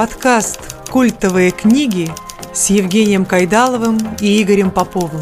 Подкаст 0.00 0.88
«Культовые 0.88 1.50
книги» 1.50 2.10
с 2.54 2.70
Евгением 2.70 3.26
Кайдаловым 3.26 3.98
и 4.18 4.42
Игорем 4.42 4.70
Поповым. 4.70 5.20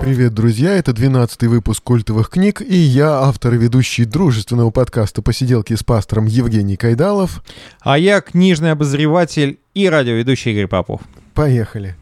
Привет, 0.00 0.32
друзья! 0.32 0.72
Это 0.72 0.92
12-й 0.92 1.46
выпуск 1.46 1.82
культовых 1.84 2.30
книг, 2.30 2.62
и 2.62 2.74
я, 2.74 3.20
автор 3.20 3.52
и 3.52 3.58
ведущий 3.58 4.06
дружественного 4.06 4.70
подкаста 4.70 5.20
«Посиделки 5.20 5.74
с 5.74 5.82
пастором» 5.82 6.24
Евгений 6.24 6.76
Кайдалов. 6.76 7.44
А 7.82 7.98
я 7.98 8.22
книжный 8.22 8.70
обозреватель 8.70 9.58
и 9.74 9.86
радиоведущий 9.86 10.52
Игорь 10.52 10.68
Попов. 10.68 11.02
Поехали! 11.34 11.96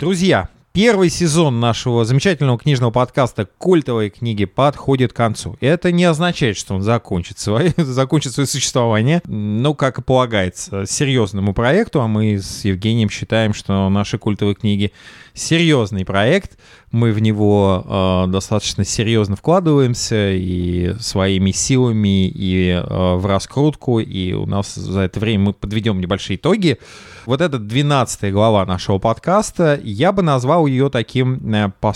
Друзья, 0.00 0.48
Первый 0.76 1.08
сезон 1.08 1.58
нашего 1.58 2.04
замечательного 2.04 2.58
книжного 2.58 2.90
подкаста 2.90 3.48
«Культовые 3.56 4.10
книги» 4.10 4.44
подходит 4.44 5.14
к 5.14 5.16
концу. 5.16 5.56
Это 5.62 5.90
не 5.90 6.04
означает, 6.04 6.58
что 6.58 6.74
он 6.74 6.82
закончит 6.82 7.38
свое, 7.38 7.72
закончит 7.78 8.34
свое 8.34 8.46
существование, 8.46 9.22
ну, 9.24 9.72
как 9.72 9.98
и 9.98 10.02
полагается, 10.02 10.84
серьезному 10.84 11.54
проекту, 11.54 12.02
а 12.02 12.08
мы 12.08 12.34
с 12.34 12.66
Евгением 12.66 13.08
считаем, 13.08 13.54
что 13.54 13.88
наши 13.88 14.18
культовые 14.18 14.54
книги 14.54 14.92
серьезный 15.36 16.04
проект, 16.04 16.58
мы 16.90 17.12
в 17.12 17.20
него 17.20 17.84
э, 17.84 18.30
достаточно 18.30 18.84
серьезно 18.84 19.36
вкладываемся 19.36 20.32
и 20.32 20.94
своими 20.98 21.50
силами, 21.50 22.26
и 22.26 22.70
э, 22.70 23.14
в 23.16 23.26
раскрутку, 23.26 24.00
и 24.00 24.32
у 24.32 24.46
нас 24.46 24.74
за 24.74 25.00
это 25.00 25.20
время 25.20 25.44
мы 25.44 25.52
подведем 25.52 26.00
небольшие 26.00 26.36
итоги. 26.36 26.78
Вот 27.26 27.40
это 27.40 27.58
12 27.58 28.32
глава 28.32 28.64
нашего 28.64 28.98
подкаста, 28.98 29.78
я 29.82 30.12
бы 30.12 30.22
назвал 30.22 30.66
ее 30.66 30.88
таким 30.88 31.54
э, 31.54 31.70
по 31.80 31.92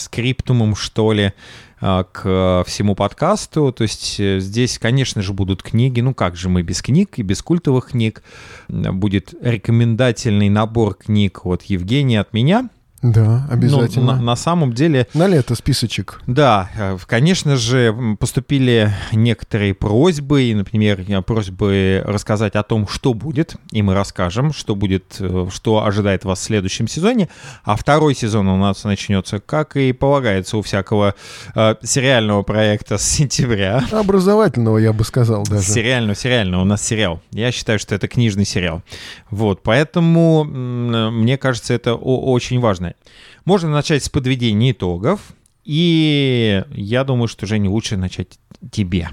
что 0.76 1.12
ли, 1.12 1.32
э, 1.80 2.04
к 2.12 2.64
всему 2.66 2.94
подкасту. 2.94 3.72
То 3.72 3.82
есть 3.82 4.20
э, 4.20 4.38
здесь, 4.40 4.78
конечно 4.78 5.22
же, 5.22 5.32
будут 5.32 5.62
книги. 5.62 6.00
Ну 6.00 6.12
как 6.12 6.36
же 6.36 6.50
мы 6.50 6.62
без 6.62 6.82
книг 6.82 7.18
и 7.18 7.22
без 7.22 7.40
культовых 7.42 7.90
книг. 7.92 8.22
Будет 8.68 9.32
рекомендательный 9.40 10.50
набор 10.50 10.94
книг 10.94 11.46
от 11.46 11.62
Евгения, 11.62 12.20
от 12.20 12.34
меня— 12.34 12.68
да, 13.02 13.46
обязательно. 13.50 14.12
Ну, 14.12 14.18
на, 14.18 14.22
на 14.22 14.36
самом 14.36 14.74
деле... 14.74 15.06
На 15.14 15.26
лето 15.26 15.54
списочек. 15.54 16.20
Да, 16.26 16.70
э, 16.76 16.98
конечно 17.06 17.56
же, 17.56 17.96
поступили 18.18 18.92
некоторые 19.12 19.72
просьбы, 19.72 20.42
и, 20.42 20.54
например, 20.54 21.22
просьбы 21.22 22.02
рассказать 22.04 22.56
о 22.56 22.62
том, 22.62 22.86
что 22.86 23.14
будет, 23.14 23.56
и 23.72 23.80
мы 23.80 23.94
расскажем, 23.94 24.52
что 24.52 24.74
будет, 24.74 25.16
э, 25.18 25.46
что 25.50 25.82
ожидает 25.84 26.24
вас 26.24 26.40
в 26.40 26.42
следующем 26.42 26.88
сезоне. 26.88 27.30
А 27.64 27.76
второй 27.76 28.14
сезон 28.14 28.48
у 28.48 28.56
нас 28.58 28.84
начнется, 28.84 29.40
как 29.40 29.76
и 29.76 29.92
полагается 29.92 30.58
у 30.58 30.62
всякого 30.62 31.14
э, 31.54 31.76
сериального 31.82 32.42
проекта 32.42 32.98
с 32.98 33.02
сентября. 33.02 33.82
Образовательного, 33.92 34.76
я 34.76 34.92
бы 34.92 35.04
сказал 35.04 35.44
даже. 35.44 35.64
Сериального, 35.64 36.14
сериального. 36.14 36.62
У 36.62 36.66
нас 36.66 36.82
сериал. 36.82 37.22
Я 37.30 37.50
считаю, 37.50 37.78
что 37.78 37.94
это 37.94 38.08
книжный 38.08 38.44
сериал. 38.44 38.82
Вот, 39.30 39.62
поэтому, 39.62 40.44
мне 40.44 41.38
кажется, 41.38 41.72
это 41.72 41.94
очень 41.94 42.60
важно 42.60 42.89
важное. 42.90 42.96
Можно 43.44 43.70
начать 43.70 44.04
с 44.04 44.08
подведения 44.08 44.72
итогов, 44.72 45.32
и 45.64 46.62
я 46.72 47.04
думаю, 47.04 47.28
что, 47.28 47.46
Женя, 47.46 47.70
лучше 47.70 47.96
начать 47.96 48.38
тебе. 48.70 49.10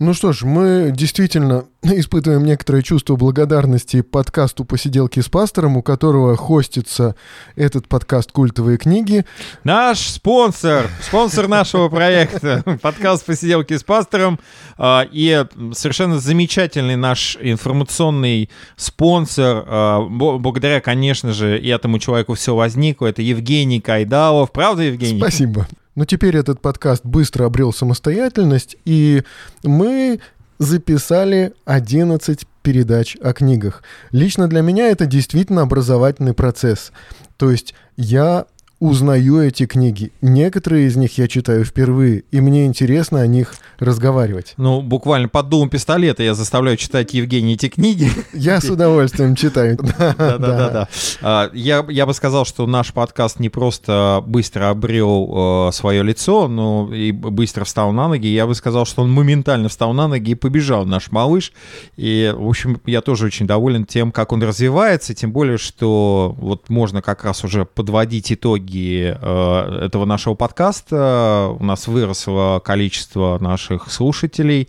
Ну 0.00 0.14
что 0.14 0.32
ж, 0.32 0.42
мы 0.44 0.92
действительно 0.94 1.64
испытываем 1.82 2.44
некоторое 2.44 2.82
чувство 2.82 3.16
благодарности 3.16 4.00
подкасту 4.02 4.64
«Посиделки 4.64 5.18
с 5.18 5.28
пастором», 5.28 5.76
у 5.76 5.82
которого 5.82 6.36
хостится 6.36 7.16
этот 7.56 7.88
подкаст 7.88 8.30
«Культовые 8.30 8.78
книги». 8.78 9.24
Наш 9.64 9.98
спонсор, 9.98 10.88
спонсор 11.02 11.48
нашего 11.48 11.88
проекта, 11.88 12.62
подкаст 12.80 13.26
«Посиделки 13.26 13.76
с 13.76 13.82
пастором», 13.82 14.38
а, 14.76 15.04
и 15.10 15.44
совершенно 15.72 16.20
замечательный 16.20 16.94
наш 16.94 17.36
информационный 17.40 18.50
спонсор, 18.76 19.64
а, 19.66 20.06
благодаря, 20.08 20.80
конечно 20.80 21.32
же, 21.32 21.58
и 21.58 21.66
этому 21.66 21.98
человеку 21.98 22.34
все 22.34 22.54
возникло, 22.54 23.08
это 23.08 23.22
Евгений 23.22 23.80
Кайдалов. 23.80 24.52
Правда, 24.52 24.84
Евгений? 24.84 25.18
Спасибо. 25.18 25.66
Но 25.98 26.04
теперь 26.04 26.36
этот 26.36 26.60
подкаст 26.60 27.04
быстро 27.04 27.46
обрел 27.46 27.72
самостоятельность, 27.72 28.76
и 28.84 29.24
мы 29.64 30.20
записали 30.60 31.54
11 31.64 32.46
передач 32.62 33.16
о 33.20 33.32
книгах. 33.32 33.82
Лично 34.12 34.46
для 34.46 34.62
меня 34.62 34.90
это 34.90 35.06
действительно 35.06 35.62
образовательный 35.62 36.34
процесс. 36.34 36.92
То 37.36 37.50
есть 37.50 37.74
я 37.96 38.46
узнаю 38.80 39.40
эти 39.40 39.66
книги. 39.66 40.12
Некоторые 40.20 40.86
из 40.86 40.96
них 40.96 41.18
я 41.18 41.26
читаю 41.26 41.64
впервые, 41.64 42.22
и 42.30 42.40
мне 42.40 42.64
интересно 42.66 43.20
о 43.20 43.26
них 43.26 43.54
разговаривать. 43.80 44.54
Ну, 44.56 44.82
буквально 44.82 45.28
под 45.28 45.48
дулом 45.48 45.68
пистолета 45.68 46.22
я 46.22 46.34
заставляю 46.34 46.76
читать 46.76 47.12
Евгений 47.12 47.54
эти 47.54 47.68
книги. 47.68 48.10
Я 48.32 48.60
с 48.60 48.70
удовольствием 48.70 49.34
читаю. 49.34 49.78
Да-да-да. 49.98 50.88
А, 51.20 51.50
я 51.52 52.06
бы 52.06 52.14
сказал, 52.14 52.44
что 52.44 52.66
наш 52.66 52.92
подкаст 52.92 53.40
не 53.40 53.48
просто 53.48 54.22
быстро 54.26 54.70
обрел 54.70 55.68
э, 55.68 55.72
свое 55.72 56.02
лицо, 56.02 56.46
но 56.46 56.92
и 56.92 57.10
быстро 57.10 57.64
встал 57.64 57.92
на 57.92 58.08
ноги. 58.08 58.26
Я 58.26 58.46
бы 58.46 58.54
сказал, 58.54 58.86
что 58.86 59.02
он 59.02 59.10
моментально 59.10 59.68
встал 59.68 59.92
на 59.92 60.06
ноги 60.06 60.32
и 60.32 60.34
побежал, 60.34 60.86
наш 60.86 61.10
малыш. 61.10 61.52
И, 61.96 62.32
в 62.36 62.48
общем, 62.48 62.80
я 62.86 63.00
тоже 63.00 63.26
очень 63.26 63.46
доволен 63.46 63.86
тем, 63.86 64.12
как 64.12 64.32
он 64.32 64.42
развивается, 64.42 65.14
тем 65.14 65.32
более, 65.32 65.58
что 65.58 66.34
вот 66.38 66.68
можно 66.68 67.02
как 67.02 67.24
раз 67.24 67.42
уже 67.42 67.64
подводить 67.64 68.32
итоги 68.32 68.67
итоги 68.68 69.16
э, 69.20 69.84
этого 69.86 70.04
нашего 70.04 70.34
подкаста 70.34 71.56
у 71.58 71.64
нас 71.64 71.88
выросло 71.88 72.60
количество 72.64 73.38
наших 73.40 73.90
слушателей. 73.90 74.68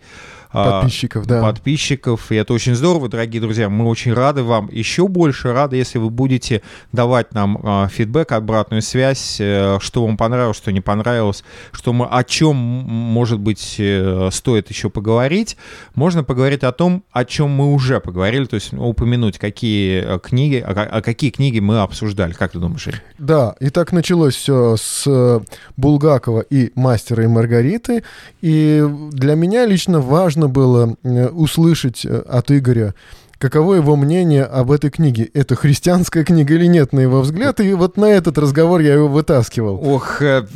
А, 0.52 0.80
подписчиков, 0.80 1.26
да. 1.26 1.42
Подписчиков, 1.42 2.32
и 2.32 2.34
это 2.34 2.52
очень 2.52 2.74
здорово, 2.74 3.08
дорогие 3.08 3.40
друзья. 3.40 3.68
Мы 3.68 3.86
очень 3.86 4.12
рады 4.12 4.42
вам. 4.42 4.68
Еще 4.70 5.06
больше 5.06 5.52
рады, 5.52 5.76
если 5.76 5.98
вы 5.98 6.10
будете 6.10 6.62
давать 6.92 7.34
нам 7.34 7.58
а, 7.62 7.88
фидбэк, 7.88 8.32
обратную 8.32 8.82
связь, 8.82 9.36
э, 9.38 9.78
что 9.80 10.04
вам 10.04 10.16
понравилось, 10.16 10.56
что 10.56 10.72
не 10.72 10.80
понравилось, 10.80 11.44
что 11.70 11.92
мы, 11.92 12.06
о 12.06 12.24
чем, 12.24 12.56
может 12.56 13.38
быть, 13.38 13.76
э, 13.78 14.28
стоит 14.32 14.70
еще 14.70 14.90
поговорить. 14.90 15.56
Можно 15.94 16.24
поговорить 16.24 16.64
о 16.64 16.72
том, 16.72 17.04
о 17.12 17.24
чем 17.24 17.50
мы 17.50 17.72
уже 17.72 18.00
поговорили, 18.00 18.46
то 18.46 18.54
есть 18.54 18.72
упомянуть, 18.72 19.38
какие 19.38 20.02
э, 20.16 20.18
книги, 20.18 20.64
а, 20.66 21.00
какие 21.00 21.30
книги 21.30 21.60
мы 21.60 21.78
обсуждали. 21.78 22.32
Как 22.32 22.52
ты 22.52 22.58
думаешь, 22.58 22.86
Игорь? 22.88 23.02
Да, 23.18 23.54
и 23.60 23.70
так 23.70 23.92
началось 23.92 24.34
все 24.34 24.76
с 24.76 25.42
Булгакова 25.76 26.40
и 26.40 26.72
Мастера 26.74 27.22
и 27.22 27.28
Маргариты. 27.28 28.02
И 28.40 28.84
для 29.12 29.34
меня 29.36 29.64
лично 29.64 30.00
важно 30.00 30.39
важно 30.40 30.48
было 30.48 30.96
э, 31.02 31.28
услышать 31.28 32.04
э, 32.04 32.18
от 32.18 32.50
Игоря 32.50 32.94
каково 33.40 33.76
его 33.76 33.96
мнение 33.96 34.44
об 34.44 34.70
этой 34.70 34.90
книге. 34.90 35.30
Это 35.32 35.56
христианская 35.56 36.24
книга 36.24 36.54
или 36.54 36.66
нет, 36.66 36.92
на 36.92 37.00
его 37.00 37.22
взгляд? 37.22 37.58
И 37.60 37.72
вот 37.72 37.96
на 37.96 38.04
этот 38.04 38.36
разговор 38.36 38.80
я 38.80 38.92
его 38.92 39.08
вытаскивал. 39.08 39.80
Ох, 39.82 40.20
э, 40.20 40.46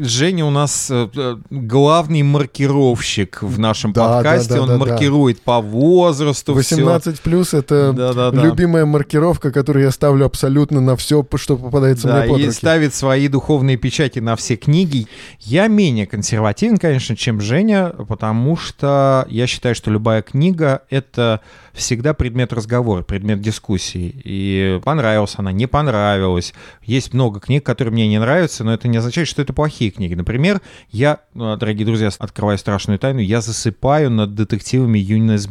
Женя 0.00 0.46
у 0.46 0.50
нас 0.50 0.88
э, 0.90 1.36
главный 1.50 2.22
маркировщик 2.22 3.42
в 3.42 3.58
нашем 3.58 3.92
да, 3.92 4.14
подкасте. 4.14 4.48
Да, 4.48 4.54
да, 4.54 4.62
Он 4.62 4.68
да, 4.68 4.78
маркирует 4.78 5.36
да. 5.36 5.42
по 5.44 5.60
возрасту 5.60 6.54
18 6.54 7.20
плюс 7.20 7.52
это 7.52 7.92
да, 7.92 8.14
да, 8.14 8.30
да. 8.30 8.42
любимая 8.42 8.86
маркировка, 8.86 9.52
которую 9.52 9.84
я 9.84 9.90
ставлю 9.90 10.24
абсолютно 10.24 10.80
на 10.80 10.96
все, 10.96 11.26
что 11.36 11.58
попадается 11.58 12.08
да, 12.08 12.20
мне 12.20 12.28
под 12.28 12.40
и 12.40 12.46
руки. 12.46 12.56
ставит 12.56 12.94
свои 12.94 13.28
духовные 13.28 13.76
печати 13.76 14.20
на 14.20 14.34
все 14.36 14.56
книги. 14.56 15.08
Я 15.40 15.68
менее 15.68 16.06
консервативен, 16.06 16.78
конечно, 16.78 17.16
чем 17.16 17.42
Женя, 17.42 17.90
потому 18.08 18.56
что 18.56 19.26
я 19.28 19.46
считаю, 19.46 19.74
что 19.74 19.90
любая 19.90 20.22
книга— 20.22 20.80
это 20.88 21.42
всегда 21.74 22.13
предмет 22.14 22.52
разговора, 22.52 23.02
предмет 23.02 23.40
дискуссии. 23.40 24.14
И 24.24 24.80
понравилась 24.84 25.34
она, 25.36 25.52
не 25.52 25.66
понравилась. 25.66 26.54
Есть 26.82 27.12
много 27.12 27.40
книг, 27.40 27.64
которые 27.64 27.92
мне 27.92 28.08
не 28.08 28.18
нравятся, 28.18 28.64
но 28.64 28.72
это 28.72 28.88
не 28.88 28.98
означает, 28.98 29.28
что 29.28 29.42
это 29.42 29.52
плохие 29.52 29.90
книги. 29.90 30.14
Например, 30.14 30.60
я, 30.90 31.20
э, 31.34 31.56
дорогие 31.58 31.86
друзья, 31.86 32.10
открываю 32.18 32.58
страшную 32.58 32.98
тайну, 32.98 33.20
я 33.20 33.40
засыпаю 33.40 34.10
над 34.10 34.34
детективами 34.34 34.98
Юнис. 34.98 35.48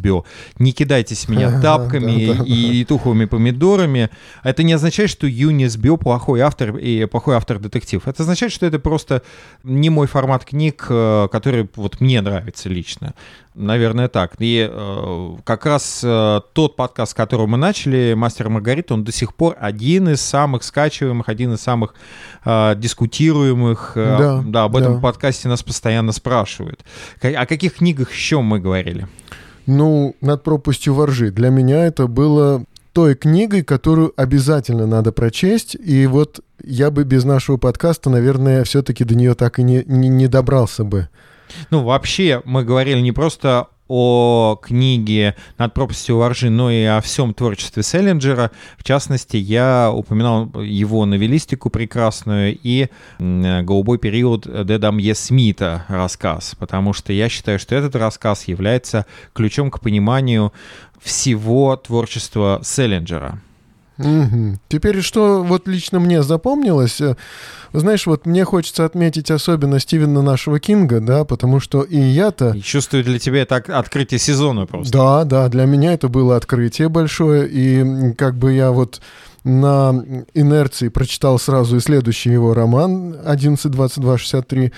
Не 0.57 0.71
кидайтесь 0.71 1.27
меня 1.27 1.61
тапками 1.61 2.43
и 2.45 2.85
туховыми 2.85 3.25
помидорами. 3.25 4.09
Это 4.43 4.63
не 4.63 4.73
означает, 4.73 5.09
что 5.09 5.27
Юнис 5.27 5.77
плохой 5.97 6.41
автор 6.41 6.77
и 6.77 7.05
плохой 7.05 7.35
автор-детектив. 7.35 8.07
Это 8.07 8.23
означает, 8.23 8.51
что 8.51 8.65
это 8.65 8.79
просто 8.79 9.21
не 9.63 9.89
мой 9.89 10.07
формат 10.07 10.45
книг, 10.45 10.87
э, 10.89 11.27
который 11.31 11.69
вот 11.75 12.01
мне 12.01 12.21
нравится 12.21 12.69
лично. 12.69 13.13
Наверное, 13.55 14.07
так. 14.07 14.33
И 14.39 14.67
э, 14.69 15.35
как 15.43 15.65
раз 15.65 16.01
э, 16.03 16.41
тот 16.53 16.75
подкаст, 16.75 17.11
с 17.11 17.13
которого 17.13 17.45
мы 17.45 17.57
начали, 17.57 18.13
«Мастер 18.15 18.47
и 18.47 18.49
Маргарита», 18.49 18.95
он 18.95 19.03
до 19.03 19.11
сих 19.11 19.35
пор 19.35 19.55
один 19.59 20.09
из 20.09 20.21
самых 20.21 20.63
скачиваемых, 20.63 21.29
один 21.29 21.53
из 21.53 21.61
самых 21.61 21.93
э, 22.45 22.73
дискутируемых. 22.75 23.93
Э, 23.95 24.17
да, 24.17 24.43
да, 24.45 24.63
об 24.63 24.75
этом 24.75 24.95
да. 24.95 25.01
подкасте 25.01 25.49
нас 25.49 25.61
постоянно 25.61 26.11
спрашивают. 26.11 26.83
О 27.21 27.45
каких 27.45 27.75
книгах 27.75 28.11
еще 28.11 28.41
мы 28.41 28.59
говорили? 28.59 29.07
Ну, 29.67 30.15
«Над 30.19 30.43
пропастью 30.43 30.95
воржи». 30.95 31.29
Для 31.29 31.49
меня 31.49 31.85
это 31.85 32.07
было 32.07 32.65
той 32.91 33.15
книгой, 33.15 33.63
которую 33.63 34.13
обязательно 34.15 34.87
надо 34.87 35.11
прочесть. 35.11 35.75
И 35.75 36.07
вот 36.07 36.39
я 36.63 36.91
бы 36.91 37.03
без 37.03 37.23
нашего 37.23 37.57
подкаста, 37.57 38.09
наверное, 38.09 38.63
все-таки 38.63 39.03
до 39.03 39.15
нее 39.15 39.35
так 39.35 39.59
и 39.59 39.63
не, 39.63 39.83
не, 39.85 40.09
не 40.09 40.27
добрался 40.27 40.83
бы. 40.83 41.09
Ну, 41.69 41.83
вообще, 41.83 42.41
мы 42.45 42.63
говорили 42.63 42.99
не 42.99 43.11
просто 43.11 43.67
о 43.89 44.57
книге 44.61 45.35
«Над 45.57 45.73
пропастью 45.73 46.17
воржи», 46.17 46.49
но 46.49 46.71
и 46.71 46.83
о 46.83 47.01
всем 47.01 47.33
творчестве 47.33 47.83
Селлинджера. 47.83 48.51
В 48.77 48.83
частности, 48.83 49.35
я 49.37 49.91
упоминал 49.93 50.49
его 50.61 51.05
новеллистику 51.05 51.69
прекрасную 51.69 52.57
и 52.63 52.87
«Голубой 53.19 53.97
период» 53.97 54.47
Дедамье 54.65 55.13
Смита 55.13 55.85
рассказ, 55.89 56.55
потому 56.57 56.93
что 56.93 57.11
я 57.11 57.27
считаю, 57.29 57.59
что 57.59 57.75
этот 57.75 57.95
рассказ 57.95 58.47
является 58.47 59.05
ключом 59.33 59.69
к 59.69 59.81
пониманию 59.81 60.53
всего 61.01 61.75
творчества 61.75 62.61
Селлинджера. 62.63 63.41
Угу. 63.97 64.59
Теперь 64.69 65.01
что 65.01 65.43
вот 65.43 65.67
лично 65.67 65.99
мне 65.99 66.23
запомнилось, 66.23 66.99
э, 66.99 67.15
знаешь, 67.73 68.05
вот 68.07 68.25
мне 68.25 68.43
хочется 68.43 68.85
отметить 68.85 69.29
особенно 69.29 69.79
Стивена 69.79 70.21
нашего 70.21 70.59
Кинга, 70.59 70.99
да, 70.99 71.25
потому 71.25 71.59
что 71.59 71.83
и 71.83 71.99
я-то... 71.99 72.59
Чувствую, 72.61 73.03
для 73.03 73.19
тебя 73.19 73.41
это 73.43 73.57
открытие 73.57 74.19
сезона 74.19 74.65
просто. 74.65 74.93
Да, 74.93 75.23
да, 75.25 75.49
для 75.49 75.65
меня 75.65 75.93
это 75.93 76.07
было 76.07 76.35
открытие 76.37 76.89
большое, 76.89 77.47
и 77.49 78.13
как 78.13 78.35
бы 78.35 78.53
я 78.53 78.71
вот 78.71 79.01
на 79.43 80.03
инерции 80.33 80.87
прочитал 80.87 81.37
сразу 81.37 81.77
и 81.77 81.79
следующий 81.81 82.31
его 82.31 82.53
роман 82.53 83.13
11.22.63, 83.13 84.71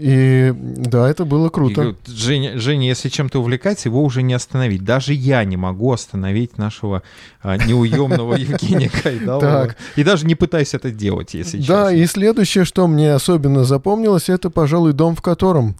и 0.00 0.54
да, 0.56 1.10
это 1.10 1.24
было 1.24 1.48
круто. 1.48 1.96
И, 2.06 2.10
Женя, 2.10 2.56
Женя, 2.56 2.86
если 2.86 3.08
чем-то 3.08 3.40
увлекается, 3.40 3.88
его 3.88 4.04
уже 4.04 4.22
не 4.22 4.32
остановить. 4.32 4.84
Даже 4.84 5.12
я 5.12 5.42
не 5.42 5.56
могу 5.56 5.92
остановить 5.92 6.56
нашего 6.56 7.02
а, 7.42 7.56
неуемного 7.56 8.34
Евгения 8.36 8.88
Кайдалова. 8.90 9.74
И 9.96 10.04
даже 10.04 10.24
не 10.24 10.36
пытаюсь 10.36 10.72
это 10.72 10.92
делать, 10.92 11.34
если 11.34 11.58
честно. 11.58 11.74
Да, 11.74 11.92
и 11.92 12.06
следующее, 12.06 12.64
что 12.64 12.86
мне 12.86 13.12
особенно 13.12 13.64
запомнилось, 13.64 14.28
это, 14.28 14.50
пожалуй, 14.50 14.92
дом, 14.92 15.16
в 15.16 15.22
котором 15.22 15.74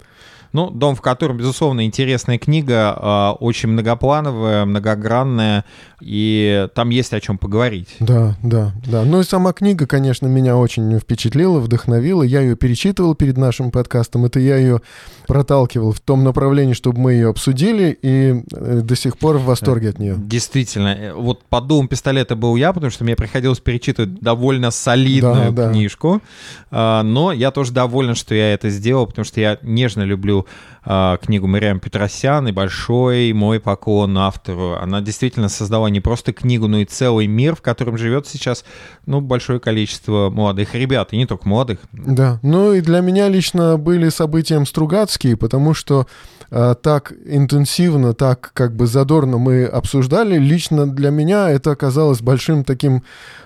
ну, 0.53 0.71
«Дом, 0.71 0.95
в 0.97 1.01
котором», 1.01 1.37
безусловно, 1.37 1.85
интересная 1.85 2.39
книга, 2.39 2.95
а, 2.97 3.33
очень 3.33 3.69
многоплановая, 3.69 4.65
многогранная, 4.65 5.65
и 6.01 6.69
там 6.75 6.91
есть 6.91 7.13
о 7.13 7.21
чем 7.21 7.39
поговорить. 7.39 7.97
Да, 8.01 8.37
да, 8.43 8.73
да. 8.87 9.05
Ну 9.05 9.21
и 9.21 9.25
сама 9.25 9.53
книга, 9.53 9.87
конечно, 9.87 10.27
меня 10.27 10.57
очень 10.57 10.99
впечатлила, 10.99 11.59
вдохновила. 11.59 12.23
Я 12.23 12.41
ее 12.41 12.57
перечитывал 12.57 13.15
перед 13.15 13.37
нашим 13.37 13.71
подкастом. 13.71 14.25
Это 14.25 14.39
я 14.39 14.57
ее 14.57 14.81
проталкивал 15.27 15.93
в 15.93 16.01
том 16.01 16.25
направлении, 16.25 16.73
чтобы 16.73 17.01
мы 17.01 17.13
ее 17.13 17.29
обсудили, 17.29 17.99
и 18.01 18.43
э, 18.53 18.81
до 18.83 18.97
сих 18.97 19.19
пор 19.19 19.39
в 19.39 19.45
восторге 19.45 19.91
от 19.91 19.99
нее. 19.99 20.15
Действительно. 20.17 20.89
Э, 20.89 21.13
вот 21.15 21.43
под 21.45 21.67
дом 21.67 21.89
пистолета 21.89 22.37
был 22.37 22.55
я, 22.57 22.73
потому 22.73 22.91
что 22.91 23.05
мне 23.05 23.17
приходилось 23.17 23.61
перечитывать 23.61 24.21
довольно 24.21 24.71
солидную 24.71 25.53
да, 25.53 25.71
книжку. 25.71 26.23
Да. 26.71 27.03
Но 27.03 27.33
я 27.33 27.51
тоже 27.51 27.73
доволен, 27.73 28.15
что 28.15 28.35
я 28.35 28.55
это 28.55 28.71
сделал, 28.71 29.07
потому 29.07 29.25
что 29.25 29.41
я 29.41 29.59
нежно 29.63 30.03
люблю 30.03 30.38
э, 30.85 31.17
книгу 31.23 31.47
Мариам 31.47 31.81
Петросян 31.81 32.49
и 32.49 32.53
большой 32.53 33.33
мой 33.33 33.61
поклон 33.61 34.17
автору. 34.19 34.77
Она 34.81 35.01
действительно 35.01 35.49
создала 35.49 35.89
не 35.89 36.01
просто 36.01 36.33
книгу, 36.33 36.69
но 36.69 36.79
и 36.79 36.85
целый 36.85 37.27
мир, 37.27 37.55
в 37.55 37.63
котором 37.63 37.99
живет 37.99 38.27
сейчас 38.27 38.65
ну, 39.07 39.21
большое 39.21 39.61
количество 39.61 40.31
молодых 40.31 40.75
ребят, 40.75 41.13
и 41.13 41.17
не 41.17 41.27
только 41.27 41.49
молодых. 41.49 41.79
Да, 41.93 42.39
ну 42.43 42.73
и 42.73 42.81
для 42.81 43.01
меня 43.01 43.29
лично 43.29 43.77
были 43.77 44.09
событием 44.09 44.67
Стругацкие, 44.67 45.37
потому 45.37 45.75
что 45.75 46.07
э, 46.51 46.75
так 46.83 47.13
интенсивно, 47.27 48.15
так 48.15 48.51
как 48.53 48.75
бы 48.77 48.87
задорно 48.87 49.39
мы 49.39 49.65
обсуждали, 49.65 50.39
лично 50.39 50.87
для 50.87 51.11
меня 51.11 51.51
это 51.51 51.71
оказалось 51.71 52.21
большим 52.21 52.65
таким 52.65 53.03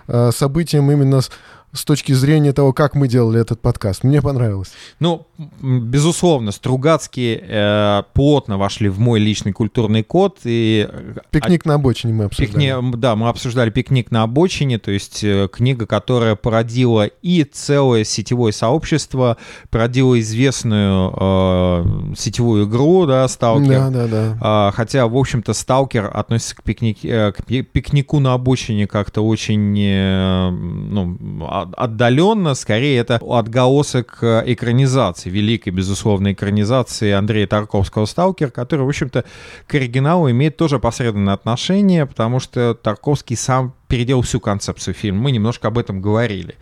э, 0.08 0.30
событием 0.32 0.90
именно 0.90 1.20
с 1.20 1.30
с 1.72 1.84
точки 1.84 2.12
зрения 2.12 2.52
того, 2.52 2.72
как 2.72 2.94
мы 2.94 3.08
делали 3.08 3.40
этот 3.40 3.60
подкаст. 3.60 4.04
Мне 4.04 4.20
понравилось. 4.20 4.72
Ну, 5.00 5.26
безусловно, 5.62 6.52
Стругацкие 6.52 7.42
э, 7.48 8.02
плотно 8.12 8.58
вошли 8.58 8.90
в 8.90 8.98
мой 8.98 9.18
личный 9.18 9.52
культурный 9.52 10.02
код. 10.02 10.40
И... 10.44 10.86
Э, 10.90 11.14
Пикник 11.30 11.64
на 11.64 11.74
обочине 11.74 12.12
мы 12.12 12.24
обсуждали. 12.24 12.52
Пикни... 12.52 12.96
Да, 12.96 13.16
мы 13.16 13.28
обсуждали 13.28 13.70
«Пикник 13.70 14.10
на 14.10 14.22
обочине», 14.22 14.78
то 14.78 14.90
есть 14.90 15.24
э, 15.24 15.48
книга, 15.50 15.86
которая 15.86 16.36
породила 16.36 17.06
и 17.06 17.44
целое 17.44 18.04
сетевое 18.04 18.52
сообщество, 18.52 19.38
породила 19.70 20.20
известную 20.20 21.14
э, 21.18 22.14
сетевую 22.16 22.66
игру, 22.66 23.06
да, 23.06 23.26
«Сталкер». 23.28 23.90
Да, 23.90 23.90
да, 23.90 24.06
да. 24.06 24.68
Э, 24.68 24.72
хотя, 24.74 25.06
в 25.06 25.16
общем-то, 25.16 25.54
«Сталкер» 25.54 26.10
относится 26.12 26.56
к, 26.56 26.62
пикник... 26.62 27.02
э, 27.02 27.32
к 27.32 27.44
пикнику 27.44 28.18
на 28.20 28.34
обочине 28.34 28.86
как-то 28.86 29.22
очень... 29.22 29.74
Э, 29.78 30.50
ну, 30.50 31.61
отдаленно, 31.76 32.54
скорее 32.54 32.98
это 32.98 33.20
отголосок 33.22 34.18
э, 34.22 34.42
экранизации, 34.46 35.30
великой, 35.30 35.70
безусловно, 35.70 36.32
экранизации 36.32 37.12
Андрея 37.12 37.46
Тарковского 37.46 38.06
«Сталкер», 38.06 38.50
который, 38.50 38.82
в 38.82 38.88
общем-то, 38.88 39.24
к 39.66 39.74
оригиналу 39.74 40.30
имеет 40.30 40.56
тоже 40.56 40.78
посредственное 40.78 41.34
отношение, 41.34 42.06
потому 42.06 42.40
что 42.40 42.74
Тарковский 42.74 43.36
сам 43.36 43.74
переделал 43.92 44.22
всю 44.22 44.40
концепцию 44.40 44.94
фильма. 44.94 45.20
Мы 45.20 45.32
немножко 45.32 45.68
об 45.68 45.76
этом 45.76 46.00
говорили. 46.00 46.54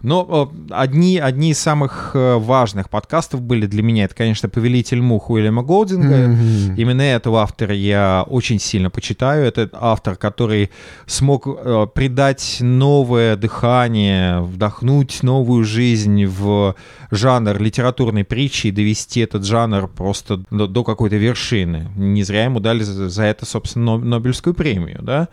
Но 0.00 0.50
одни, 0.70 1.18
одни 1.18 1.50
из 1.50 1.58
самых 1.58 2.12
э, 2.14 2.36
важных 2.38 2.88
подкастов 2.88 3.42
были 3.42 3.66
для 3.66 3.82
меня, 3.82 4.04
это, 4.04 4.14
конечно, 4.14 4.48
«Повелитель 4.48 5.02
мух» 5.02 5.28
Уильяма 5.28 5.62
Голдинга. 5.62 6.14
Mm-hmm. 6.14 6.76
Именно 6.78 7.02
этого 7.02 7.42
автора 7.42 7.74
я 7.74 8.24
очень 8.26 8.58
сильно 8.58 8.88
почитаю. 8.88 9.44
Это 9.44 9.68
автор, 9.74 10.16
который 10.16 10.70
смог 11.04 11.46
э, 11.46 11.86
придать 11.94 12.56
новое 12.60 13.36
дыхание, 13.36 14.40
вдохнуть 14.40 15.22
новую 15.22 15.64
жизнь 15.64 16.24
в 16.24 16.74
жанр 17.10 17.60
литературной 17.60 18.24
притчи 18.24 18.68
и 18.68 18.70
довести 18.70 19.20
этот 19.20 19.44
жанр 19.44 19.88
просто 19.88 20.42
до, 20.50 20.66
до 20.66 20.84
какой-то 20.84 21.16
вершины. 21.16 21.90
Не 21.96 22.22
зря 22.22 22.44
ему 22.44 22.60
дали 22.60 22.82
за, 22.82 23.10
за 23.10 23.24
это, 23.24 23.44
собственно, 23.44 23.98
Нобелевскую 23.98 24.54
премию, 24.54 25.00
да? 25.02 25.28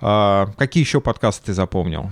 А, 0.00 0.48
какие 0.56 0.82
еще 0.82 1.00
подкасты 1.00 1.46
ты 1.46 1.54
запомнил? 1.54 2.10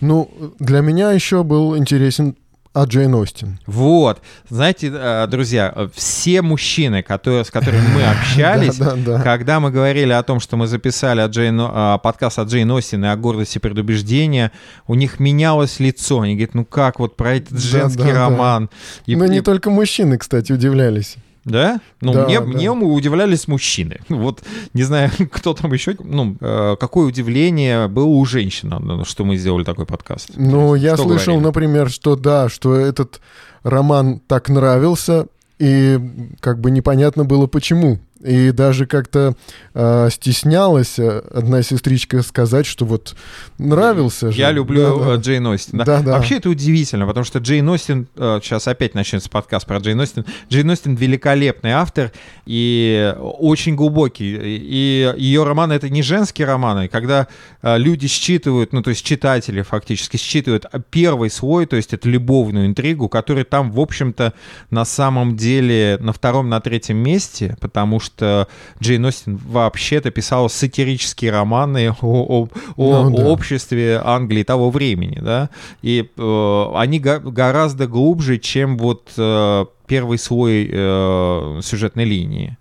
Ну, 0.00 0.30
для 0.58 0.80
меня 0.80 1.12
еще 1.12 1.42
был 1.42 1.76
интересен 1.76 2.36
а 2.74 2.84
Джейн 2.84 3.14
Остин. 3.14 3.58
Вот. 3.66 4.20
Знаете, 4.48 4.92
э, 4.94 5.26
друзья, 5.26 5.88
все 5.94 6.42
мужчины, 6.42 7.02
которые, 7.02 7.44
с 7.44 7.50
которыми 7.50 7.86
мы 7.94 8.02
общались, 8.06 8.78
когда 9.22 9.58
мы 9.58 9.70
говорили 9.70 10.12
о 10.12 10.22
том, 10.22 10.38
что 10.38 10.56
мы 10.56 10.66
записали 10.66 11.20
от 11.20 11.32
Джейн, 11.32 11.60
э, 11.60 11.98
подкаст 12.02 12.38
от 12.38 12.48
Джейн 12.48 12.70
Остин 12.70 13.04
и 13.04 13.08
о 13.08 13.16
гордости 13.16 13.58
предубеждения, 13.58 14.52
у 14.86 14.94
них 14.94 15.18
менялось 15.18 15.80
лицо. 15.80 16.20
Они 16.20 16.34
говорят, 16.34 16.54
ну 16.54 16.64
как 16.64 17.00
вот 17.00 17.16
про 17.16 17.36
этот 17.36 17.58
женский 17.58 18.12
роман. 18.12 18.70
И, 19.06 19.16
Но 19.16 19.26
не 19.26 19.40
только 19.40 19.70
мужчины, 19.70 20.18
кстати, 20.18 20.52
удивлялись. 20.52 21.16
Да? 21.50 21.80
Ну, 22.00 22.12
да, 22.12 22.24
мне, 22.24 22.40
да. 22.40 22.46
мне 22.46 22.70
удивлялись 22.70 23.48
мужчины. 23.48 24.00
Вот, 24.08 24.42
не 24.74 24.82
знаю, 24.82 25.10
кто 25.32 25.54
там 25.54 25.72
еще... 25.72 25.96
Ну, 26.00 26.36
э, 26.40 26.76
какое 26.78 27.06
удивление 27.06 27.88
было 27.88 28.06
у 28.06 28.24
женщин, 28.24 29.04
что 29.04 29.24
мы 29.24 29.36
сделали 29.36 29.64
такой 29.64 29.86
подкаст. 29.86 30.30
Ну, 30.36 30.74
я 30.74 30.94
что 30.94 31.04
слышал, 31.04 31.34
говорили? 31.34 31.46
например, 31.46 31.90
что 31.90 32.16
да, 32.16 32.48
что 32.48 32.74
этот 32.74 33.20
роман 33.62 34.20
так 34.26 34.48
нравился, 34.48 35.26
и 35.58 35.98
как 36.40 36.60
бы 36.60 36.70
непонятно 36.70 37.24
было 37.24 37.46
почему. 37.46 37.98
И 38.20 38.50
даже 38.50 38.86
как-то 38.86 39.34
э, 39.74 40.08
стеснялась 40.10 40.98
э, 40.98 41.22
одна 41.30 41.62
сестричка 41.62 42.22
сказать, 42.22 42.66
что 42.66 42.84
вот 42.84 43.14
нравился 43.58 44.32
же. 44.32 44.38
Я 44.38 44.50
люблю 44.50 44.98
да, 44.98 45.04
да. 45.04 45.16
Джейн 45.16 45.46
Остин. 45.46 45.78
Да? 45.78 45.84
Да, 45.84 46.02
да. 46.02 46.12
Вообще 46.14 46.38
это 46.38 46.50
удивительно, 46.50 47.06
потому 47.06 47.24
что 47.24 47.38
Джейн 47.38 47.68
Остин, 47.68 48.08
э, 48.16 48.40
сейчас 48.42 48.66
опять 48.66 48.94
начнется 48.94 49.30
подкаст 49.30 49.66
про 49.66 49.78
Джейн 49.78 50.00
Остин, 50.00 50.24
Джейн 50.50 50.68
Остин 50.68 50.96
великолепный 50.96 51.72
автор 51.72 52.10
и 52.44 53.14
очень 53.20 53.76
глубокий. 53.76 54.36
И 54.42 55.14
ее 55.16 55.44
романы— 55.44 55.72
это 55.74 55.88
не 55.88 56.02
женские 56.02 56.48
романы. 56.48 56.88
Когда 56.88 57.28
э, 57.62 57.78
люди 57.78 58.08
считывают, 58.08 58.72
ну 58.72 58.82
то 58.82 58.90
есть 58.90 59.04
читатели 59.04 59.62
фактически 59.62 60.16
считывают 60.16 60.66
первый 60.90 61.30
слой, 61.30 61.66
то 61.66 61.76
есть 61.76 61.94
это 61.94 62.08
любовную 62.08 62.66
интригу, 62.66 63.08
который 63.08 63.44
там, 63.44 63.70
в 63.70 63.78
общем-то, 63.78 64.32
на 64.70 64.84
самом 64.84 65.36
деле 65.36 65.98
на 66.00 66.12
втором, 66.12 66.48
на 66.48 66.60
третьем 66.60 66.96
месте, 66.96 67.56
потому 67.60 68.00
что 68.00 68.07
что 68.08 68.48
Джейн 68.82 69.04
Остин 69.04 69.36
вообще-то 69.36 70.10
писала 70.10 70.48
сатирические 70.48 71.30
романы 71.30 71.94
о, 72.00 72.48
о, 72.76 73.04
ну, 73.04 73.16
да. 73.16 73.26
обществе 73.26 74.00
Англии 74.04 74.42
того 74.42 74.70
времени, 74.70 75.18
да, 75.20 75.50
и 75.82 76.08
э, 76.16 76.72
они 76.74 77.00
го- 77.00 77.30
гораздо 77.30 77.86
глубже, 77.86 78.38
чем 78.38 78.76
вот 78.78 79.12
э, 79.16 79.64
первый 79.86 80.18
слой 80.18 80.68
э, 80.70 81.60
сюжетной 81.62 82.04
линии. 82.04 82.57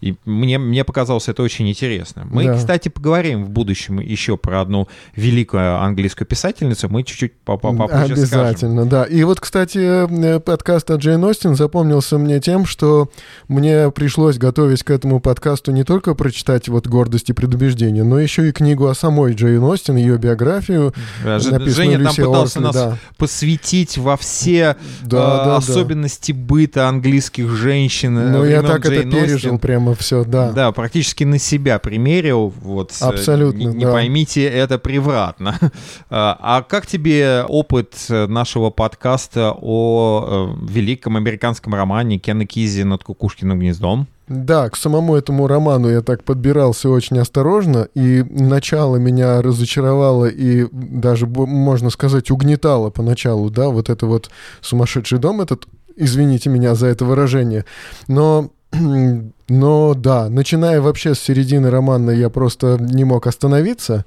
И 0.00 0.14
мне, 0.24 0.58
мне 0.58 0.84
показалось 0.84 1.28
это 1.28 1.42
очень 1.42 1.68
интересно. 1.68 2.26
Мы, 2.30 2.44
Да. 2.46 2.54
кстати, 2.56 2.88
поговорим 2.88 3.44
в 3.44 3.50
будущем 3.50 3.98
еще 4.00 4.36
про 4.36 4.60
одну 4.60 4.86
великую 5.16 5.80
английскую 5.82 6.26
писательницу. 6.26 6.88
Мы 6.88 7.02
чуть-чуть 7.02 7.32
по- 7.44 7.56
по- 7.56 7.72
попозже 7.72 8.16
скажем. 8.16 8.40
Обязательно, 8.40 8.86
да. 8.86 9.04
И 9.04 9.24
вот, 9.24 9.40
кстати, 9.40 9.78
э, 9.78 10.40
подкаст 10.40 10.90
от 10.90 11.00
Джейн 11.00 11.24
Остин 11.24 11.56
запомнился 11.56 12.16
мне 12.18 12.38
тем, 12.40 12.64
что 12.64 13.10
мне 13.48 13.90
пришлось, 13.90 14.38
готовясь 14.38 14.82
к 14.84 14.90
этому 14.90 15.20
подкасту, 15.20 15.72
не 15.72 15.84
только 15.84 16.14
прочитать 16.14 16.68
вот 16.68 16.86
«Гордость 16.86 17.30
и 17.30 17.32
предубеждение», 17.32 18.04
но 18.04 18.20
еще 18.20 18.48
и 18.48 18.52
книгу 18.52 18.86
о 18.86 18.94
самой 18.94 19.32
Джейн 19.34 19.62
Остин, 19.64 19.96
ее 19.96 20.16
биографию. 20.18 20.94
Да, 21.24 21.34
написанную 21.34 21.70
Женя 21.70 21.92
там 21.98 22.02
Люси 22.06 22.16
пытался 22.22 22.58
Оркли, 22.60 22.66
нас 22.66 22.74
да. 22.74 22.98
посвятить 23.16 23.98
во 23.98 24.16
все 24.16 24.76
Да, 25.02 25.06
э, 25.06 25.10
да, 25.10 25.44
да. 25.44 25.56
особенности 25.56 26.32
быта 26.32 26.88
английских 26.88 27.50
женщин. 27.50 28.16
э, 28.16 28.30
Ну, 28.30 28.44
я 28.44 28.62
так 28.62 28.80
это 28.86 28.94
Джейн 28.94 29.10
пережил 29.10 29.34
Остин. 29.36 29.58
прямо 29.58 29.87
все, 29.94 30.24
да. 30.24 30.52
Да, 30.52 30.72
практически 30.72 31.24
на 31.24 31.38
себя 31.38 31.78
примерил. 31.78 32.52
Вот, 32.62 32.92
э, 33.00 33.04
Абсолютно, 33.04 33.58
Не, 33.58 33.66
не 33.66 33.84
да. 33.84 33.92
поймите 33.92 34.44
это 34.44 34.78
превратно. 34.78 35.58
А 36.10 36.38
а 36.40 36.62
как 36.62 36.86
тебе 36.86 37.44
опыт 37.48 37.94
э, 38.08 38.26
нашего 38.26 38.70
подкаста 38.70 39.54
о 39.60 40.54
э, 40.60 40.72
великом 40.72 41.16
американском 41.16 41.74
романе 41.74 42.18
Кена 42.18 42.46
Кизи 42.46 42.82
«Над 42.82 43.04
кукушкиным 43.04 43.58
гнездом»? 43.58 44.08
Да, 44.28 44.68
к 44.68 44.76
самому 44.76 45.16
этому 45.16 45.46
роману 45.46 45.88
я 45.88 46.02
так 46.02 46.22
подбирался 46.22 46.90
очень 46.90 47.18
осторожно, 47.18 47.88
и 47.94 48.22
начало 48.28 48.96
меня 48.96 49.40
разочаровало 49.40 50.26
и 50.26 50.66
даже, 50.70 51.26
можно 51.26 51.88
сказать, 51.88 52.30
угнетало 52.30 52.90
поначалу, 52.90 53.48
да, 53.48 53.68
вот 53.68 53.88
это 53.88 54.06
вот 54.06 54.30
сумасшедший 54.60 55.18
дом 55.18 55.40
этот, 55.40 55.66
извините 55.96 56.50
меня 56.50 56.74
за 56.74 56.88
это 56.88 57.04
выражение, 57.04 57.64
но... 58.06 58.50
Но 58.72 59.94
да, 59.94 60.28
начиная 60.28 60.80
вообще 60.80 61.14
с 61.14 61.20
середины 61.20 61.70
романа, 61.70 62.10
я 62.10 62.28
просто 62.28 62.76
не 62.78 63.04
мог 63.04 63.26
остановиться, 63.26 64.04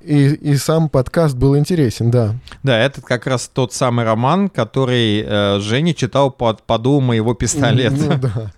и, 0.00 0.30
и 0.34 0.56
сам 0.56 0.88
подкаст 0.88 1.36
был 1.36 1.56
интересен, 1.56 2.10
да. 2.10 2.34
Да, 2.64 2.78
это 2.78 3.00
как 3.00 3.26
раз 3.26 3.48
тот 3.52 3.72
самый 3.72 4.04
роман, 4.04 4.48
который 4.48 5.22
э, 5.24 5.60
Женя 5.60 5.94
читал 5.94 6.32
под 6.32 6.64
поду 6.64 7.00
моего 7.00 7.34
пистолета. 7.34 7.94
Ну 7.96 8.18
да. 8.18 8.52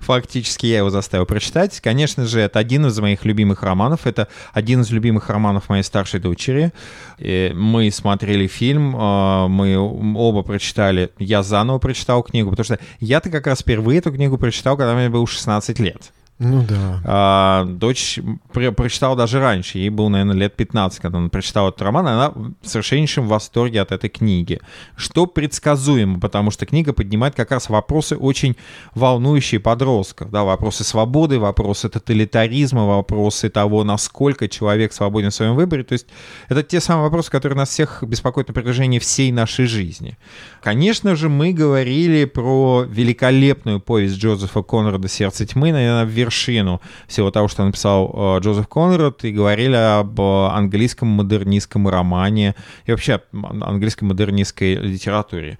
Фактически 0.00 0.66
я 0.66 0.78
его 0.78 0.90
заставил 0.90 1.26
прочитать. 1.26 1.80
Конечно 1.80 2.26
же, 2.26 2.40
это 2.40 2.58
один 2.58 2.86
из 2.86 2.98
моих 2.98 3.24
любимых 3.24 3.62
романов. 3.62 4.06
Это 4.06 4.28
один 4.52 4.82
из 4.82 4.90
любимых 4.90 5.28
романов 5.28 5.68
моей 5.68 5.82
старшей 5.82 6.20
дочери. 6.20 6.72
И 7.18 7.52
мы 7.54 7.90
смотрели 7.90 8.46
фильм, 8.46 8.96
э, 8.96 9.48
мы 9.48 9.76
оба 9.76 10.42
прочитали. 10.42 11.10
Я 11.18 11.42
заново 11.42 11.78
прочитал 11.78 12.22
книгу, 12.22 12.50
потому 12.50 12.64
что 12.64 12.78
я-то 13.00 13.30
как 13.30 13.46
раз 13.46 13.60
впервые 13.60 13.98
эту 13.98 14.12
книгу 14.12 14.38
прочитал, 14.38 14.76
когда 14.76 14.94
мне 14.94 15.08
было 15.08 15.26
16 15.26 15.78
лет. 15.80 16.12
Ну 16.38 16.64
да. 16.68 17.00
А, 17.04 17.64
дочь 17.64 18.20
про- 18.52 18.70
прочитала 18.70 19.16
даже 19.16 19.40
раньше, 19.40 19.78
ей 19.78 19.90
было, 19.90 20.08
наверное, 20.08 20.36
лет 20.36 20.54
15, 20.54 21.00
когда 21.00 21.18
она 21.18 21.28
прочитала 21.28 21.70
этот 21.70 21.82
роман, 21.82 22.06
и 22.06 22.10
она 22.10 22.30
в 22.30 22.54
совершеннейшем 22.62 23.26
восторге 23.26 23.80
от 23.80 23.90
этой 23.90 24.08
книги. 24.08 24.60
Что 24.96 25.26
предсказуемо, 25.26 26.20
потому 26.20 26.52
что 26.52 26.64
книга 26.64 26.92
поднимает 26.92 27.34
как 27.34 27.50
раз 27.50 27.68
вопросы 27.68 28.16
очень 28.16 28.56
волнующие 28.94 29.60
подростков. 29.60 30.30
Да, 30.30 30.44
вопросы 30.44 30.84
свободы, 30.84 31.40
вопросы 31.40 31.88
тоталитаризма, 31.88 32.86
вопросы 32.86 33.48
того, 33.48 33.82
насколько 33.82 34.48
человек 34.48 34.92
свободен 34.92 35.30
в 35.30 35.34
своем 35.34 35.56
выборе. 35.56 35.82
То 35.82 35.94
есть 35.94 36.06
это 36.48 36.62
те 36.62 36.80
самые 36.80 37.04
вопросы, 37.04 37.32
которые 37.32 37.56
нас 37.56 37.70
всех 37.70 38.04
беспокоят 38.06 38.48
на 38.48 38.54
протяжении 38.54 39.00
всей 39.00 39.32
нашей 39.32 39.66
жизни. 39.66 40.16
Конечно 40.62 41.16
же, 41.16 41.28
мы 41.28 41.52
говорили 41.52 42.26
про 42.26 42.84
великолепную 42.88 43.80
повесть 43.80 44.18
Джозефа 44.18 44.62
Конрада 44.62 45.08
«Сердце 45.08 45.44
тьмы», 45.44 45.72
наверное, 45.72 46.04
вершину 46.28 46.80
всего 47.06 47.30
того, 47.30 47.48
что 47.48 47.64
написал 47.64 48.12
э, 48.14 48.40
Джозеф 48.40 48.68
Конрад, 48.68 49.24
и 49.24 49.32
говорили 49.32 49.74
об 49.74 50.20
э, 50.20 50.48
английском 50.48 51.08
модернистском 51.08 51.88
романе 51.88 52.54
и 52.84 52.90
вообще 52.90 53.20
английской 53.32 54.04
модернистской 54.04 54.74
литературе. 54.74 55.58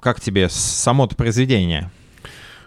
Как 0.00 0.20
тебе 0.20 0.48
само-то 0.48 1.16
произведение? 1.16 1.90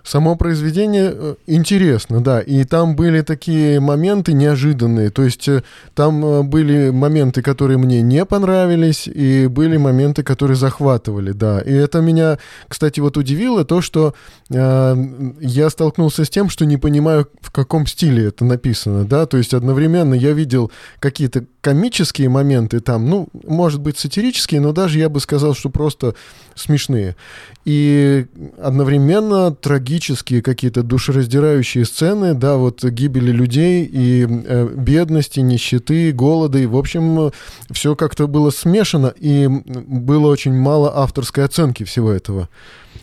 Само 0.08 0.38
произведение 0.38 1.12
э, 1.14 1.36
интересно, 1.48 2.22
да, 2.22 2.40
и 2.40 2.64
там 2.64 2.96
были 2.96 3.24
такие 3.24 3.82
моменты 3.82 4.32
неожиданные, 4.32 5.10
то 5.10 5.22
есть 5.22 5.50
э, 5.50 5.64
там 5.96 6.24
э, 6.24 6.44
были 6.44 6.92
моменты, 6.92 7.42
которые 7.42 7.78
мне 7.78 8.02
не 8.02 8.24
понравились, 8.24 9.10
и 9.10 9.48
были 9.48 9.76
моменты, 9.76 10.24
которые 10.24 10.56
захватывали, 10.56 11.34
да, 11.34 11.60
и 11.60 11.74
это 11.74 12.00
меня, 12.00 12.40
кстати, 12.70 13.02
вот 13.02 13.18
удивило 13.18 13.66
то, 13.66 13.82
что 13.82 14.14
э, 14.50 14.96
я 15.42 15.70
столкнулся 15.70 16.24
с 16.24 16.30
тем, 16.30 16.50
что 16.50 16.66
не 16.66 16.78
понимаю, 16.78 17.28
в 17.42 17.52
каком 17.52 17.86
стиле 17.86 18.28
это 18.28 18.46
написано, 18.46 19.04
да, 19.04 19.26
то 19.26 19.36
есть 19.36 19.54
одновременно 19.54 20.14
я 20.14 20.32
видел 20.32 20.72
какие-то 21.00 21.44
комические 21.68 22.30
моменты 22.30 22.80
там, 22.80 23.10
ну, 23.10 23.28
может 23.44 23.82
быть, 23.82 23.98
сатирические, 23.98 24.62
но 24.62 24.72
даже 24.72 25.00
я 25.00 25.10
бы 25.10 25.20
сказал, 25.20 25.54
что 25.54 25.70
просто 25.70 26.16
смешные. 26.56 27.18
И 27.66 28.26
одновременно 28.58 29.52
трагические 29.54 29.97
какие-то 30.42 30.84
душераздирающие 30.84 31.86
сцены, 31.86 32.34
да, 32.34 32.58
вот 32.58 32.84
гибели 32.84 33.32
людей 33.32 33.86
и 33.86 34.26
э, 34.28 34.70
бедности, 34.76 35.40
нищеты, 35.40 36.12
голода, 36.12 36.60
и, 36.60 36.66
в 36.66 36.78
общем, 36.78 37.32
все 37.72 37.96
как-то 37.96 38.28
было 38.28 38.50
смешано, 38.50 39.14
и 39.18 39.48
было 39.48 40.28
очень 40.28 40.54
мало 40.54 40.98
авторской 40.98 41.44
оценки 41.44 41.84
всего 41.84 42.12
этого. 42.12 42.50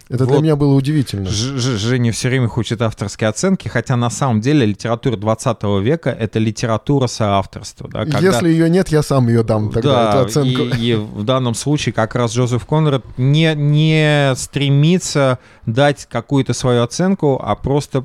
Это 0.08 0.26
для 0.26 0.34
Вот. 0.36 0.42
меня 0.42 0.56
было 0.56 0.74
удивительно. 0.74 1.26
Ж- 1.28 1.58
Ж- 1.58 1.78
Женя 1.78 2.12
все 2.12 2.28
время 2.28 2.48
хочет 2.48 2.82
авторские 2.82 3.28
оценки, 3.28 3.68
хотя 3.68 3.96
на 3.96 4.10
самом 4.10 4.40
деле 4.40 4.66
литература 4.66 5.16
20 5.16 5.80
века— 5.80 6.10
это 6.18 6.38
литература 6.38 7.06
соавторства. 7.06 7.88
Да, 7.88 8.04
когда- 8.04 8.18
Если 8.20 8.48
ее 8.48 8.70
нет, 8.70 8.88
я 8.88 9.02
сам 9.02 9.28
ее 9.28 9.42
дам 9.42 9.70
тогда, 9.70 10.10
эту 10.10 10.18
оценку. 10.26 10.62
И, 10.62 10.90
и 10.92 10.94
в 10.94 11.24
данном 11.24 11.54
случае 11.54 11.92
как 11.92 12.14
раз 12.14 12.32
Джозеф 12.34 12.66
Конрад 12.66 13.04
не, 13.16 13.54
не 13.54 14.32
стремится 14.36 15.38
дать 15.66 16.06
какую-то 16.10 16.52
свою 16.54 16.82
оценку, 16.82 17.40
а 17.42 17.54
просто 17.54 18.04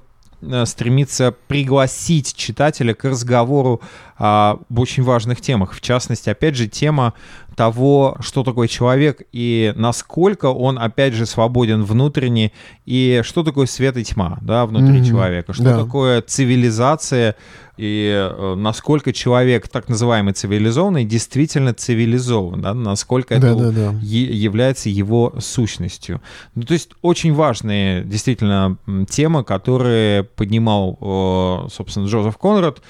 стремится 0.66 1.34
пригласить 1.48 2.36
читателя 2.36 2.94
к 2.94 3.04
разговору 3.04 3.82
об 4.16 4.80
очень 4.80 5.04
важных 5.04 5.42
темах. 5.42 5.74
В 5.74 5.82
частности, 5.82 6.30
опять 6.30 6.56
же, 6.56 6.68
тема 6.68 7.14
того, 7.56 8.16
что 8.22 8.44
такое 8.44 8.68
человек 8.68 9.22
и 9.34 9.74
насколько 9.76 10.46
он, 10.46 10.80
опять 10.80 11.14
же, 11.14 11.26
свободен 11.26 11.84
внутренне, 11.84 12.54
и 12.86 13.22
что 13.24 13.44
такое 13.44 13.66
свет 13.66 13.98
и 13.98 14.04
тьма 14.04 14.38
да, 14.42 14.66
внутри 14.66 15.00
Мгм, 15.00 15.06
человека, 15.06 15.54
что 15.54 15.64
да. 15.64 15.84
такое 15.84 16.22
цивилизация, 16.22 17.36
и 17.80 18.12
э, 18.14 18.56
насколько 18.56 19.14
человек, 19.14 19.70
так 19.70 19.88
называемый 19.88 20.34
цивилизованный, 20.34 21.06
действительно 21.06 21.74
цивилизован, 21.74 22.62
да, 22.62 22.74
насколько 22.74 23.36
это 23.36 23.56
Да-да-да. 23.56 23.98
е- 24.02 24.36
является 24.36 24.90
его 24.90 25.34
сущностью. 25.40 26.22
Ну, 26.56 26.64
то 26.64 26.74
есть 26.74 26.90
очень 27.02 27.34
важные 27.34 28.04
действительно 28.04 28.78
темы, 29.10 29.46
которые 29.46 30.24
поднимал, 30.26 30.98
э, 31.00 31.70
собственно, 31.72 32.06
Джозеф 32.08 32.38
Конрад, 32.38 32.82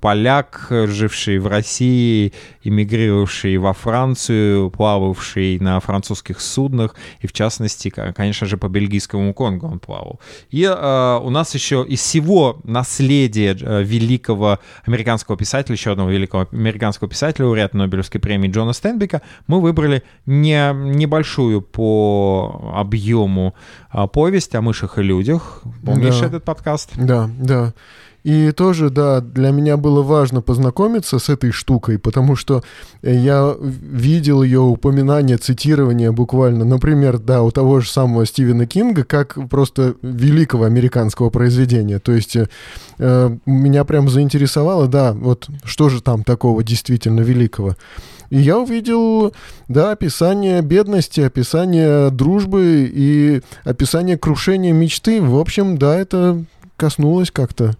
поляк, 0.00 0.66
э, 0.70 0.86
живший 0.86 1.38
в 1.38 1.46
России, 1.46 2.32
эмигрировавший 2.62 3.58
во 3.58 3.72
Францию, 3.72 4.70
плававший 4.70 5.58
на 5.60 5.78
французских 5.80 6.40
суднах, 6.40 6.94
и 7.20 7.26
в 7.26 7.32
частности, 7.32 7.90
ко- 7.90 8.12
конечно 8.12 8.46
же, 8.46 8.56
по 8.56 8.68
бельгийскому 8.68 9.34
Конго 9.34 9.66
он 9.66 9.78
плавал. 9.78 10.20
И 10.50 10.62
э, 10.64 11.20
у 11.22 11.30
нас 11.30 11.54
еще 11.54 11.84
из 11.88 12.00
всего 12.00 12.60
наследия 12.64 13.56
э, 13.60 13.82
великого 13.82 14.58
американского 14.86 15.36
писателя, 15.36 15.74
еще 15.74 15.92
одного 15.92 16.10
великого 16.10 16.46
американского 16.52 17.08
писателя, 17.10 17.46
лауреата 17.46 17.76
Нобелевской 17.76 18.20
премии 18.20 18.48
Джона 18.50 18.72
Стенбека, 18.72 19.22
мы 19.46 19.60
выбрали 19.60 20.02
не, 20.26 20.72
небольшую 20.72 21.60
по 21.62 22.72
объему 22.74 23.54
а, 23.90 24.06
повесть 24.06 24.54
о 24.54 24.60
мышах 24.62 24.98
и 24.98 25.02
людях. 25.02 25.62
Помнишь 25.84 26.20
Да. 26.20 26.26
этот 26.26 26.44
подкаст? 26.44 26.90
Да, 26.96 27.28
да. 27.38 27.72
И 28.28 28.52
тоже, 28.52 28.90
да, 28.90 29.22
для 29.22 29.52
меня 29.52 29.78
было 29.78 30.02
важно 30.02 30.42
познакомиться 30.42 31.18
с 31.18 31.30
этой 31.30 31.50
штукой, 31.50 31.98
потому 31.98 32.36
что 32.36 32.62
я 33.00 33.56
видел 33.58 34.42
ее 34.42 34.60
упоминание, 34.60 35.38
цитирование 35.38 36.12
буквально, 36.12 36.66
например, 36.66 37.18
да, 37.18 37.42
у 37.42 37.50
того 37.50 37.80
же 37.80 37.88
самого 37.88 38.26
Стивена 38.26 38.66
Кинга, 38.66 39.04
как 39.04 39.38
просто 39.48 39.94
великого 40.02 40.64
американского 40.64 41.30
произведения. 41.30 42.00
То 42.00 42.12
есть 42.12 42.36
э, 42.36 43.36
меня 43.46 43.84
прям 43.84 44.10
заинтересовало, 44.10 44.88
да, 44.88 45.14
вот 45.14 45.48
что 45.64 45.88
же 45.88 46.02
там 46.02 46.22
такого 46.22 46.62
действительно 46.62 47.20
великого. 47.20 47.76
И 48.28 48.36
я 48.40 48.58
увидел, 48.58 49.32
да, 49.68 49.92
описание 49.92 50.60
бедности, 50.60 51.22
описание 51.22 52.10
дружбы 52.10 52.90
и 52.92 53.40
описание 53.64 54.18
крушения 54.18 54.74
мечты. 54.74 55.22
В 55.22 55.38
общем, 55.38 55.78
да, 55.78 55.96
это 55.98 56.44
коснулось 56.76 57.30
как-то. 57.30 57.74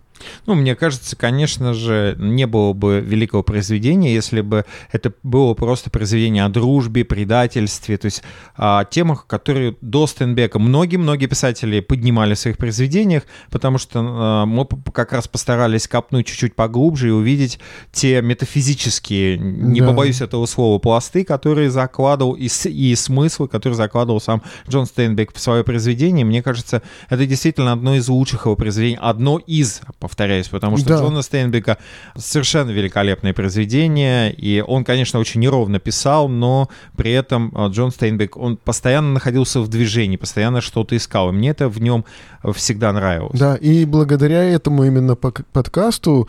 Ну, 0.46 0.54
мне 0.54 0.74
кажется, 0.74 1.16
конечно 1.16 1.74
же, 1.74 2.16
не 2.18 2.46
было 2.46 2.72
бы 2.72 3.00
великого 3.00 3.42
произведения, 3.42 4.12
если 4.14 4.40
бы 4.40 4.64
это 4.92 5.12
было 5.22 5.54
просто 5.54 5.90
произведение 5.90 6.44
о 6.44 6.48
дружбе, 6.48 7.04
предательстве, 7.04 7.96
то 7.98 8.06
есть 8.06 8.22
о 8.56 8.84
темах, 8.84 9.26
которые 9.26 9.76
до 9.80 10.06
Стенбека 10.06 10.58
многие-многие 10.58 11.26
писатели 11.26 11.80
поднимали 11.80 12.34
в 12.34 12.38
своих 12.38 12.56
произведениях, 12.58 13.24
потому 13.50 13.78
что 13.78 14.00
э, 14.00 14.46
мы 14.46 14.66
как 14.92 15.12
раз 15.12 15.28
постарались 15.28 15.86
копнуть 15.88 16.26
чуть-чуть 16.26 16.54
поглубже 16.54 17.08
и 17.08 17.10
увидеть 17.10 17.58
те 17.92 18.20
метафизические, 18.22 19.38
не 19.38 19.80
Да. 19.80 19.86
побоюсь 19.86 20.20
этого 20.20 20.46
слова, 20.46 20.78
пласты, 20.78 21.24
которые 21.24 21.70
закладывал, 21.70 22.32
и, 22.34 22.48
и 22.64 22.94
смыслы, 22.94 23.48
которые 23.48 23.76
закладывал 23.76 24.20
сам 24.20 24.42
Джон 24.68 24.86
Стейнбек 24.86 25.34
в 25.34 25.40
свое 25.40 25.64
произведение. 25.64 26.24
Мне 26.24 26.42
кажется, 26.42 26.82
это 27.08 27.26
действительно 27.26 27.72
одно 27.72 27.94
из 27.94 28.08
лучших 28.08 28.46
его 28.46 28.56
произведений, 28.56 28.98
одно 29.00 29.38
из, 29.38 29.80
повторяюсь, 30.08 30.48
потому 30.48 30.76
что 30.78 30.88
Да. 30.88 30.96
Джона 30.96 31.22
Стейнбека 31.22 31.78
совершенно 32.16 32.70
великолепное 32.70 33.32
произведение, 33.32 34.32
и 34.32 34.64
он, 34.66 34.84
конечно, 34.84 35.20
очень 35.20 35.40
неровно 35.40 35.78
писал, 35.78 36.28
но 36.28 36.68
при 36.96 37.12
этом 37.12 37.52
э, 37.54 37.68
Джон 37.68 37.90
Стейнбек, 37.92 38.36
он 38.36 38.56
постоянно 38.56 39.12
находился 39.12 39.60
в 39.60 39.68
движении, 39.68 40.16
постоянно 40.16 40.60
что-то 40.60 40.96
искал, 40.96 41.28
и 41.28 41.32
мне 41.32 41.50
это 41.50 41.68
в 41.68 41.80
нем 41.80 42.04
всегда 42.54 42.92
нравилось. 42.92 43.38
Да, 43.38 43.56
и 43.56 43.84
благодаря 43.84 44.42
этому 44.42 44.84
именно 44.84 45.14
подкасту 45.16 46.28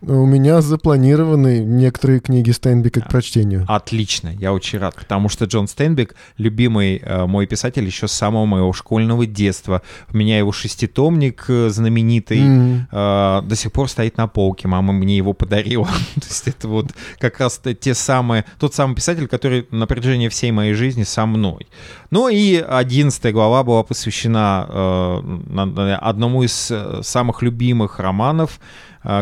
у 0.00 0.26
меня 0.26 0.60
запланированы 0.60 1.58
некоторые 1.58 2.20
книги 2.20 2.50
Стайнбека 2.50 3.00
к 3.00 3.08
прочтению. 3.08 3.64
Отлично, 3.66 4.28
я 4.38 4.52
очень 4.52 4.78
рад, 4.78 4.94
потому 4.94 5.28
что 5.28 5.46
Джон 5.46 5.66
Стейнбек 5.66 6.14
любимый 6.36 6.98
э, 6.98 7.26
мой 7.26 7.46
писатель 7.46 7.84
еще 7.84 8.06
с 8.06 8.12
самого 8.12 8.46
моего 8.46 8.72
школьного 8.72 9.26
детства. 9.26 9.82
У 10.12 10.16
меня 10.16 10.38
его 10.38 10.52
шеститомник 10.52 11.44
э, 11.48 11.68
знаменитый 11.70 12.40
М. 12.40 12.88
э, 12.90 13.42
до 13.42 13.56
сих 13.56 13.72
пор 13.72 13.88
стоит 13.88 14.16
на 14.16 14.28
полке, 14.28 14.68
мама 14.68 14.92
мне 14.92 15.16
его 15.16 15.32
подарила. 15.32 15.86
То 16.14 16.26
есть 16.28 16.46
это 16.46 16.68
вот 16.68 16.86
как 17.18 17.40
раз 17.40 17.60
те 17.80 17.94
самые, 17.94 18.44
тот 18.60 18.74
самый 18.74 18.94
писатель, 18.94 19.26
который 19.26 19.66
на 19.70 19.86
протяжении 19.86 20.28
всей 20.28 20.52
моей 20.52 20.74
жизни 20.74 21.02
со 21.02 21.26
мной. 21.26 21.66
Ну 22.10 22.28
и 22.28 22.56
одиннадцатая 22.56 23.32
глава 23.32 23.64
была 23.64 23.82
посвящена 23.82 24.66
э, 24.68 25.94
одному 26.00 26.44
из 26.44 26.70
э, 26.70 27.00
самых 27.02 27.42
любимых 27.42 27.98
романов, 27.98 28.60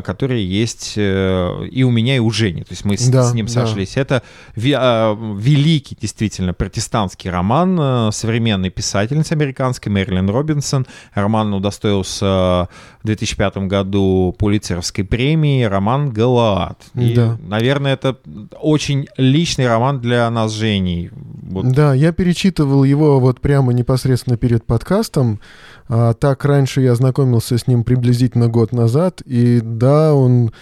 которые 0.04 0.44
есть 0.44 0.94
э, 0.96 1.66
и 1.70 1.84
у 1.84 1.90
меня, 1.90 2.16
и 2.16 2.18
у 2.18 2.30
Жени. 2.30 2.62
То 2.62 2.72
есть 2.72 2.84
мы 2.84 2.96
с, 2.96 3.08
Да, 3.08 3.22
с 3.22 3.34
ним 3.34 3.46
да. 3.46 3.52
сошлись. 3.52 3.96
Это 3.96 4.22
э, 4.56 4.60
великий, 4.60 5.96
действительно, 6.00 6.52
протестантский 6.52 7.30
роман 7.30 7.78
э, 7.80 8.10
современной 8.12 8.70
писательницы 8.70 9.32
американской 9.32 9.92
Мэрилин 9.92 10.28
Робинсон. 10.28 10.86
Роман 11.14 11.54
удостоился 11.54 12.68
в 13.02 13.06
2005 13.06 13.58
году 13.68 14.34
Пулитцеровской 14.38 15.04
премии. 15.04 15.62
Роман 15.62 16.10
«Галаад». 16.10 16.82
И, 16.94 17.14
Да. 17.14 17.38
наверное, 17.46 17.94
это 17.94 18.18
очень 18.60 19.06
личный 19.16 19.68
роман 19.68 20.00
для 20.00 20.28
нас 20.30 20.50
с 20.52 20.54
Женей. 20.54 21.10
Вот. 21.12 21.68
Да, 21.72 21.94
я 21.94 22.12
перечитывал 22.12 22.82
его 22.82 23.20
вот 23.20 23.40
прямо 23.40 23.72
непосредственно 23.72 24.36
перед 24.36 24.64
подкастом. 24.64 25.40
А, 25.88 26.14
так 26.14 26.44
раньше 26.44 26.80
я 26.80 26.94
знакомился 26.94 27.58
с 27.58 27.66
ним 27.66 27.84
приблизительно 27.84 28.48
год 28.48 28.72
назад, 28.72 29.22
и 29.24 29.60
да, 29.62 30.14
он 30.14 30.52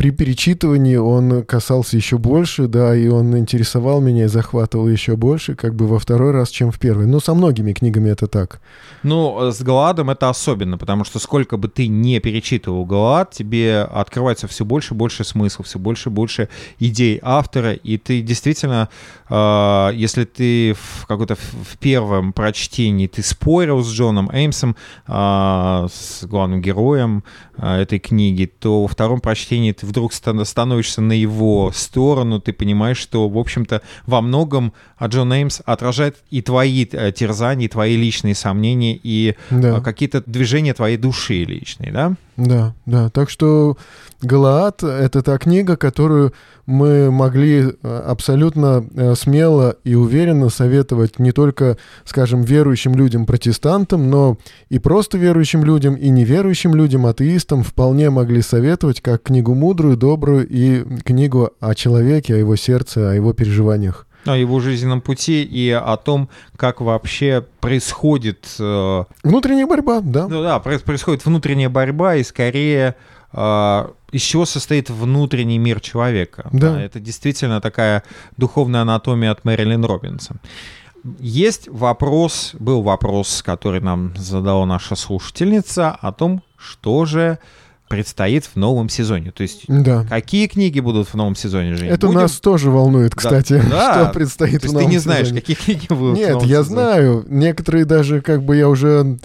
при 0.00 0.12
перечитывании 0.12 0.96
он 0.96 1.42
касался 1.42 1.98
еще 1.98 2.16
больше, 2.16 2.68
да, 2.68 2.96
и 2.96 3.08
он 3.08 3.36
интересовал 3.36 4.00
меня 4.00 4.24
и 4.24 4.28
захватывал 4.28 4.88
еще 4.88 5.14
больше, 5.14 5.54
как 5.54 5.74
бы 5.74 5.86
во 5.86 5.98
второй 5.98 6.30
раз, 6.30 6.48
чем 6.48 6.70
в 6.70 6.78
первый. 6.78 7.06
Ну, 7.06 7.20
со 7.20 7.34
многими 7.34 7.74
книгами 7.74 8.08
это 8.08 8.26
так. 8.26 8.62
Ну, 9.02 9.48
э, 9.48 9.52
с 9.52 9.60
Галадом 9.60 10.08
это 10.08 10.30
особенно, 10.30 10.78
потому 10.78 11.04
что 11.04 11.18
сколько 11.18 11.58
бы 11.58 11.68
ты 11.68 11.86
не 11.86 12.18
перечитывал 12.18 12.86
Галад, 12.86 13.32
тебе 13.32 13.82
открывается 13.82 14.48
все 14.48 14.64
больше 14.64 14.94
и 14.94 14.96
больше 14.96 15.22
смысл, 15.22 15.64
все 15.64 15.78
больше 15.78 16.08
и 16.08 16.12
больше 16.12 16.48
идей 16.78 17.20
автора, 17.22 17.74
и 17.74 17.98
ты 17.98 18.22
действительно, 18.22 18.88
э, 19.28 19.90
если 19.92 20.24
ты 20.24 20.76
в 20.80 21.06
какой-то 21.08 21.34
в 21.34 21.76
первом 21.78 22.32
прочтении 22.32 23.06
ты 23.06 23.22
спорил 23.22 23.82
с 23.82 23.92
Джоном 23.92 24.30
Эймсом, 24.32 24.76
э, 25.06 25.12
с 25.92 26.24
главным 26.24 26.62
героем 26.62 27.22
э, 27.58 27.82
этой 27.82 27.98
книги, 27.98 28.46
то 28.46 28.80
во 28.80 28.88
втором 28.88 29.20
прочтении 29.20 29.72
ты 29.72 29.89
вдруг 29.90 30.12
стан- 30.12 30.44
становишься 30.44 31.00
на 31.00 31.12
его 31.12 31.72
сторону, 31.74 32.40
ты 32.40 32.52
понимаешь, 32.52 32.96
что, 32.98 33.28
в 33.28 33.36
общем-то, 33.36 33.82
во 34.06 34.20
многом 34.22 34.72
а 34.96 35.06
Джон 35.06 35.32
Эймс 35.32 35.60
отражает 35.64 36.16
и 36.30 36.42
твои 36.42 36.86
э, 36.90 37.12
терзания, 37.12 37.66
и 37.66 37.68
твои 37.68 37.96
личные 37.96 38.34
сомнения, 38.34 38.98
и 39.02 39.34
Да. 39.50 39.76
а, 39.76 39.80
какие-то 39.80 40.22
движения 40.26 40.74
твоей 40.74 40.96
души 40.96 41.44
личной, 41.44 41.90
да? 41.90 42.14
Да, 42.40 42.74
да. 42.86 43.10
Так 43.10 43.28
что 43.28 43.76
Галаад— 44.22 44.82
это 44.82 45.22
та 45.22 45.36
книга, 45.36 45.76
которую 45.76 46.32
мы 46.64 47.10
могли 47.10 47.64
э, 47.82 48.02
абсолютно 48.06 48.82
э, 48.94 49.14
смело 49.14 49.76
и 49.84 49.94
уверенно 49.94 50.48
советовать 50.48 51.18
не 51.18 51.32
только, 51.32 51.76
скажем, 52.06 52.40
верующим 52.40 52.94
людям, 52.94 53.26
протестантам, 53.26 54.08
но 54.08 54.38
и 54.70 54.78
просто 54.78 55.18
верующим 55.18 55.64
людям, 55.64 55.96
и 55.96 56.08
неверующим 56.08 56.74
людям, 56.74 57.04
атеистам 57.04 57.62
вполне 57.62 58.08
могли 58.08 58.40
советовать 58.40 59.02
как 59.02 59.24
книгу 59.24 59.54
мудрую, 59.54 59.98
добрую 59.98 60.46
и 60.48 60.82
книгу 61.04 61.50
о 61.60 61.74
человеке, 61.74 62.34
о 62.34 62.38
его 62.38 62.56
сердце, 62.56 63.10
о 63.10 63.14
его 63.14 63.34
переживаниях. 63.34 64.06
О 64.26 64.36
его 64.36 64.60
жизненном 64.60 65.00
пути 65.00 65.42
и 65.42 65.70
о 65.70 65.96
том, 65.96 66.28
как 66.56 66.80
вообще 66.80 67.44
происходит, 67.60 68.48
э, 68.58 69.04
Внутренняя 69.22 69.66
борьба, 69.66 70.00
да. 70.00 70.28
ну 70.28 70.42
да, 70.42 70.58
проис- 70.58 70.84
происходит 70.84 71.24
внутренняя 71.24 71.68
борьба, 71.70 72.16
и 72.16 72.22
скорее 72.22 72.96
э, 73.32 73.88
из 74.12 74.22
чего 74.22 74.44
состоит 74.44 74.90
внутренний 74.90 75.58
мир 75.58 75.80
человека. 75.80 76.48
Да. 76.52 76.80
это 76.80 77.00
действительно 77.00 77.60
такая 77.60 78.02
духовная 78.36 78.82
анатомия 78.82 79.30
от 79.30 79.44
Мэрилин 79.44 79.84
Робинсон. 79.84 80.38
Есть 81.18 81.68
вопрос, 81.68 82.50
был 82.58 82.82
вопрос, 82.82 83.42
который 83.42 83.80
нам 83.80 84.14
задала 84.16 84.66
наша 84.66 84.96
слушательница 84.96 85.92
о 85.92 86.12
том, 86.12 86.42
что 86.58 87.06
же 87.06 87.38
предстоит 87.90 88.44
в 88.44 88.54
новом 88.54 88.88
сезоне. 88.88 89.32
То 89.32 89.42
есть 89.42 89.64
Да. 89.66 90.06
Какие 90.08 90.46
книги 90.46 90.78
будут 90.78 91.08
в 91.08 91.14
новом 91.14 91.34
сезоне, 91.34 91.74
Жень? 91.74 91.88
Это 91.88 92.06
Будем- 92.06 92.20
нас 92.20 92.38
тоже 92.38 92.70
волнует, 92.70 93.16
кстати, 93.16 93.60
Да. 93.70 94.04
что 94.04 94.12
предстоит 94.14 94.60
То 94.60 94.66
есть 94.66 94.74
в 94.74 94.78
ты 94.78 94.82
новом 94.84 94.90
не 94.92 94.98
знаешь, 94.98 95.26
сезоне. 95.26 95.40
какие 95.40 95.56
книги 95.56 95.86
будут 95.88 96.16
в 96.16 96.20
Нет, 96.20 96.30
новом 96.30 96.46
я 96.46 96.58
сезоне? 96.62 96.64
знаю. 96.70 97.24
Некоторые 97.28 97.84
даже 97.84 98.20
как 98.20 98.44
бы 98.44 98.56
я 98.56 98.68
уже 98.68 99.18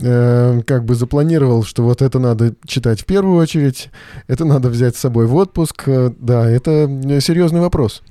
э, 0.00 0.62
как 0.66 0.84
бы 0.86 0.94
запланировал, 0.94 1.62
что 1.62 1.82
вот 1.82 2.00
это 2.00 2.18
надо 2.18 2.54
читать 2.66 3.02
в 3.02 3.04
первую 3.04 3.36
очередь, 3.38 3.90
это 4.28 4.46
надо 4.46 4.70
взять 4.70 4.96
с 4.96 5.00
собой 5.00 5.26
в 5.26 5.34
отпуск. 5.34 5.82
Э, 5.86 6.10
Да, 6.18 6.48
это 6.50 6.70
э, 6.88 7.20
серьезный 7.20 7.60
вопрос. 7.60 8.02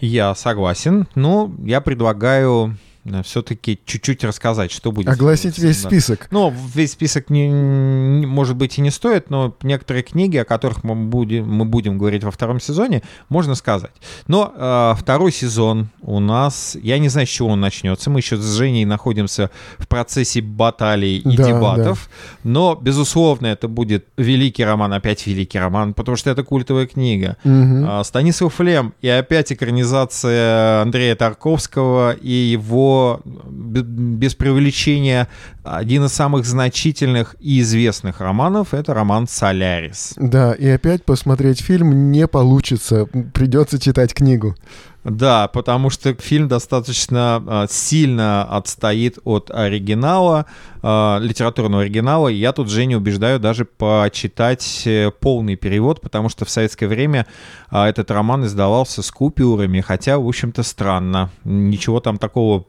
Я 0.00 0.34
согласен, 0.34 1.06
но 1.14 1.52
я 1.62 1.82
предлагаю 1.82 2.78
все-таки 3.24 3.78
чуть-чуть 3.86 4.24
рассказать, 4.24 4.70
что 4.70 4.92
будет. 4.92 5.08
Огласить 5.08 5.58
весь 5.58 5.82
Да. 5.82 5.88
список. 5.88 6.28
Ну, 6.30 6.52
весь 6.74 6.92
список, 6.92 7.30
не, 7.30 7.48
не- 7.48 8.26
может 8.26 8.56
быть, 8.56 8.78
и 8.78 8.80
не 8.82 8.90
стоит, 8.90 9.30
но 9.30 9.56
некоторые 9.62 10.02
книги, 10.02 10.36
о 10.36 10.44
которых 10.44 10.84
мы 10.84 10.94
будем, 10.94 11.50
мы 11.50 11.64
будем 11.64 11.98
говорить 11.98 12.24
во 12.24 12.30
втором 12.30 12.60
сезоне, 12.60 13.02
можно 13.28 13.54
сказать. 13.54 13.92
Но 14.26 14.52
э, 14.54 14.94
второй 14.98 15.32
сезон 15.32 15.88
у 16.02 16.20
нас, 16.20 16.76
я 16.82 16.98
не 16.98 17.08
знаю, 17.08 17.26
с 17.26 17.30
чего 17.30 17.48
он 17.48 17.60
начнется. 17.60 18.10
Мы 18.10 18.20
еще 18.20 18.36
с 18.36 18.44
Женей 18.56 18.84
находимся 18.84 19.50
в 19.78 19.88
процессе 19.88 20.42
баталий 20.42 21.18
и 21.18 21.36
Да, 21.36 21.46
дебатов. 21.46 22.10
Но, 22.44 22.74
безусловно, 22.80 23.46
это 23.46 23.66
будет 23.68 24.06
великий 24.16 24.64
роман, 24.64 24.92
опять 24.92 25.26
великий 25.26 25.58
роман, 25.58 25.94
потому 25.94 26.16
что 26.16 26.30
это 26.30 26.42
культовая 26.44 26.86
книга. 26.86 27.36
А, 27.44 28.02
Станислав 28.04 28.60
Лем 28.60 28.92
и 29.00 29.08
опять 29.08 29.52
экранизация 29.52 30.82
Андрея 30.82 31.14
Тарковского 31.16 32.12
и 32.12 32.30
его, 32.32 32.89
без 33.22 34.34
преувеличения, 34.34 35.28
один 35.62 36.04
из 36.04 36.12
самых 36.12 36.46
значительных 36.46 37.36
и 37.40 37.60
известных 37.60 38.20
романов— 38.20 38.68
это 38.74 38.94
роман 38.94 39.28
«Солярис». 39.28 40.14
Да, 40.16 40.52
и 40.52 40.68
опять 40.68 41.04
посмотреть 41.04 41.60
фильм 41.60 42.10
не 42.10 42.26
получится. 42.26 43.06
Придется 43.34 43.78
читать 43.78 44.14
книгу. 44.14 44.56
Да, 45.04 45.48
потому 45.48 45.88
что 45.88 46.14
фильм 46.14 46.46
достаточно 46.46 47.42
а, 47.46 47.66
сильно 47.70 48.44
отстоит 48.44 49.18
от 49.24 49.50
оригинала, 49.50 50.44
а, 50.82 51.18
литературного 51.18 51.84
оригинала. 51.84 52.28
Я 52.28 52.52
тут 52.52 52.68
Женю 52.68 52.98
убеждаю 52.98 53.40
даже 53.40 53.64
почитать 53.64 54.82
э, 54.84 55.10
полный 55.10 55.56
перевод, 55.56 56.02
потому 56.02 56.28
что 56.28 56.44
в 56.44 56.50
советское 56.50 56.86
время 56.86 57.26
а, 57.70 57.88
этот 57.88 58.10
роман 58.10 58.44
издавался 58.44 59.02
с 59.02 59.10
купюрами, 59.10 59.80
хотя, 59.80 60.18
в 60.18 60.28
общем-то, 60.28 60.62
странно. 60.62 61.30
Ничего 61.44 62.00
там 62.00 62.18
такого... 62.18 62.66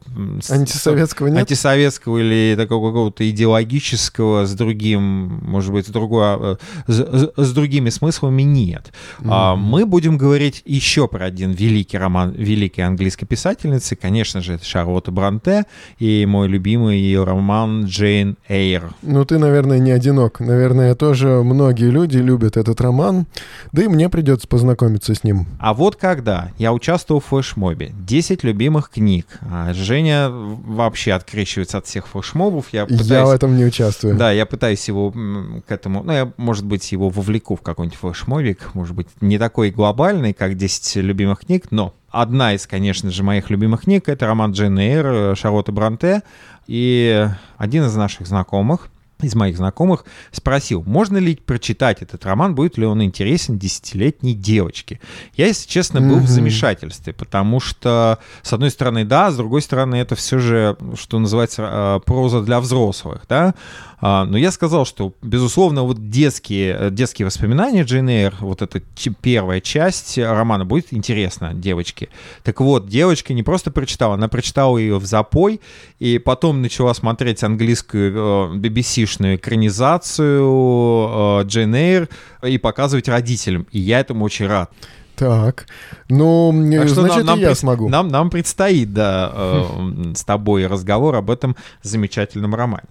Антисоветского 0.50 1.28
нет? 1.28 1.40
антисоветского 1.40 2.20
или 2.20 2.56
такого 2.56 2.81
какого-то 2.82 3.30
идеологического 3.30 4.46
с 4.46 4.54
другим, 4.54 5.42
может 5.44 5.72
быть, 5.72 5.88
с, 5.88 5.90
другой, 5.90 6.38
э, 6.40 6.56
с, 6.88 7.32
с 7.36 7.54
другими 7.54 7.90
смыслами 7.90 8.44
нет. 8.44 8.94
А, 9.26 9.56
мы 9.56 9.86
будем 9.86 10.18
говорить 10.18 10.62
еще 10.66 11.08
про 11.08 11.26
один 11.26 11.52
великий 11.52 11.98
роман 11.98 12.12
роман 12.12 12.32
великой 12.32 12.82
английской 12.82 13.26
писательницы. 13.26 13.96
Конечно 13.96 14.42
же, 14.42 14.54
это 14.54 14.66
Шарлотта 14.66 15.12
Бранте 15.12 15.66
и 16.00 16.26
мой 16.26 16.48
любимый 16.48 16.98
ее 16.98 17.24
роман 17.24 17.86
«Джейн 17.86 18.38
Эйр». 18.48 18.94
Ну, 19.02 19.26
ты, 19.26 19.38
наверное, 19.38 19.80
не 19.80 19.92
одинок. 19.92 20.40
Наверное, 20.40 20.96
тоже 20.96 21.42
многие 21.44 21.90
люди 21.90 22.18
любят 22.18 22.58
этот 22.58 22.82
роман, 22.82 23.28
да 23.72 23.84
и 23.84 23.88
мне 23.88 24.10
придется 24.10 24.48
познакомиться 24.48 25.16
с 25.16 25.24
ним. 25.24 25.48
А 25.60 25.74
вот 25.74 25.96
когда 25.96 26.52
я 26.58 26.74
участвовал 26.74 27.22
в 27.22 27.26
флешмобе, 27.26 27.92
10 27.94 28.44
любимых 28.44 28.90
книг, 28.90 29.26
а 29.42 29.74
Женя 29.74 30.30
вообще 30.30 31.14
открещивается 31.14 31.78
от 31.78 31.86
всех 31.86 32.08
флешмобов. 32.08 32.71
Я, 32.72 32.86
пытаюсь... 32.86 33.08
я 33.10 33.26
в 33.26 33.32
этом 33.32 33.56
не 33.58 33.66
участвую. 33.66 34.16
Да, 34.16 34.32
я 34.32 34.46
пытаюсь 34.46 34.88
его 34.88 35.12
к 35.12 35.72
этому... 35.72 36.04
Ну, 36.04 36.12
я, 36.12 36.32
может 36.38 36.66
быть, 36.66 36.92
его 36.92 37.10
вовлеку 37.10 37.56
в 37.56 37.62
какой-нибудь 37.62 37.98
флешмобик, 37.98 38.74
может 38.74 38.96
быть, 38.96 39.08
не 39.22 39.38
такой 39.38 39.72
глобальный, 39.72 40.34
как 40.34 40.56
10 40.56 40.98
любимых 40.98 41.42
книг, 41.42 41.66
но 41.72 41.94
одна 42.10 42.54
из, 42.54 42.68
конечно 42.68 43.12
же, 43.12 43.24
моих 43.24 43.50
любимых 43.50 43.82
книг— 43.84 44.04
это 44.10 44.28
роман 44.28 44.52
Джейн 44.52 44.78
Эйр 44.80 45.06
э, 45.06 45.36
Шарлотты 45.36 45.72
Бранте. 45.72 46.22
И 46.68 47.28
один 47.58 47.86
из 47.86 47.96
наших 47.96 48.28
знакомых, 48.28 48.90
из 49.22 49.36
моих 49.36 49.58
знакомых 49.58 50.06
спросил, 50.32 50.84
можно 50.86 51.18
ли 51.18 51.36
прочитать 51.36 52.02
этот 52.02 52.26
роман, 52.26 52.56
будет 52.56 52.78
ли 52.78 52.86
он 52.86 53.04
интересен 53.04 53.58
десятилетней 53.58 54.34
девочке. 54.34 55.00
Я, 55.36 55.48
если 55.48 55.68
честно, 55.68 56.02
был 56.02 56.18
mm-hmm. 56.18 56.22
в 56.22 56.30
замешательстве, 56.30 57.14
потому 57.14 57.60
что, 57.60 58.20
с 58.42 58.54
одной 58.54 58.72
стороны, 58.72 59.06
да, 59.06 59.32
с 59.32 59.38
другой 59.38 59.62
стороны, 59.62 59.96
это 59.96 60.16
все 60.16 60.40
же, 60.40 60.78
что 60.96 61.20
называется, 61.20 61.64
э, 61.64 62.00
проза 62.06 62.42
для 62.42 62.60
взрослых, 62.60 63.26
да, 63.28 63.42
а, 63.50 63.54
но 64.02 64.38
я 64.38 64.52
сказал, 64.52 64.86
что, 64.86 65.14
безусловно, 65.22 65.84
вот 65.84 66.10
детские, 66.10 66.76
э, 66.80 66.90
детские 66.92 67.28
воспоминания 67.28 67.84
Джейн 67.84 68.10
Эйр, 68.10 68.36
вот 68.40 68.62
эта 68.62 68.82
первая 69.22 69.62
часть 69.62 70.18
романа 70.18 70.66
будет 70.66 70.92
интересна 70.92 71.54
девочке. 71.54 72.10
Так 72.44 72.62
вот, 72.62 72.88
девочка 72.88 73.34
не 73.34 73.44
просто 73.44 73.70
прочитала, 73.70 74.16
она 74.16 74.28
прочитала 74.28 74.78
ее 74.78 74.98
в 74.98 75.06
запой, 75.06 75.62
и 76.00 76.18
потом 76.18 76.62
начала 76.62 76.94
смотреть 76.94 77.44
английскую 77.44 78.56
BBC-шную 78.56 79.34
э, 79.34 79.36
экранизацию 79.36 81.42
э, 81.42 81.44
Джейн 81.46 81.76
Эйр 81.76 82.10
и 82.44 82.58
показывать 82.58 83.08
родителям. 83.08 83.68
И 83.72 83.80
я 83.80 84.00
этому 84.00 84.26
очень 84.26 84.48
рад. 84.48 84.72
Так, 85.16 85.68
ну, 86.10 86.52
так 86.76 86.88
что 86.88 87.02
значит, 87.02 87.18
нам, 87.18 87.26
нам 87.26 87.40
я 87.40 87.48
пред... 87.50 87.58
смогу. 87.60 87.90
Нам, 87.90 88.08
нам 88.08 88.32
предстоит, 88.32 88.92
да, 88.92 89.32
э, 89.32 89.66
с 90.16 90.24
тобой 90.24 90.66
разговор 90.66 91.16
об 91.16 91.30
этом 91.30 91.56
замечательном 91.84 92.56
романе. 92.56 92.88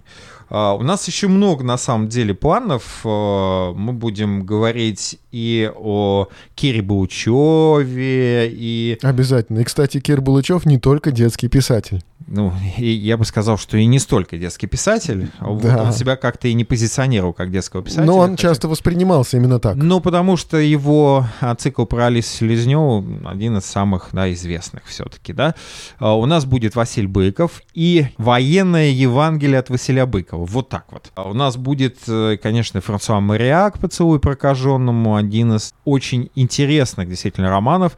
Uh, 0.50 0.76
у 0.78 0.82
нас 0.82 1.06
еще 1.06 1.28
много, 1.28 1.62
на 1.64 1.78
самом 1.78 2.08
деле, 2.08 2.34
планов. 2.34 3.00
Uh, 3.04 3.72
мы 3.74 3.92
будем 3.92 4.44
говорить 4.44 5.18
и 5.32 5.70
о 5.76 6.28
Кире 6.54 6.82
Булычеве, 6.82 8.48
и... 8.50 8.98
Обязательно. 9.02 9.60
И, 9.60 9.64
кстати, 9.64 10.00
Кир 10.00 10.20
Булычев 10.20 10.66
не 10.66 10.78
только 10.78 11.12
детский 11.12 11.48
писатель. 11.48 12.02
Ну, 12.26 12.52
и 12.76 12.88
я 12.88 13.16
бы 13.16 13.24
сказал, 13.24 13.58
что 13.58 13.76
и 13.76 13.86
не 13.86 13.98
столько 13.98 14.36
детский 14.36 14.66
писатель. 14.66 15.30
Да. 15.40 15.46
Вот 15.46 15.64
он 15.64 15.92
себя 15.92 16.16
как-то 16.16 16.48
и 16.48 16.54
не 16.54 16.64
позиционировал 16.64 17.32
как 17.32 17.50
детского 17.50 17.82
писателя. 17.82 18.06
Но 18.06 18.18
он 18.18 18.30
хотя... 18.32 18.42
часто 18.42 18.68
воспринимался 18.68 19.36
именно 19.36 19.58
так. 19.58 19.76
Ну, 19.76 20.00
потому 20.00 20.36
что 20.36 20.56
его 20.56 21.26
а, 21.40 21.54
цикл 21.54 21.84
про 21.86 22.06
Алису 22.06 22.28
Селезневу 22.28 23.04
один 23.24 23.56
из 23.58 23.64
самых 23.64 24.10
да, 24.12 24.32
известных 24.32 24.84
все-таки. 24.86 25.32
Да? 25.32 25.54
А, 25.98 26.14
у 26.14 26.26
нас 26.26 26.44
будет 26.44 26.76
Василий 26.76 27.08
Быков 27.08 27.62
и 27.74 28.06
военное 28.18 28.90
Евангелие 28.90 29.58
от 29.58 29.70
Василия 29.70 30.06
Быкова. 30.06 30.39
Вот 30.44 30.68
так 30.68 30.86
вот. 30.90 31.10
А 31.14 31.28
у 31.28 31.34
нас 31.34 31.56
будет, 31.56 31.98
э, 32.08 32.36
конечно, 32.42 32.80
Франсуа 32.80 33.20
Мариак 33.20 33.78
«Поцелуй 33.78 34.20
прокаженному», 34.20 35.16
один 35.16 35.54
из 35.54 35.74
очень 35.84 36.30
интересных 36.34 37.08
действительно 37.08 37.50
романов 37.50 37.96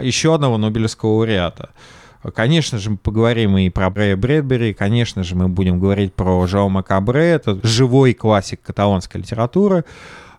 еще 0.00 0.34
одного 0.34 0.58
Нобелевского 0.58 1.10
лауреата. 1.10 1.70
Конечно 2.34 2.78
же, 2.78 2.90
мы 2.90 2.96
поговорим 2.98 3.58
и 3.58 3.68
про 3.68 3.90
Брэя 3.90 4.16
Брэдбери, 4.16 4.74
конечно 4.74 5.24
же, 5.24 5.34
мы 5.34 5.48
будем 5.48 5.80
говорить 5.80 6.14
про 6.14 6.46
Жаума 6.46 6.84
Кабре, 6.84 7.30
это 7.30 7.58
живой 7.64 8.14
классик 8.14 8.62
каталонской 8.62 9.20
литературы. 9.20 9.84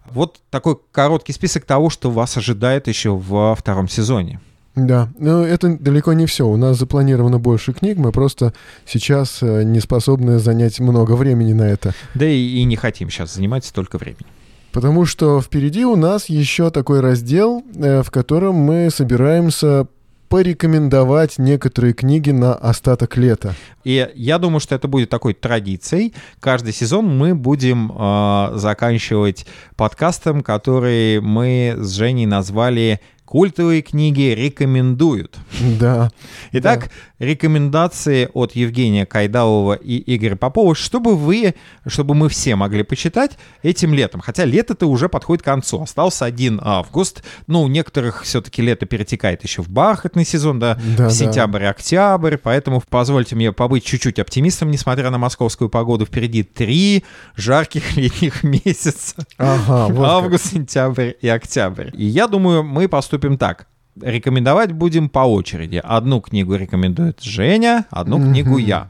Вот 0.10 0.40
такой 0.50 0.78
короткий 0.92 1.34
список 1.34 1.66
того, 1.66 1.90
что 1.90 2.10
вас 2.10 2.38
ожидает 2.38 2.88
еще 2.88 3.12
во 3.12 3.54
втором 3.56 3.90
сезоне. 3.90 4.40
Да, 4.76 5.10
но 5.20 5.46
это 5.46 5.78
далеко 5.78 6.14
не 6.14 6.26
все. 6.26 6.48
У 6.48 6.58
нас 6.58 6.78
запланировано 6.78 7.38
больше 7.38 7.74
книг, 7.74 7.98
мы 7.98 8.12
просто 8.12 8.54
сейчас 8.86 9.40
э, 9.42 9.64
не 9.64 9.80
способны 9.80 10.40
занять 10.40 10.80
много 10.80 11.12
времени 11.12 11.54
на 11.54 11.64
это. 11.64 11.94
Да 12.16 12.26
и, 12.26 12.40
и 12.40 12.64
не 12.64 12.76
хотим 12.76 13.10
сейчас 13.12 13.36
занимать 13.36 13.66
столько 13.66 14.00
времени. 14.00 14.26
Потому 14.72 15.06
что 15.06 15.40
впереди 15.40 15.86
у 15.86 15.96
нас 15.96 16.28
еще 16.28 16.72
такой 16.72 17.02
раздел, 17.02 17.64
э, 17.76 18.02
в 18.02 18.10
котором 18.10 18.56
мы 18.56 18.90
собираемся 18.90 19.88
порекомендовать 20.28 21.38
некоторые 21.38 21.94
книги 21.94 22.32
на 22.32 22.56
остаток 22.56 23.18
лета. 23.18 23.54
И 23.84 24.10
я 24.16 24.40
думаю, 24.40 24.60
что 24.62 24.74
это 24.74 24.88
будет 24.88 25.12
такой 25.12 25.36
традицией. 25.36 26.16
Каждый 26.40 26.74
сезон 26.74 27.16
мы 27.16 27.36
будем 27.36 27.92
э, 27.96 28.54
заканчивать 28.56 29.46
подкастом, 29.76 30.42
который 30.42 31.22
мы 31.22 31.76
с 31.78 31.92
Женей 31.92 32.26
назвали 32.26 33.00
Культовые 33.34 33.82
книги 33.82 34.32
рекомендуют. 34.38 35.40
Да. 35.80 36.12
Итак, 36.52 36.92
да. 37.18 37.26
рекомендации 37.26 38.30
от 38.32 38.52
Евгения 38.52 39.08
Кайдалова 39.08 39.74
и 39.74 40.16
Игоря 40.16 40.36
Попова, 40.36 40.76
чтобы 40.76 41.16
вы, 41.16 41.56
чтобы 41.88 42.14
мы 42.14 42.30
все 42.30 42.56
могли 42.56 42.84
почитать 42.84 43.40
этим 43.64 43.96
летом. 43.96 44.22
Хотя 44.22 44.46
лето-то 44.46 44.86
уже 44.86 45.10
подходит 45.10 45.42
к 45.42 45.46
концу. 45.46 45.82
Остался 45.82 46.26
один 46.26 46.62
август. 46.64 47.24
Ну, 47.48 47.64
у 47.64 47.68
некоторых 47.68 48.22
все-таки 48.22 48.62
лето 48.62 48.86
перетекает 48.86 49.42
еще 49.42 49.64
в 49.64 49.68
бархатный 49.68 50.26
сезон, 50.26 50.60
да, 50.60 50.78
да 50.96 51.08
в 51.08 51.12
сентябрь, 51.12 51.66
октябрь. 51.66 52.38
Поэтому 52.38 52.84
позвольте 52.88 53.36
мне 53.36 53.52
побыть 53.52 53.84
чуть-чуть 53.84 54.20
оптимистом, 54.20 54.70
несмотря 54.70 55.10
на 55.10 55.18
московскую 55.18 55.72
погоду. 55.72 56.06
Впереди 56.06 56.44
три 56.44 57.04
жарких 57.36 57.98
летних 57.98 58.44
месяца. 58.44 59.26
Ага, 59.40 59.92
вот 59.92 60.06
Август, 60.08 60.44
как. 60.44 60.54
сентябрь 60.54 61.14
и 61.20 61.28
октябрь. 61.28 61.90
И 61.98 62.06
я 62.06 62.28
думаю, 62.28 62.62
мы 62.64 62.88
поступим 62.88 63.23
поступим 63.24 63.38
так. 63.38 63.68
Рекомендовать 64.02 64.72
будем 64.72 65.08
по 65.08 65.20
очереди. 65.20 65.80
Одну 65.84 66.20
книгу 66.20 66.56
рекомендует 66.56 67.22
Женя, 67.22 67.86
одну 67.92 68.18
книгу 68.18 68.58
я. 68.58 68.90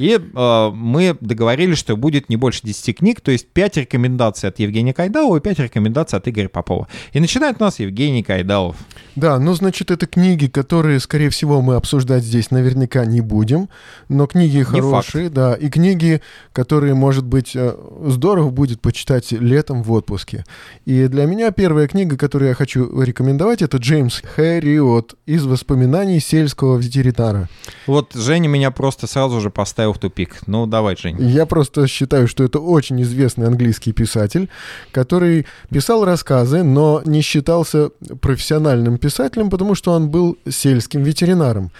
И 0.00 0.18
э, 0.18 0.70
мы 0.74 1.14
договорились, 1.20 1.76
что 1.76 1.94
будет 1.94 2.30
не 2.30 2.36
больше 2.36 2.62
10 2.62 2.96
книг, 2.96 3.20
то 3.20 3.30
есть 3.30 3.46
5 3.48 3.76
рекомендаций 3.76 4.48
от 4.48 4.58
Евгения 4.58 4.94
Кайдалова 4.94 5.36
и 5.36 5.40
5 5.40 5.58
рекомендаций 5.58 6.18
от 6.18 6.26
Игоря 6.26 6.48
Попова. 6.48 6.88
И 7.12 7.20
начинает 7.20 7.60
у 7.60 7.64
нас 7.64 7.80
Евгений 7.80 8.22
Кайдалов. 8.22 8.76
Да, 9.14 9.38
ну, 9.38 9.52
значит, 9.52 9.90
это 9.90 10.06
книги, 10.06 10.46
которые, 10.46 11.00
скорее 11.00 11.28
всего, 11.28 11.60
мы 11.60 11.74
обсуждать 11.74 12.24
здесь 12.24 12.50
наверняка 12.50 13.04
не 13.04 13.20
будем, 13.20 13.68
но 14.08 14.26
книги 14.26 14.62
хорошие, 14.62 15.28
да, 15.28 15.52
и 15.52 15.68
книги, 15.68 16.22
которые, 16.54 16.94
может 16.94 17.26
быть, 17.26 17.54
э, 17.54 17.76
здорово 18.06 18.48
будет 18.48 18.80
почитать 18.80 19.32
летом 19.32 19.82
в 19.82 19.92
отпуске. 19.92 20.46
И 20.86 21.08
для 21.08 21.26
меня 21.26 21.50
первая 21.50 21.86
книга, 21.86 22.16
которую 22.16 22.48
я 22.48 22.54
хочу 22.54 23.02
рекомендовать, 23.02 23.60
это 23.60 23.76
Джеймс 23.76 24.22
Хэриот 24.22 25.16
из 25.26 25.44
воспоминаний 25.44 26.20
сельского 26.20 26.78
ветеринара. 26.78 27.50
Вот 27.86 28.14
Женя 28.14 28.48
меня 28.48 28.70
просто 28.70 29.06
сразу 29.06 29.42
же 29.42 29.50
поставил 29.50 29.89
поставил 29.89 29.89
в 29.92 29.98
тупик. 29.98 30.40
Ну, 30.46 30.66
давай, 30.66 30.96
Жень. 30.96 31.16
Я 31.18 31.46
просто 31.46 31.86
считаю, 31.86 32.28
что 32.28 32.44
это 32.44 32.58
очень 32.58 33.00
известный 33.02 33.46
английский 33.46 33.92
писатель, 33.92 34.48
который 34.92 35.46
писал 35.70 36.04
рассказы, 36.04 36.62
но 36.62 37.02
не 37.04 37.22
считался 37.22 37.90
профессиональным 38.20 38.98
писателем, 38.98 39.50
потому 39.50 39.74
что 39.74 39.92
он 39.92 40.10
был 40.10 40.38
сельским 40.48 41.02
ветеринаром. 41.02 41.70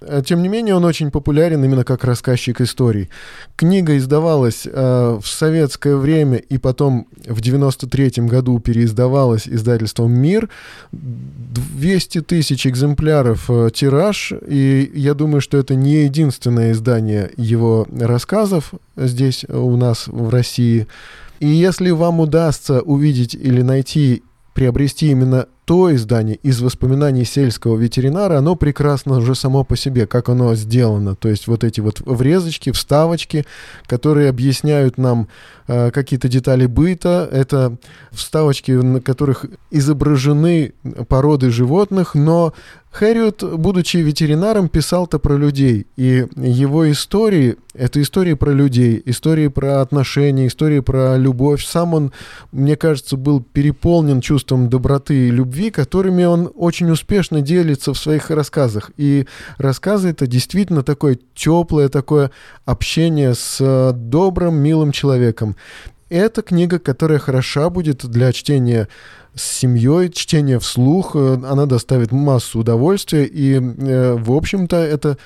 Э, 0.00 0.22
тем 0.24 0.42
не 0.42 0.48
менее, 0.48 0.74
он 0.74 0.84
очень 0.84 1.10
популярен 1.10 1.64
именно 1.64 1.84
как 1.84 2.04
рассказчик 2.04 2.60
историй. 2.60 3.10
Книга 3.56 3.96
издавалась 3.96 4.66
э, 4.66 5.18
в 5.20 5.26
советское 5.26 5.96
время 5.96 6.38
и 6.38 6.58
потом 6.58 7.08
в 7.26 7.40
93 7.40 8.26
году 8.26 8.58
переиздавалась 8.60 9.48
издательством 9.48 10.12
«Мир». 10.12 10.48
200 10.92 12.22
тысяч 12.22 12.66
экземпляров 12.66 13.50
э, 13.50 13.70
тираж, 13.74 14.32
и 14.46 14.90
я 14.94 15.14
думаю, 15.14 15.40
что 15.40 15.58
это 15.58 15.74
не 15.74 16.04
единственное 16.04 16.72
издание 16.72 17.30
его 17.36 17.86
рассказов 17.90 18.72
здесь 18.96 19.44
у 19.48 19.76
нас 19.76 20.06
в 20.06 20.28
России. 20.28 20.86
И 21.40 21.46
если 21.46 21.90
вам 21.90 22.20
удастся 22.20 22.80
увидеть 22.80 23.34
или 23.34 23.62
найти, 23.62 24.22
приобрести 24.54 25.10
именно 25.10 25.46
то 25.68 25.94
издание 25.94 26.36
из 26.36 26.62
воспоминаний 26.62 27.26
сельского 27.26 27.76
ветеринара, 27.76 28.38
оно 28.38 28.56
прекрасно 28.56 29.18
уже 29.18 29.34
само 29.34 29.64
по 29.64 29.76
себе, 29.76 30.06
как 30.06 30.30
оно 30.30 30.54
сделано. 30.54 31.14
То 31.14 31.28
есть 31.28 31.46
вот 31.46 31.62
эти 31.62 31.80
вот 31.80 32.00
врезочки, 32.00 32.72
вставочки, 32.72 33.44
которые 33.86 34.30
объясняют 34.30 34.96
нам 34.96 35.28
э, 35.66 35.90
какие-то 35.90 36.28
детали 36.28 36.64
быта. 36.64 37.28
Это 37.30 37.76
вставочки, 38.12 38.70
на 38.70 39.02
которых 39.02 39.44
изображены 39.70 40.72
породы 41.06 41.50
животных, 41.50 42.14
но 42.14 42.54
Хэриот, 42.90 43.58
будучи 43.58 43.98
ветеринаром, 43.98 44.68
писал-то 44.68 45.18
про 45.18 45.36
людей. 45.36 45.86
И 45.96 46.26
его 46.36 46.90
истории— 46.90 47.56
это 47.74 48.00
истории 48.00 48.32
про 48.32 48.50
людей, 48.50 49.00
истории 49.04 49.48
про 49.48 49.82
отношения, 49.82 50.46
истории 50.46 50.80
про 50.80 51.16
любовь. 51.16 51.64
Сам 51.64 51.94
он, 51.94 52.12
мне 52.50 52.76
кажется, 52.76 53.16
был 53.16 53.40
переполнен 53.40 54.20
чувством 54.20 54.70
доброты 54.70 55.28
и 55.28 55.30
любви, 55.30 55.57
любви, 55.58 55.70
которыми 55.70 56.24
он 56.24 56.50
очень 56.54 56.90
успешно 56.90 57.40
делится 57.40 57.92
в 57.92 57.98
своих 57.98 58.30
рассказах. 58.30 58.90
И 58.96 59.26
рассказы 59.58 60.10
это 60.10 60.26
действительно 60.26 60.82
такое 60.82 61.18
теплое, 61.34 61.88
такое 61.88 62.30
общение 62.64 63.34
с 63.34 63.58
э, 63.60 63.92
добрым, 63.92 64.54
милым 64.56 64.92
человеком. 64.92 65.56
Это 66.10 66.42
книга, 66.42 66.78
которая 66.78 67.18
хороша 67.18 67.70
будет 67.70 68.06
для 68.06 68.32
чтения 68.32 68.88
с 69.34 69.42
семьей, 69.42 70.10
чтения 70.10 70.58
вслух. 70.58 71.16
Э, 71.16 71.38
она 71.48 71.66
доставит 71.66 72.12
массу 72.12 72.60
удовольствия. 72.60 73.24
И, 73.24 73.54
э, 73.54 74.14
в 74.14 74.32
общем-то, 74.32 74.76
это 74.76 75.18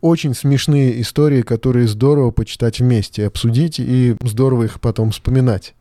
очень 0.00 0.34
смешные 0.34 1.00
истории, 1.00 1.42
которые 1.42 1.88
здорово 1.88 2.30
почитать 2.30 2.78
вместе, 2.78 3.26
обсудить 3.26 3.80
и 3.80 4.14
здорово 4.22 4.64
их 4.64 4.80
потом 4.80 5.10
вспоминать. 5.10 5.74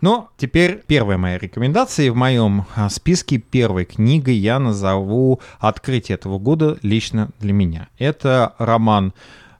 Но 0.00 0.30
теперь 0.36 0.82
первая 0.86 1.18
моя 1.18 1.38
рекомендация. 1.38 2.12
В 2.12 2.16
моем 2.16 2.66
а, 2.74 2.88
списке 2.90 3.38
первой 3.38 3.84
книгой 3.84 4.34
я 4.34 4.58
назову 4.58 5.40
«Открытие 5.58 6.16
этого 6.16 6.38
года 6.38 6.78
лично 6.82 7.30
для 7.40 7.52
меня». 7.52 7.88
Это 7.98 8.54
роман, 8.58 9.12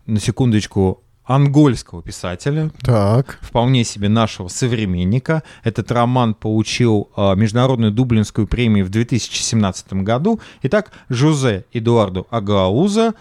на 0.07 0.21
секундочку, 0.21 1.03
ангольского 1.27 2.03
писателя. 2.03 2.71
Так. 2.81 3.39
Вполне 3.43 3.85
себе 3.85 4.09
нашего 4.09 4.49
современника. 4.49 5.43
Этот 5.65 5.91
роман 5.91 6.35
получил 6.35 7.11
э, 7.17 7.35
международную 7.35 7.93
дублинскую 7.93 8.47
премию 8.47 8.87
в 8.87 8.91
2017 8.91 9.93
году. 9.95 10.41
Итак, 10.63 10.93
Жозе 11.09 11.65
Эдуарду 11.73 12.27
Агауза 12.31 13.15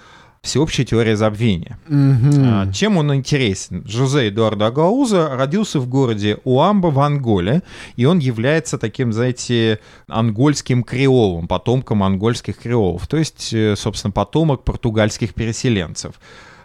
всеобщая 0.45 0.85
теория 0.85 1.17
забвения. 1.17 1.77
Мгм. 1.87 2.71
Чем 2.71 2.97
он 2.97 3.13
интересен? 3.13 3.83
Жозе 3.87 4.29
Эдуардо 4.29 4.67
Агауза 4.67 5.35
родился 5.35 5.79
в 5.79 5.89
городе 5.89 6.37
Уамба 6.43 6.87
в 6.87 6.99
Анголе, 6.99 7.63
и 7.97 8.05
он 8.05 8.19
является 8.19 8.77
таким, 8.77 9.11
знаете, 9.11 9.79
ангольским 10.07 10.83
креолом, 10.83 11.47
потомком 11.47 12.03
ангольских 12.03 12.57
креолов, 12.57 13.07
то 13.07 13.17
есть, 13.17 13.53
э, 13.53 13.75
собственно, 13.75 14.11
потомок 14.11 14.63
португальских 14.63 15.33
переселенцев. 15.33 16.13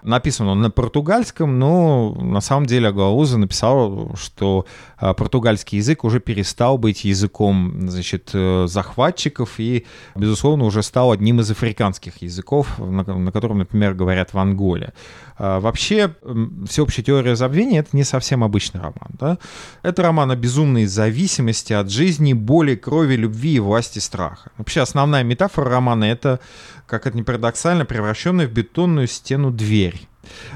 Написан 0.02 0.48
он 0.48 0.60
на 0.60 0.70
португальском, 0.70 1.58
но 1.58 2.14
на 2.14 2.40
самом 2.40 2.66
деле 2.66 2.88
Агауза 2.88 3.38
написал, 3.38 4.14
что 4.16 4.66
а, 4.96 5.14
португальский 5.14 5.78
язык 5.78 6.04
уже 6.04 6.20
перестал 6.20 6.78
быть 6.78 7.04
языком 7.04 7.88
значит, 7.88 8.30
э, 8.34 8.66
захватчиков 8.66 9.58
и, 9.58 9.86
безусловно, 10.14 10.64
уже 10.64 10.82
стал 10.82 11.12
одним 11.12 11.40
из 11.40 11.50
африканских 11.50 12.22
языков, 12.22 12.78
на, 12.78 13.02
на 13.02 13.32
котором, 13.32 13.58
например, 13.58 13.94
говорят 13.94 14.32
в 14.34 14.38
Анголе. 14.38 14.92
А, 15.38 15.58
Вообще, 15.58 16.14
всеобщая 16.68 17.02
теория 17.02 17.34
забвения— 17.34 17.80
это 17.80 17.96
не 17.96 18.04
совсем 18.04 18.44
обычный 18.44 18.80
роман. 18.80 19.10
Да? 19.18 19.38
Это 19.82 20.02
роман 20.02 20.30
о 20.30 20.36
безумной 20.36 20.84
зависимости 20.84 21.72
от 21.72 21.90
жизни, 21.90 22.34
боли, 22.34 22.74
крови, 22.74 23.16
любви 23.16 23.54
и 23.54 23.60
власти 23.60 23.98
страха. 24.00 24.50
Вообще, 24.58 24.82
основная 24.82 25.24
метафора 25.24 25.70
романа— 25.70 26.04
это, 26.12 26.40
как 26.86 27.06
это 27.06 27.16
ни 27.16 27.22
парадоксально, 27.22 27.86
превращенная 27.86 28.46
в 28.46 28.52
бетонную 28.52 29.06
стену 29.06 29.50
дверь. 29.50 29.89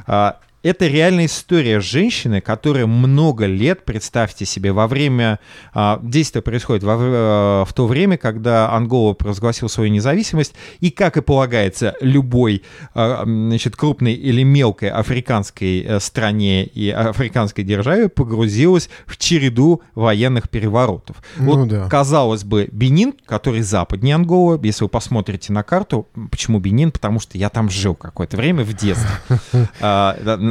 А, 0.06 0.38
Это 0.64 0.86
реальная 0.86 1.26
история 1.26 1.78
женщины, 1.78 2.40
которая 2.40 2.86
много 2.86 3.44
лет, 3.44 3.84
представьте 3.84 4.46
себе, 4.46 4.72
во 4.72 4.86
время... 4.86 5.38
а, 5.74 6.00
Действие 6.02 6.40
происходит 6.40 6.82
во 6.82 6.96
вре- 6.96 7.64
в 7.66 7.72
то 7.74 7.86
время, 7.86 8.16
когда 8.16 8.72
Ангола 8.72 9.12
провозгласил 9.12 9.68
свою 9.68 9.90
независимость, 9.90 10.54
и, 10.80 10.90
как 10.90 11.18
и 11.18 11.20
полагается, 11.20 11.94
любой 12.00 12.62
а, 12.94 13.24
значит, 13.26 13.76
крупной 13.76 14.14
или 14.14 14.42
мелкой 14.42 14.88
африканской 14.88 15.82
э, 15.82 16.00
стране 16.00 16.64
и 16.64 16.88
африканской 16.88 17.62
державе 17.62 18.08
погрузилась 18.08 18.88
в 19.06 19.18
череду 19.18 19.82
военных 19.94 20.48
переворотов. 20.48 21.16
Ну 21.36 21.56
вот, 21.56 21.68
да. 21.68 21.88
казалось 21.90 22.44
бы, 22.44 22.70
Бенин, 22.72 23.12
который 23.26 23.60
западнее 23.60 24.14
Анголы, 24.14 24.58
если 24.62 24.84
вы 24.84 24.88
посмотрите 24.88 25.52
на 25.52 25.62
карту, 25.62 26.08
почему 26.30 26.58
Бенин? 26.58 26.90
Потому 26.90 27.20
что 27.20 27.36
я 27.36 27.50
там 27.50 27.68
жил 27.68 27.94
какое-то 27.94 28.38
время 28.38 28.64
в 28.64 28.72
детстве. 28.72 29.10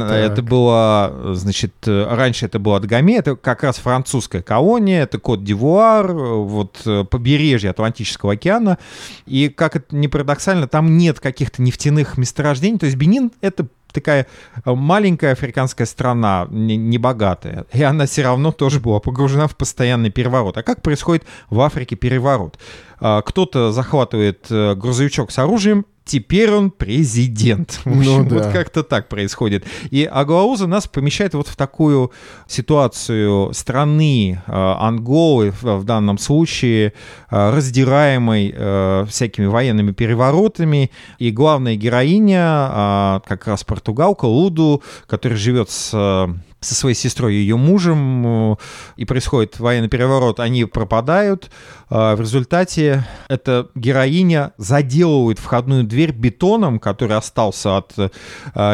На- 0.08 0.16
Это 0.18 0.42
было, 0.42 1.34
значит, 1.34 1.72
э, 1.86 2.06
раньше 2.10 2.46
это 2.46 2.58
было 2.58 2.80
Дагомей, 2.80 3.18
это 3.18 3.36
как 3.36 3.62
раз 3.62 3.76
французская 3.78 4.42
колония, 4.42 5.02
это 5.02 5.18
Кот-Дивуар, 5.18 6.10
э, 6.10 6.12
вот 6.14 6.82
э, 6.86 7.04
побережье 7.04 7.70
Атлантического 7.70 8.32
океана. 8.34 8.78
И, 9.26 9.48
как 9.48 9.76
это 9.76 9.94
ни 9.96 10.06
парадоксально, 10.06 10.68
там 10.68 10.96
нет 10.96 11.20
каких-то 11.20 11.62
нефтяных 11.62 12.18
месторождений. 12.18 12.78
То 12.78 12.86
есть 12.86 12.96
Бенин— 12.98 13.30
это 13.40 13.66
такая 13.92 14.26
маленькая 14.64 15.32
африканская 15.32 15.86
страна, 15.86 16.48
не- 16.50 16.76
небогатая, 16.76 17.64
и 17.72 17.80
она 17.84 18.06
все 18.06 18.22
равно 18.22 18.50
тоже 18.50 18.80
была 18.80 18.98
погружена 18.98 19.46
в 19.46 19.56
постоянный 19.56 20.10
переворот. 20.10 20.56
А 20.58 20.64
как 20.64 20.82
происходит 20.82 21.22
в 21.48 21.60
Африке 21.60 21.94
переворот? 21.94 22.58
А, 23.06 23.20
Кто-то 23.20 23.70
захватывает 23.70 24.46
э, 24.48 24.74
грузовичок 24.74 25.30
с 25.30 25.38
оружием, 25.38 25.84
теперь 26.06 26.50
он 26.50 26.70
президент. 26.70 27.72
В 27.84 27.98
общем, 27.98 28.22
Ну 28.22 28.24
да. 28.24 28.36
вот 28.36 28.46
как-то 28.46 28.82
так 28.82 29.10
происходит. 29.10 29.66
И 29.90 30.04
Аглауза 30.10 30.66
нас 30.66 30.88
помещает 30.88 31.34
вот 31.34 31.48
в 31.48 31.54
такую 31.54 32.12
ситуацию 32.48 33.52
страны 33.52 34.40
э, 34.46 34.50
Анголы, 34.50 35.52
в, 35.60 35.84
данном 35.84 36.16
случае, 36.16 36.94
э, 37.30 37.50
раздираемой 37.50 38.54
э, 38.56 39.04
всякими 39.06 39.44
военными 39.44 39.92
переворотами. 39.92 40.90
И 41.18 41.30
главная 41.30 41.76
героиня, 41.76 43.20
как 43.26 43.46
раз 43.46 43.64
португалка 43.64 44.24
Луду, 44.24 44.82
которая 45.06 45.38
живет 45.38 45.68
с 45.68 46.26
со 46.64 46.74
своей 46.74 46.94
сестрой 46.94 47.34
и 47.34 47.38
ее 47.38 47.56
мужем, 47.56 48.52
э, 48.52 48.56
и 48.96 49.04
происходит 49.04 49.60
военный 49.60 49.88
переворот, 49.88 50.40
они 50.40 50.64
пропадают. 50.64 51.50
А 51.90 52.16
В 52.16 52.20
результате 52.20 53.06
эта 53.28 53.68
героиня 53.74 54.52
заделывает 54.56 55.38
входную 55.38 55.84
дверь 55.84 56.12
бетоном, 56.12 56.78
который 56.78 57.16
остался 57.16 57.76
от 57.76 57.92
э, 57.96 58.08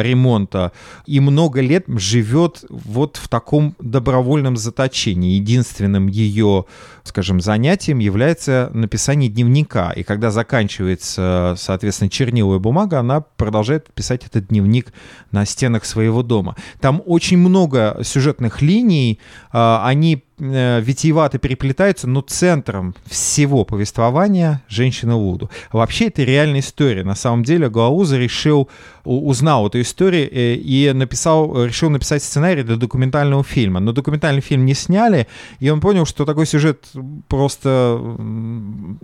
ремонта, 0.03 0.73
и 1.07 1.21
много 1.21 1.61
лет 1.61 1.85
живет 1.89 2.65
вот 2.71 3.17
в 3.17 3.29
таком 3.29 3.75
добровольном 3.79 4.57
заточении. 4.57 5.35
Единственным 5.35 6.07
ее, 6.07 6.65
скажем, 7.03 7.41
занятием 7.41 7.99
является 7.99 8.71
написание 8.73 9.29
дневника. 9.29 9.91
И 9.91 10.03
когда 10.03 10.31
заканчивается, 10.31 11.55
соответственно, 11.59 12.11
черниловая 12.11 12.59
бумага, 12.59 13.01
она 13.01 13.21
продолжает 13.21 13.93
писать 13.93 14.25
этот 14.25 14.49
дневник 14.49 14.93
на 15.33 15.45
стенах 15.45 15.85
своего 15.85 16.23
дома. 16.23 16.57
Там 16.81 17.03
очень 17.05 17.39
много 17.39 17.80
сюжетных 18.03 18.63
линий, 18.63 19.21
а, 19.53 19.83
они 19.87 20.25
витиевато 20.41 21.39
переплетаются, 21.39 22.09
но 22.09 22.23
центром 22.23 22.95
всего 23.07 23.65
повествования 23.65 24.63
женщина 24.69 25.17
Луду. 25.17 25.51
Вообще 25.73 26.07
это 26.07 26.23
реальная 26.23 26.61
история. 26.61 27.05
На 27.05 27.15
самом 27.15 27.45
деле 27.45 27.69
Гауза 27.69 28.17
решил, 28.17 28.69
узнал 29.05 29.67
эту 29.67 29.81
историю 29.81 30.29
э, 30.33 30.55
и 30.55 30.93
написал, 30.93 31.67
решил 31.67 31.91
написать 31.91 32.23
сценарий 32.23 32.63
для 32.63 32.77
документального 32.77 33.45
фильма. 33.45 33.81
Но 33.81 33.93
документальный 33.93 34.41
фильм 34.41 34.65
не 34.65 34.75
сняли, 34.75 35.27
и 35.59 35.69
он 35.71 35.81
понял, 35.81 36.07
что 36.07 36.25
такой 36.25 36.47
сюжет 36.47 36.87
просто 37.29 38.01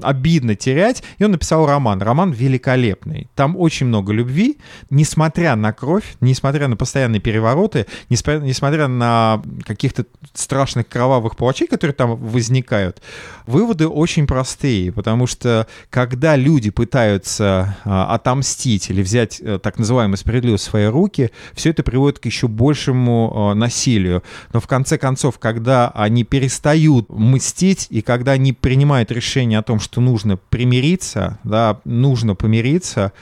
обидно 0.02 0.54
терять, 0.54 1.02
и 1.18 1.24
он 1.24 1.32
написал 1.32 1.66
роман. 1.66 2.00
Роман 2.00 2.32
великолепный. 2.32 3.28
Там 3.34 3.56
очень 3.56 3.86
много 3.86 4.12
любви, 4.12 4.58
несмотря 4.90 5.56
на 5.56 5.72
кровь, 5.72 6.16
несмотря 6.20 6.68
на 6.68 6.76
постоянные 6.76 7.20
перевороты, 7.20 7.86
несмотря 8.08 8.88
на 8.88 9.42
каких-то 9.64 10.06
страшных 10.32 10.88
кровавых 10.88 11.25
палачей, 11.34 11.66
которые 11.66 11.94
там 11.94 12.16
возникают, 12.16 13.02
выводы 13.46 13.88
очень 13.88 14.26
простые, 14.26 14.92
потому 14.92 15.26
что 15.26 15.66
когда 15.90 16.36
люди 16.36 16.70
пытаются 16.70 17.76
а, 17.84 18.14
отомстить 18.14 18.90
или 18.90 19.02
взять 19.02 19.40
э, 19.40 19.58
так 19.60 19.78
называемую 19.78 20.18
справедливость 20.18 20.64
в 20.64 20.70
свои 20.70 20.84
руки, 20.84 21.30
все 21.54 21.70
это 21.70 21.82
приводит 21.82 22.18
к 22.18 22.26
еще 22.26 22.48
большему 22.48 23.52
э, 23.52 23.54
насилию. 23.54 24.22
Но 24.52 24.60
в 24.60 24.66
конце 24.66 24.98
концов, 24.98 25.38
когда 25.38 25.88
они 25.88 26.24
перестают 26.24 27.08
мстить 27.08 27.86
и 27.90 28.02
когда 28.02 28.32
они 28.32 28.52
принимают 28.52 29.10
решение 29.10 29.58
о 29.58 29.62
том, 29.62 29.80
что 29.80 30.00
нужно 30.00 30.36
примириться, 30.36 31.38
да, 31.42 31.80
нужно 31.84 32.34
помириться, 32.34 33.12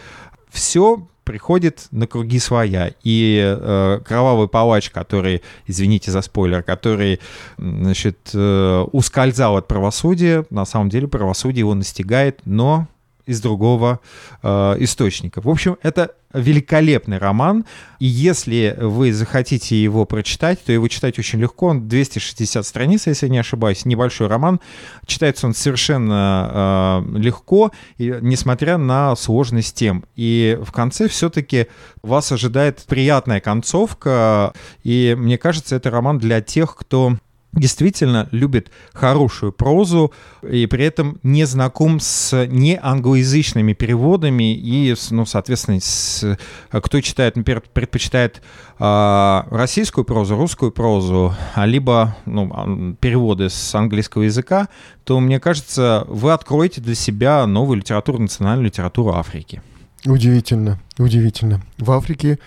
все 0.51 1.07
приходит 1.25 1.87
на 1.91 2.07
круги 2.07 2.39
своя. 2.39 2.93
И 3.03 3.41
э, 3.43 4.01
кровавый 4.05 4.49
палач, 4.49 4.91
который, 4.91 5.43
извините 5.67 6.11
за 6.11 6.23
спойлер, 6.23 6.63
который, 6.63 7.21
значит, 7.59 8.31
э, 8.35 8.85
ускользал 8.93 9.57
от 9.57 9.67
правосудия, 9.67 10.45
на 10.51 10.65
самом 10.65 10.91
деле 10.91 11.09
правосудие 11.09 11.61
его 11.61 11.75
настигает, 11.75 12.41
но 12.45 12.87
из 13.27 13.41
другого 13.41 14.01
э, 14.43 14.77
источника. 14.79 15.41
В 15.41 15.49
общем, 15.49 15.77
это 15.83 16.13
великолепный 16.35 17.19
роман, 17.19 17.65
и 18.01 18.07
если 18.07 18.77
вы 18.79 19.13
захотите 19.13 19.81
его 19.81 20.05
прочитать, 20.05 20.63
то 20.65 20.73
его 20.73 20.89
читать 20.89 21.19
очень 21.19 21.39
легко, 21.39 21.69
он 21.69 21.89
260 21.89 22.67
страниц, 22.67 23.07
если 23.07 23.29
не 23.29 23.39
ошибаюсь, 23.39 23.85
небольшой 23.85 24.27
роман, 24.27 24.61
читается 25.07 25.47
он 25.47 25.55
совершенно 25.55 27.05
э, 27.15 27.19
легко, 27.19 27.71
и, 27.99 28.19
несмотря 28.21 28.79
на 28.79 29.15
сложность 29.17 29.77
тем. 29.77 30.05
И 30.17 30.59
в 30.61 30.73
конце 30.73 31.09
все-таки 31.09 31.69
вас 32.03 32.33
ожидает 32.33 32.85
приятная 32.87 33.41
концовка, 33.41 34.53
и 34.83 35.15
мне 35.17 35.39
кажется, 35.39 35.77
это 35.77 35.91
роман 35.91 36.19
для 36.19 36.41
тех, 36.41 36.75
кто 36.75 37.17
действительно 37.55 38.29
любит 38.31 38.71
хорошую 38.93 39.53
прозу 39.53 40.13
и 40.43 40.67
при 40.67 40.85
этом 40.85 41.19
не 41.23 41.45
знаком 41.45 42.01
с 42.01 42.47
неанглоязычными 42.47 43.73
переводами 43.73 44.55
и, 44.55 44.95
ну, 45.11 45.25
соответственно, 45.27 45.79
с, 45.81 46.37
кто 46.71 47.01
читает, 47.01 47.37
например, 47.37 47.63
предпочитает 47.73 48.43
э, 48.79 49.43
российскую 49.51 50.05
прозу, 50.05 50.37
русскую 50.37 50.73
прозу, 50.73 51.35
а 51.55 51.67
либо 51.67 52.17
ну, 52.27 52.97
переводы 53.01 53.49
с 53.51 53.75
английского 53.75 54.23
языка, 54.23 54.69
то, 55.05 55.21
мне 55.21 55.41
кажется, 55.41 56.05
вы 56.09 56.33
откроете 56.33 56.81
для 56.81 56.95
себя 56.95 57.47
новую 57.47 57.79
литературу, 57.79 58.19
национальную 58.19 58.67
литературу 58.67 59.15
Африки. 59.15 59.63
Удивительно, 60.07 60.79
удивительно. 60.99 61.63
В 61.79 61.91
Африке 61.93 62.39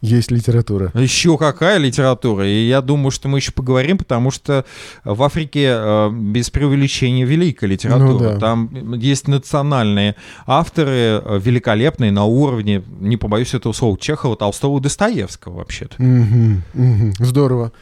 есть 0.00 0.30
литература. 0.30 0.90
Еще 0.94 1.36
какая 1.36 1.76
литература? 1.78 2.46
И 2.46 2.66
я 2.66 2.80
думаю, 2.80 3.10
что 3.10 3.28
мы 3.28 3.38
еще 3.38 3.52
поговорим, 3.52 3.98
потому 3.98 4.30
что 4.30 4.64
в 5.04 5.22
Африке 5.22 5.72
э, 5.74 6.10
без 6.10 6.48
преувеличения 6.48 7.26
великая 7.26 7.66
литература. 7.66 8.08
Ну, 8.08 8.18
да. 8.18 8.38
Там 8.38 8.94
есть 8.94 9.28
национальные 9.28 10.16
авторы, 10.46 11.20
э, 11.22 11.40
великолепные 11.42 12.10
на 12.12 12.24
уровне, 12.24 12.82
не 13.00 13.18
побоюсь 13.18 13.52
этого 13.52 13.72
слова, 13.72 13.98
Чехова, 13.98 14.36
Толстого, 14.36 14.80
Достоевского 14.80 15.58
вообще-то. 15.58 15.96
Угу, 16.02 16.82
угу. 16.82 17.12
Здорово, 17.18 17.72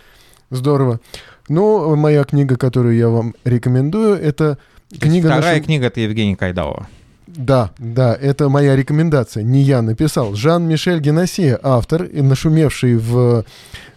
здорово. 0.50 1.00
Ну, 1.48 1.94
моя 1.94 2.24
книга, 2.24 2.56
которую 2.56 2.96
я 2.96 3.08
вам 3.08 3.34
рекомендую, 3.44 4.16
это 4.16 4.58
книга... 5.00 5.28
Вторая 5.28 5.52
нашего... 5.52 5.64
книга— 5.64 5.86
это 5.88 6.00
Евгений 6.00 6.34
Кайдалова. 6.34 6.88
Да, 7.36 7.70
да, 7.78 8.14
это 8.14 8.48
моя 8.48 8.74
рекомендация. 8.74 9.42
Не 9.42 9.62
я 9.62 9.82
написал. 9.82 10.34
Жан-Мишель 10.34 11.00
Генасье, 11.00 11.58
автор, 11.62 12.04
и 12.04 12.22
нашумевший 12.22 12.96
в 12.96 13.44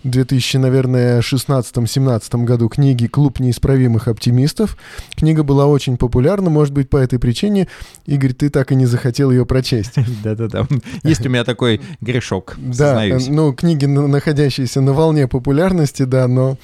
2000, 0.03 0.57
наверное, 0.57 1.21
16-17 1.21 2.43
году 2.43 2.69
книги 2.69 3.07
«Клуб 3.07 3.39
неисправимых 3.39 4.07
оптимистов». 4.07 4.77
Книга 5.15 5.43
была 5.43 5.65
очень 5.67 5.97
популярна, 5.97 6.49
может 6.49 6.73
быть, 6.73 6.89
по 6.89 6.97
этой 6.97 7.19
причине, 7.19 7.67
Игорь, 8.05 8.33
ты 8.33 8.49
так 8.49 8.71
и 8.71 8.75
не 8.75 8.85
захотел 8.85 9.31
ее 9.31 9.45
прочесть. 9.45 9.93
Да-да-да. 10.23 10.67
Есть 11.03 11.25
у 11.25 11.29
меня 11.29 11.43
такой 11.43 11.81
грешок, 12.01 12.55
Да, 12.57 13.03
ну, 13.29 13.53
книги, 13.53 13.85
находящиеся 13.85 14.81
на 14.81 14.93
волне 14.93 15.27
популярности, 15.27 16.03
да, 16.03 16.27
но 16.27 16.57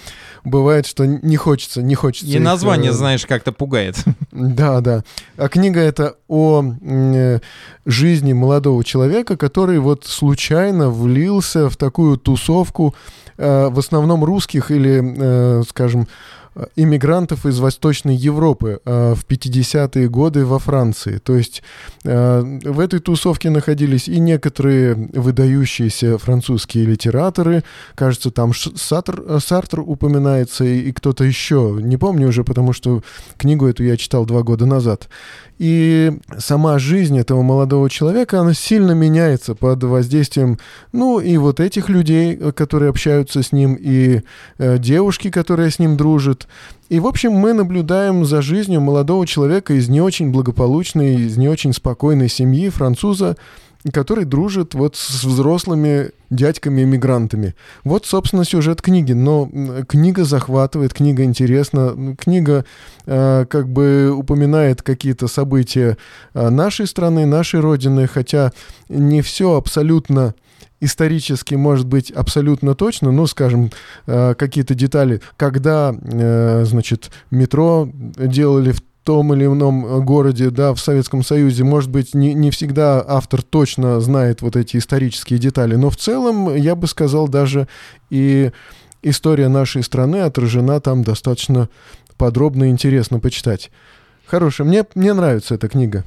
бывает, 0.43 0.87
что 0.87 1.05
не 1.05 1.37
хочется, 1.37 1.81
не 1.81 1.95
хочется. 1.95 2.35
И 2.35 2.39
название, 2.39 2.91
э, 2.91 2.93
знаешь, 2.93 3.25
как-то 3.25 3.51
пугает. 3.51 3.97
Да, 4.37 4.81
да. 4.81 5.03
А 5.35 5.49
книга 5.49 5.79
это 5.79 6.15
о 6.27 6.63
э, 6.63 7.39
жизни 7.87 8.33
молодого 8.33 8.83
человека, 8.83 9.35
который 9.35 9.79
вот 9.79 10.05
случайно 10.05 10.91
влился 10.91 11.69
в 11.69 11.75
такую 11.75 12.17
тусовку 12.17 12.93
э, 13.37 13.69
в 13.69 13.79
основном 13.79 14.23
русских 14.23 14.69
или, 14.69 15.63
скажем, 15.67 16.07
иммигрантов 16.75 17.45
из 17.45 17.59
Восточной 17.59 18.15
Европы 18.15 18.79
э, 18.83 19.13
в 19.15 19.25
50-е 19.25 20.09
годы 20.09 20.45
во 20.45 20.59
Франции. 20.59 21.17
То 21.17 21.35
есть 21.35 21.63
э, 22.03 22.59
в 22.63 22.79
этой 22.79 22.99
тусовке 22.99 23.49
находились 23.49 24.07
и 24.07 24.19
некоторые 24.19 24.95
выдающиеся 24.95 26.17
французские 26.17 26.85
литераторы. 26.85 27.63
Кажется, 27.95 28.31
там 28.31 28.53
Сартр, 28.53 29.23
э, 29.25 29.39
Сартр 29.41 29.81
упоминается 29.81 30.63
и, 30.63 30.79
и 30.79 30.91
кто-то 30.91 31.23
еще. 31.23 31.77
Не 31.81 31.97
помню 31.97 32.27
уже, 32.27 32.43
потому 32.43 32.73
что 32.73 33.03
книгу 33.37 33.67
эту 33.67 33.83
я 33.83 33.97
читал 33.97 34.25
два 34.25 34.43
года 34.43 34.65
назад. 34.65 35.09
И 35.59 36.13
сама 36.37 36.77
жизнь 36.77 37.17
этого 37.17 37.41
молодого 37.41 37.89
человека, 37.89 38.41
она 38.41 38.53
сильно 38.53 38.91
меняется 38.91 39.55
под 39.55 39.83
воздействием, 39.83 40.59
ну, 40.91 41.19
и 41.19 41.37
вот 41.37 41.59
этих 41.59 41.89
людей, 41.89 42.35
которые 42.51 42.89
общаются 42.89 43.41
с 43.41 43.51
ним, 43.51 43.75
и 43.79 44.21
э, 44.59 44.77
девушки, 44.77 45.31
которая 45.31 45.71
с 45.71 45.79
ним 45.79 45.97
дружит. 45.97 46.46
И, 46.89 46.99
в 46.99 47.07
общем, 47.07 47.33
мы 47.33 47.53
наблюдаем 47.53 48.25
за 48.25 48.41
жизнью 48.41 48.81
молодого 48.81 49.27
человека 49.27 49.73
из 49.73 49.89
не 49.89 50.01
очень 50.01 50.31
благополучной, 50.31 51.15
из 51.15 51.37
не 51.37 51.49
очень 51.49 51.73
спокойной 51.73 52.29
семьи, 52.29 52.69
француза, 52.69 53.35
который 53.91 54.25
дружит 54.25 54.73
вот 54.73 54.95
с 54.95 55.23
взрослыми 55.23 56.11
дядьками-иммигрантами. 56.29 57.55
Вот, 57.83 58.05
собственно, 58.05 58.43
сюжет 58.43 58.81
книги. 58.81 59.13
Но 59.13 59.49
книга 59.87 60.23
захватывает, 60.23 60.93
книга 60.93 61.23
интересна. 61.23 62.15
Книга 62.19 62.65
э, 63.05 63.45
как 63.49 63.69
бы 63.69 64.11
упоминает 64.15 64.81
какие-то 64.81 65.27
события 65.27 65.97
э, 66.33 66.49
нашей 66.49 66.87
страны, 66.87 67.25
нашей 67.25 67.59
родины, 67.59 68.07
хотя 68.07 68.51
не 68.89 69.21
все 69.21 69.55
абсолютно 69.55 70.35
исторически 70.79 71.55
может 71.55 71.87
быть 71.87 72.11
абсолютно 72.11 72.75
точно, 72.75 73.11
ну, 73.11 73.27
скажем, 73.27 73.71
э, 74.05 74.35
какие-то 74.35 74.75
детали, 74.75 75.21
когда, 75.35 75.95
э, 75.99 76.63
значит, 76.65 77.11
метро 77.31 77.89
делали 78.17 78.71
в 78.71 78.81
том 79.03 79.33
или 79.33 79.45
ином 79.45 80.03
городе, 80.03 80.49
да, 80.49 80.73
в 80.73 80.79
Советском 80.79 81.23
Союзе, 81.23 81.63
может 81.63 81.89
быть, 81.89 82.13
не, 82.13 82.33
не 82.33 82.51
всегда 82.51 83.03
автор 83.07 83.41
точно 83.41 84.01
знает 84.01 84.41
вот 84.41 84.57
эти 84.57 84.75
исторические 84.75 85.39
детали, 85.39 85.75
но 85.75 85.89
в 85.89 85.95
целом, 85.95 86.53
я 86.53 86.75
бы 86.75 86.87
сказал, 86.87 87.29
даже 87.29 87.69
и 88.09 88.51
история 89.01 89.47
нашей 89.47 89.83
страны 89.83 90.17
отражена 90.17 90.81
там 90.81 91.03
достаточно 91.03 91.69
подробно 92.17 92.65
и 92.65 92.69
интересно 92.69 93.19
почитать. 93.19 93.71
Хорошая, 94.25 94.67
мне, 94.67 94.83
мне 94.93 95.13
нравится 95.13 95.55
эта 95.55 95.69
книга. 95.69 96.03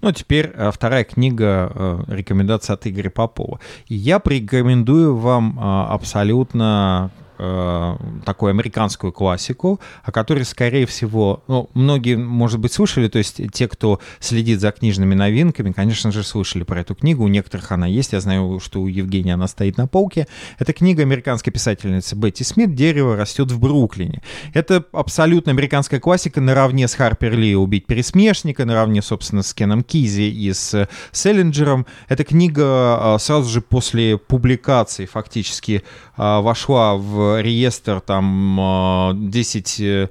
Ну, 0.00 0.12
теперь 0.12 0.50
э, 0.52 0.70
вторая 0.72 1.04
книга, 1.04 1.70
э, 1.74 1.98
рекомендация 2.08 2.74
от 2.74 2.86
Игоря 2.86 3.10
Попова. 3.10 3.60
Я 3.86 4.18
порекомендую 4.18 5.16
вам 5.16 5.58
абсолютно 5.60 7.10
э, 7.40 7.96
такую 8.24 8.50
американскую 8.50 9.12
классику, 9.12 9.80
о 10.02 10.12
которой, 10.12 10.44
скорее 10.44 10.86
всего, 10.86 11.42
ну, 11.48 11.70
многие, 11.74 12.16
может 12.16 12.60
быть, 12.60 12.72
слышали, 12.72 13.08
то 13.08 13.18
есть 13.18 13.40
те, 13.52 13.68
кто 13.68 14.00
следит 14.18 14.60
за 14.60 14.70
книжными 14.70 15.14
новинками, 15.14 15.72
конечно 15.72 16.12
же, 16.12 16.22
слышали 16.22 16.64
про 16.64 16.80
эту 16.80 16.94
книгу, 16.94 17.24
у 17.24 17.28
некоторых 17.28 17.72
она 17.72 17.86
есть, 17.86 18.12
я 18.12 18.20
знаю, 18.20 18.60
что 18.60 18.82
у 18.82 18.86
Евгения 18.86 19.34
она 19.34 19.48
стоит 19.48 19.78
на 19.78 19.86
полке. 19.86 20.26
Это 20.58 20.72
книга 20.72 21.02
американской 21.02 21.52
писательницы 21.52 22.14
Бетти 22.14 22.44
Смит 22.44 22.74
«Дерево 22.74 23.16
растет 23.16 23.50
в 23.50 23.58
Бруклине». 23.58 24.22
Это 24.52 24.84
абсолютно 24.92 25.52
американская 25.52 26.00
классика 26.00 26.40
наравне 26.40 26.88
с 26.88 26.94
Харпер 26.94 27.34
Ли 27.36 27.56
«Убить 27.56 27.86
пересмешника», 27.86 28.64
наравне, 28.64 29.02
собственно, 29.02 29.42
с 29.42 29.54
Кеном 29.54 29.82
Кизи 29.82 30.30
и 30.30 30.52
с 30.52 30.88
Селлинджером. 31.12 31.86
Эта 32.08 32.24
книга 32.24 33.14
э, 33.16 33.18
сразу 33.18 33.48
же 33.48 33.60
после 33.60 34.18
публикации 34.18 35.06
фактически 35.06 35.82
э, 36.16 36.40
вошла 36.40 36.94
в 36.94 37.29
реестр 37.38 38.00
там 38.00 39.20
10 39.30 39.80
э, 39.80 39.84
э, 39.84 40.08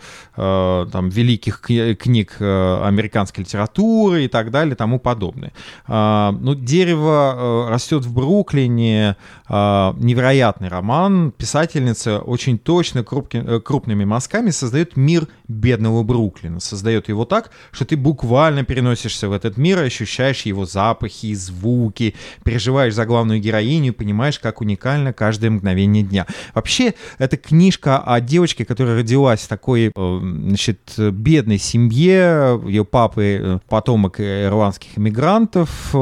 там, 0.91 1.10
великих 1.10 1.62
книг 1.62 2.36
э, 2.39 2.82
американской 2.84 3.43
литературы 3.43 4.25
и 4.25 4.28
так 4.28 4.52
далее, 4.52 4.73
и 4.73 4.78
тому 4.78 4.99
подобное. 4.99 5.54
А, 5.88 6.32
ну, 6.32 6.56
«Дерево 6.56 7.67
растет 7.69 8.06
в 8.06 8.13
Бруклине», 8.13 9.15
невероятный 9.49 10.67
роман, 10.67 11.32
писательница 11.32 12.19
очень 12.19 12.60
точно 12.60 13.04
крупными 13.04 14.06
мазками 14.06 14.52
создает 14.52 14.95
мир 14.95 15.28
бедного 15.47 16.04
Бруклина, 16.04 16.60
создает 16.60 17.10
его 17.10 17.25
так, 17.25 17.49
что 17.71 17.86
ты 17.86 17.97
буквально 17.97 18.63
переносишься 18.63 19.28
в 19.28 19.32
этот 19.32 19.58
мир, 19.58 19.80
ощущаешь 19.80 20.43
его 20.43 20.65
запахи, 20.65 21.34
звуки, 21.34 22.15
переживаешь 22.43 22.93
за 22.93 23.06
главную 23.06 23.39
героиню, 23.39 23.93
понимаешь, 23.93 24.39
как 24.39 24.62
уникально 24.62 25.13
каждое 25.13 25.49
мгновение 25.49 26.04
дня. 26.04 26.28
Вообще, 26.54 26.93
это 27.17 27.38
книжка 27.38 27.97
о 27.97 28.21
девочке, 28.21 28.65
которая 28.65 28.97
родилась 28.99 29.41
в 29.41 29.47
такой, 29.47 29.91
э, 29.95 30.19
значит, 30.47 30.93
бедной 30.97 31.57
семье. 31.57 32.61
Ее 32.65 32.85
папы 32.85 33.61
потомок 33.67 34.19
ирландских 34.19 34.97
иммигрантов. 34.97 35.93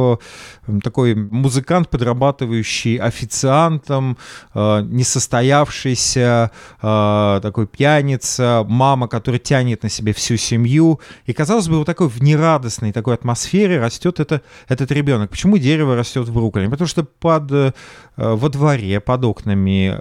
Э, 0.68 0.80
такой 0.84 1.16
музыкант, 1.16 1.90
подрабатывающий 1.90 2.98
официантом, 2.98 4.18
несостоявшийся 4.54 6.52
такой 6.80 7.68
пьяница, 7.68 8.66
мама, 8.68 9.08
которая 9.08 9.40
тянет 9.40 9.84
на 9.84 9.90
себе 9.90 10.14
всю 10.14 10.38
семью. 10.38 11.00
И, 11.26 11.34
казалось 11.34 11.68
бы, 11.68 11.78
вот 11.78 11.86
такой 11.86 12.08
в 12.10 12.22
нерадостной 12.22 12.92
такой 12.92 13.16
атмосфере 13.16 13.80
растет 13.80 14.20
это, 14.20 14.42
этот 14.68 14.92
ребенок. 14.92 15.30
Почему 15.32 15.58
дерево 15.58 15.96
растет 15.96 16.28
в 16.28 16.34
Бруклине? 16.34 16.70
Потому 16.70 16.88
что 16.88 17.04
под, 17.04 17.74
во 18.16 18.50
дворе, 18.50 19.00
под 19.00 19.26
окнами 19.26 19.96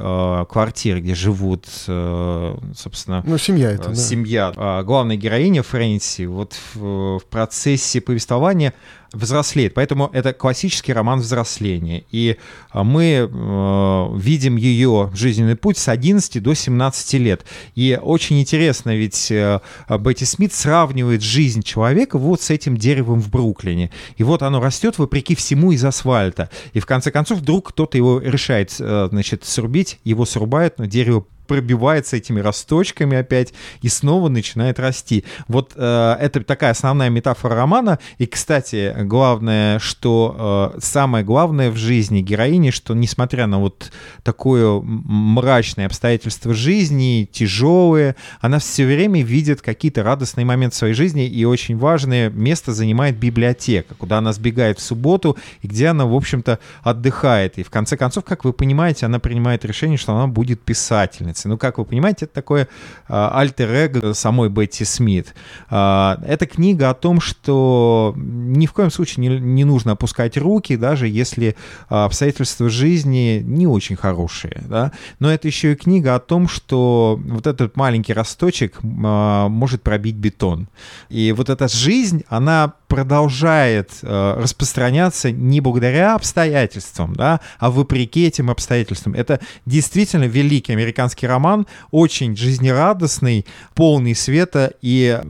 квартиры, 0.44 1.00
где 1.00 1.14
живут, 1.14 1.66
э, 1.86 2.56
собственно... 2.74 3.22
Ну, 3.26 3.38
семья 3.38 3.70
это, 3.70 3.90
да. 3.90 3.94
Семья. 3.94 4.52
А 4.56 4.82
главная 4.82 5.16
героиня 5.16 5.62
Фрэнси 5.62 6.26
вот 6.26 6.56
в, 6.74 7.18
в 7.18 7.24
процессе 7.26 8.00
повествования 8.00 8.74
взрослеет. 9.12 9.74
Поэтому 9.74 10.10
это 10.12 10.32
классический 10.32 10.92
роман 10.92 11.20
взросления. 11.20 12.04
И 12.10 12.36
а, 12.70 12.84
мы 12.84 13.28
э, 13.30 14.18
видим 14.18 14.56
ее 14.56 15.10
жизненный 15.14 15.56
путь 15.56 15.78
с 15.78 15.88
11 15.88 16.42
до 16.42 16.54
17 16.54 17.14
лет. 17.14 17.44
И 17.74 17.98
очень 18.00 18.40
интересно, 18.40 18.96
ведь 18.96 19.30
э, 19.30 19.60
Бетти 19.88 20.24
Смит 20.24 20.52
сравнивает 20.52 21.22
жизнь 21.22 21.62
человека 21.62 22.18
вот 22.18 22.42
с 22.42 22.50
этим 22.50 22.76
деревом 22.76 23.20
в 23.20 23.30
Бруклине. 23.30 23.90
И 24.16 24.22
вот 24.22 24.42
оно 24.42 24.60
растет 24.60 24.98
вопреки 24.98 25.34
всему 25.34 25.72
из 25.72 25.84
асфальта. 25.84 26.50
И 26.72 26.80
в 26.80 26.86
конце 26.86 27.10
концов 27.10 27.38
вдруг 27.38 27.68
кто-то 27.70 27.96
его 27.96 28.20
решает, 28.20 28.74
э, 28.78 29.08
значит, 29.10 29.44
срубить, 29.44 30.00
его 30.04 30.24
срубают, 30.24 30.78
но 30.78 30.86
дерево 30.86 31.26
пробивается 31.46 32.16
этими 32.16 32.40
росточками 32.40 33.16
опять 33.16 33.54
и 33.82 33.88
снова 33.88 34.28
начинает 34.28 34.78
расти. 34.78 35.24
Вот 35.48 35.72
э, 35.76 36.16
это 36.20 36.42
такая 36.44 36.70
основная 36.70 37.10
метафора 37.10 37.54
романа. 37.54 37.98
И, 38.18 38.26
кстати, 38.26 38.94
главное, 39.02 39.78
что 39.78 40.72
э, 40.76 40.80
самое 40.80 41.24
главное 41.24 41.70
в 41.70 41.76
жизни 41.76 42.20
героини, 42.20 42.70
что 42.70 42.94
несмотря 42.94 43.46
на 43.46 43.58
вот 43.58 43.90
такое 44.22 44.80
мрачное 44.82 45.86
обстоятельство 45.86 46.54
жизни, 46.54 47.28
тяжелые, 47.30 48.16
она 48.40 48.58
все 48.58 48.86
время 48.86 49.22
видит 49.22 49.62
какие-то 49.62 50.02
радостные 50.02 50.44
моменты 50.44 50.76
своей 50.76 50.94
жизни, 50.94 51.26
и 51.26 51.44
очень 51.44 51.76
важное 51.76 52.30
место 52.30 52.72
занимает 52.72 53.16
библиотека, 53.16 53.94
куда 53.94 54.18
она 54.18 54.32
сбегает 54.32 54.78
в 54.78 54.82
субботу, 54.82 55.36
и 55.62 55.68
где 55.68 55.88
она, 55.88 56.06
в 56.06 56.14
общем-то, 56.14 56.58
отдыхает. 56.82 57.58
И 57.58 57.62
в 57.62 57.70
конце 57.70 57.96
концов, 57.96 58.24
как 58.24 58.44
вы 58.44 58.52
понимаете, 58.52 59.06
она 59.06 59.18
принимает 59.18 59.64
решение, 59.64 59.98
что 59.98 60.14
она 60.14 60.26
будет 60.26 60.60
писательницей. 60.60 61.35
Ну, 61.44 61.58
как 61.58 61.78
вы 61.78 61.84
понимаете, 61.84 62.24
это 62.24 62.34
такое 62.34 62.68
альтер-эго 63.08 64.14
самой 64.14 64.48
Бетти 64.48 64.84
Смит. 64.84 65.34
А, 65.68 66.18
это 66.26 66.46
книга 66.46 66.90
о 66.90 66.94
том, 66.94 67.20
что 67.20 68.14
ни 68.16 68.66
в 68.66 68.72
коем 68.72 68.90
случае 68.90 69.28
не, 69.28 69.38
не 69.38 69.64
нужно 69.64 69.92
опускать 69.92 70.36
руки, 70.36 70.76
даже 70.76 71.08
если 71.08 71.56
обстоятельства 71.88 72.68
жизни 72.68 73.42
не 73.44 73.66
очень 73.66 73.96
хорошие. 73.96 74.62
Да? 74.68 74.92
Но 75.18 75.30
это 75.30 75.48
еще 75.48 75.72
и 75.72 75.76
книга 75.76 76.14
о 76.14 76.20
том, 76.20 76.48
что 76.48 77.20
вот 77.24 77.46
этот 77.46 77.76
маленький 77.76 78.12
росточек 78.12 78.78
а, 78.82 79.48
может 79.48 79.82
пробить 79.82 80.16
бетон. 80.16 80.68
И 81.08 81.32
вот 81.32 81.50
эта 81.50 81.68
жизнь, 81.68 82.24
она 82.28 82.72
продолжает 82.88 83.90
э, 84.02 84.34
распространяться 84.38 85.30
не 85.30 85.60
благодаря 85.60 86.14
обстоятельствам, 86.14 87.14
да, 87.14 87.40
а 87.58 87.70
вопреки 87.70 88.26
этим 88.26 88.50
обстоятельствам. 88.50 89.14
Это 89.14 89.40
действительно 89.64 90.24
великий 90.24 90.72
американский 90.72 91.26
роман, 91.26 91.66
очень 91.90 92.36
жизнерадостный, 92.36 93.46
полный 93.74 94.14
света, 94.14 94.72
и 94.82 95.20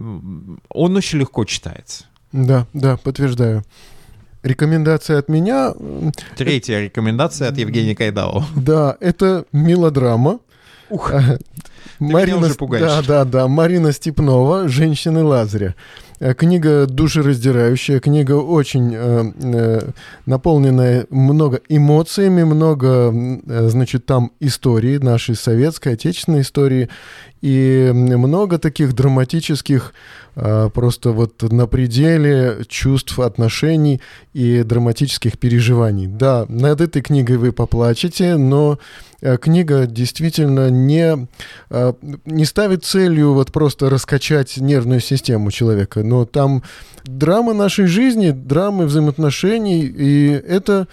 он 0.68 0.96
очень 0.96 1.18
легко 1.18 1.44
читается. 1.44 2.04
Да, 2.32 2.66
да, 2.72 2.96
подтверждаю. 2.96 3.64
Рекомендация 4.42 5.18
от 5.18 5.28
меня. 5.28 5.74
Третья 6.36 6.80
рекомендация 6.80 7.48
от 7.48 7.58
Евгения 7.58 7.96
Кайдалова. 7.96 8.44
Да, 8.54 8.96
это 9.00 9.44
мелодрама. 9.52 10.38
Ух, 10.88 11.12
Марина, 11.98 12.46
уже 12.46 12.54
пугаешь. 12.54 12.84
Да, 12.84 13.02
да, 13.02 13.24
да. 13.24 13.48
Марина 13.48 13.92
Степнова 13.92 14.68
«Женщины 14.68 15.24
Лазаря». 15.24 15.74
Э, 16.18 16.34
книга 16.34 16.86
душераздирающая, 16.86 18.00
книга 18.00 18.32
очень 18.32 18.94
э, 18.94 19.32
э, 19.42 19.90
наполненная 20.24 21.06
много 21.10 21.60
эмоциями, 21.68 22.42
много, 22.42 23.12
значит, 23.44 24.06
там 24.06 24.32
истории, 24.40 24.98
нашей 24.98 25.36
советской, 25.36 25.94
отечественной 25.94 26.40
истории, 26.40 26.88
и 27.42 27.92
много 27.92 28.58
таких 28.58 28.94
драматических, 28.94 29.92
просто 30.34 31.12
вот 31.12 31.42
на 31.42 31.66
пределе 31.66 32.64
чувств, 32.66 33.20
отношений 33.20 34.00
и 34.32 34.62
драматических 34.62 35.38
переживаний. 35.38 36.06
Да, 36.06 36.46
над 36.48 36.80
этой 36.80 37.02
книгой 37.02 37.36
вы 37.36 37.52
поплачете, 37.52 38.36
но 38.36 38.78
книга 39.20 39.86
действительно 39.86 40.70
не, 40.70 41.28
не 42.24 42.44
ставит 42.46 42.84
целью 42.84 43.34
вот 43.34 43.52
просто 43.52 43.90
раскачать 43.90 44.56
нервную 44.56 45.00
систему 45.00 45.50
человека 45.50 46.02
но 46.08 46.24
там 46.24 46.62
драма 47.04 47.52
нашей 47.52 47.86
жизни, 47.86 48.30
драмы 48.30 48.86
взаимоотношений, 48.86 49.82
и 49.82 50.28
это 50.30 50.88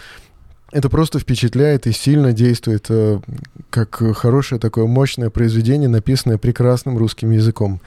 это 0.72 0.90
просто 0.90 1.20
впечатляет 1.20 1.86
и 1.86 1.92
сильно 1.92 2.34
действует, 2.34 2.88
э, 2.90 3.20
как 3.70 3.96
хорошее 4.18 4.60
такое 4.60 4.88
мощное 4.88 5.30
произведение, 5.30 5.88
написанное 5.88 6.40
прекрасным 6.40 6.98
русским 6.98 7.30
языком. 7.30 7.80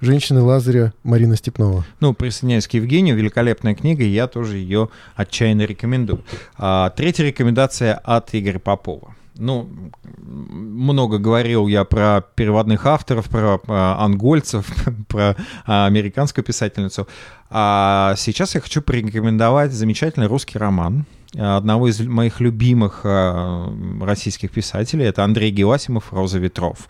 «Женщины 0.00 0.40
Лазаря» 0.40 0.94
Марина 1.04 1.36
Степнова. 1.36 1.84
Ну, 2.00 2.14
присоединяюсь 2.14 2.66
к 2.66 2.72
Евгению. 2.72 3.16
Великолепная 3.16 3.74
книга, 3.74 4.02
и 4.02 4.08
я 4.08 4.26
тоже 4.26 4.56
ее 4.56 4.88
отчаянно 5.14 5.62
рекомендую. 5.62 6.24
А, 6.56 6.90
третья 6.90 7.24
рекомендация 7.24 7.94
от 7.94 8.34
Игоря 8.34 8.58
Попова 8.58 9.14
ну, 9.34 9.68
много 10.18 11.18
говорил 11.18 11.66
я 11.66 11.84
про 11.84 12.22
переводных 12.34 12.86
авторов, 12.86 13.28
про, 13.28 13.58
про 13.58 13.98
ангольцев, 13.98 14.66
про 15.08 15.36
а, 15.66 15.86
американскую 15.86 16.44
писательницу. 16.44 17.08
А 17.50 18.14
сейчас 18.16 18.54
я 18.54 18.60
хочу 18.60 18.82
порекомендовать 18.82 19.72
замечательный 19.72 20.26
русский 20.26 20.58
роман 20.58 21.06
одного 21.38 21.88
из 21.88 22.00
моих 22.00 22.40
любимых 22.40 23.00
а, 23.04 23.72
российских 24.00 24.50
писателей. 24.50 25.06
Это 25.06 25.24
Андрей 25.24 25.50
Геласимов 25.50 26.12
«Роза 26.12 26.38
ветров». 26.38 26.88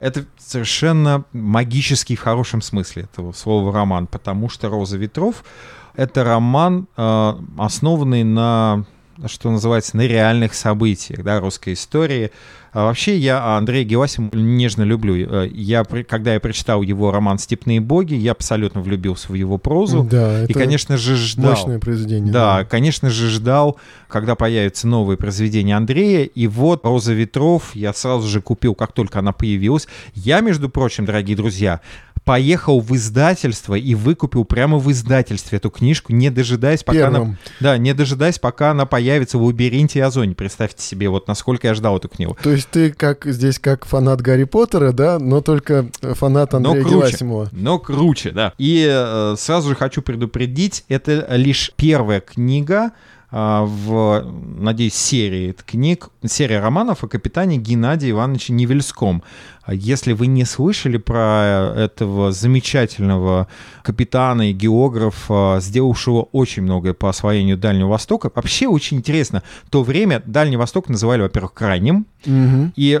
Это 0.00 0.24
совершенно 0.38 1.24
магический 1.32 2.14
в 2.14 2.20
хорошем 2.20 2.62
смысле 2.62 3.04
этого 3.04 3.32
слова 3.32 3.72
роман, 3.72 4.06
потому 4.06 4.48
что 4.48 4.68
«Роза 4.68 4.96
ветров»— 4.96 5.42
это 5.96 6.22
роман, 6.22 6.86
а, 6.96 7.38
основанный 7.56 8.24
на 8.24 8.84
что 9.26 9.50
называется, 9.50 9.96
на 9.96 10.02
реальных 10.02 10.54
событиях, 10.54 11.22
да, 11.22 11.40
русской 11.40 11.72
истории. 11.74 12.30
А 12.72 12.84
вообще 12.84 13.16
я 13.16 13.56
Андрея 13.56 13.84
Геласим 13.84 14.30
нежно 14.32 14.82
люблю. 14.82 15.14
Э, 15.16 15.48
я, 15.48 15.84
когда 15.84 16.34
я 16.34 16.40
прочитал 16.40 16.82
его 16.82 17.10
роман 17.10 17.38
«Степные 17.38 17.80
боги», 17.80 18.14
я 18.14 18.32
абсолютно 18.32 18.82
влюбился 18.82 19.32
в 19.32 19.34
его 19.34 19.58
прозу. 19.58 20.04
Да, 20.04 20.44
и, 20.44 20.52
конечно 20.52 20.96
же, 20.96 21.16
ждал... 21.16 21.52
Мощное 21.52 21.78
произведение. 21.78 22.32
Да, 22.32 22.58
да, 22.58 22.64
конечно 22.64 23.10
же, 23.10 23.30
ждал, 23.30 23.78
когда 24.06 24.34
появятся 24.34 24.86
новые 24.86 25.16
произведения 25.16 25.76
Андрея. 25.76 26.24
И 26.24 26.46
вот 26.46 26.84
«Роза 26.84 27.14
ветров» 27.14 27.74
я 27.74 27.92
сразу 27.92 28.28
же 28.28 28.40
купил, 28.42 28.74
как 28.74 28.92
только 28.92 29.20
она 29.20 29.32
появилась. 29.32 29.88
Я, 30.14 30.40
между 30.40 30.68
прочим, 30.68 31.06
дорогие 31.06 31.36
друзья, 31.36 31.80
поехал 32.28 32.80
в 32.80 32.94
издательство 32.94 33.74
и 33.74 33.94
выкупил 33.94 34.44
прямо 34.44 34.76
в 34.76 34.92
издательстве 34.92 35.56
эту 35.56 35.70
книжку, 35.70 36.12
не 36.12 36.28
дожидаясь, 36.28 36.84
пока 36.84 36.98
Первым. 36.98 37.22
она... 37.22 37.36
Да, 37.58 37.78
не 37.78 37.94
дожидаясь, 37.94 38.38
пока 38.38 38.72
она 38.72 38.84
появится 38.84 39.38
в 39.38 39.44
«Лабиринте 39.44 40.00
и 40.00 40.02
Озоне». 40.02 40.34
Представьте 40.34 40.82
себе, 40.82 41.08
вот 41.08 41.26
насколько 41.26 41.68
я 41.68 41.72
ждал 41.72 41.96
эту 41.96 42.10
книгу. 42.10 42.36
То 42.42 42.50
есть 42.50 42.68
ты 42.68 42.92
как 42.92 43.24
здесь 43.24 43.58
как 43.58 43.86
фанат 43.86 44.20
Гарри 44.20 44.44
Поттера, 44.44 44.92
да, 44.92 45.18
но 45.18 45.40
только 45.40 45.88
фанат 46.02 46.52
Андрея 46.52 46.82
но 46.82 46.82
круче, 46.82 46.96
Геласимова. 46.96 47.48
Но 47.52 47.78
круче, 47.78 48.30
да. 48.32 48.52
И 48.58 48.86
э, 48.86 49.34
сразу 49.38 49.70
же 49.70 49.74
хочу 49.74 50.02
предупредить, 50.02 50.84
это 50.90 51.34
лишь 51.34 51.72
первая 51.76 52.20
книга, 52.20 52.90
в, 53.30 54.24
надеюсь, 54.58 54.94
серии 54.94 55.52
книг, 55.52 56.08
серия 56.24 56.60
романов 56.60 57.04
о 57.04 57.08
капитане 57.08 57.58
Геннадии 57.58 58.10
Ивановиче 58.10 58.54
Невельском. 58.54 59.22
А 59.62 59.74
если 59.74 60.14
вы 60.14 60.28
не 60.28 60.46
слышали 60.46 60.96
про 60.96 61.74
этого 61.76 62.32
замечательного 62.32 63.48
капитана 63.82 64.48
и 64.48 64.54
географа, 64.54 65.58
сделавшего 65.60 66.22
очень 66.32 66.62
многое 66.62 66.94
по 66.94 67.10
освоению 67.10 67.58
Дальнего 67.58 67.88
Востока, 67.88 68.30
вообще 68.34 68.66
очень 68.66 68.96
интересно. 68.96 69.42
В 69.64 69.70
то 69.70 69.82
время 69.82 70.22
Дальний 70.24 70.56
Восток 70.56 70.88
называли, 70.88 71.20
во-первых, 71.20 71.52
крайним. 71.52 72.06
Угу. 72.24 72.72
И 72.76 72.98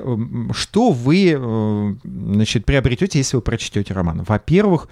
что 0.52 0.90
вы 0.90 1.34
э, 1.38 1.94
значит, 2.04 2.66
приобретете, 2.66 3.18
если 3.18 3.36
вы 3.36 3.42
прочтете 3.42 3.94
роман? 3.94 4.24
Во-первых, 4.28 4.88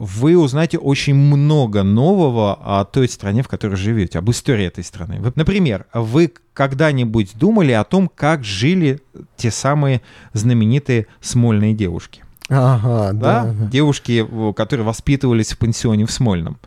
вы 0.00 0.38
узнаете 0.38 0.78
очень 0.78 1.14
много 1.14 1.82
нового 1.82 2.54
о 2.54 2.86
той 2.86 3.06
стране, 3.06 3.42
в 3.42 3.48
которой 3.48 3.76
живете, 3.76 4.18
об 4.18 4.30
истории 4.30 4.64
этой 4.64 4.82
страны. 4.82 5.20
Например, 5.34 5.84
вы 5.92 6.32
когда-нибудь 6.54 7.36
думали 7.36 7.72
о 7.72 7.84
том, 7.84 8.08
как 8.08 8.42
жили 8.42 9.02
те 9.36 9.50
самые 9.50 10.00
знаменитые 10.32 11.06
смольные 11.20 11.74
девушки? 11.74 12.24
Ага, 12.48 13.12
да. 13.12 13.44
да? 13.44 13.66
Девушки, 13.66 14.26
которые 14.56 14.86
воспитывались 14.86 15.52
в 15.52 15.58
пансионе 15.58 16.06
в 16.06 16.10
Смольном. 16.10 16.58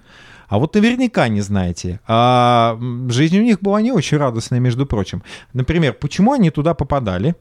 А 0.48 0.60
вот 0.60 0.76
наверняка 0.76 1.28
не 1.28 1.42
знаете. 1.42 2.02
А 2.08 2.78
жизнь 3.10 3.40
у 3.40 3.42
них 3.42 3.62
была 3.62 3.82
не 3.82 3.92
очень 3.92 4.18
радостная, 4.18 4.60
между 4.60 4.86
прочим. 4.86 5.24
Например, 5.54 5.94
почему 5.94 6.34
они 6.34 6.52
туда 6.52 6.76
попадали? 6.76 7.36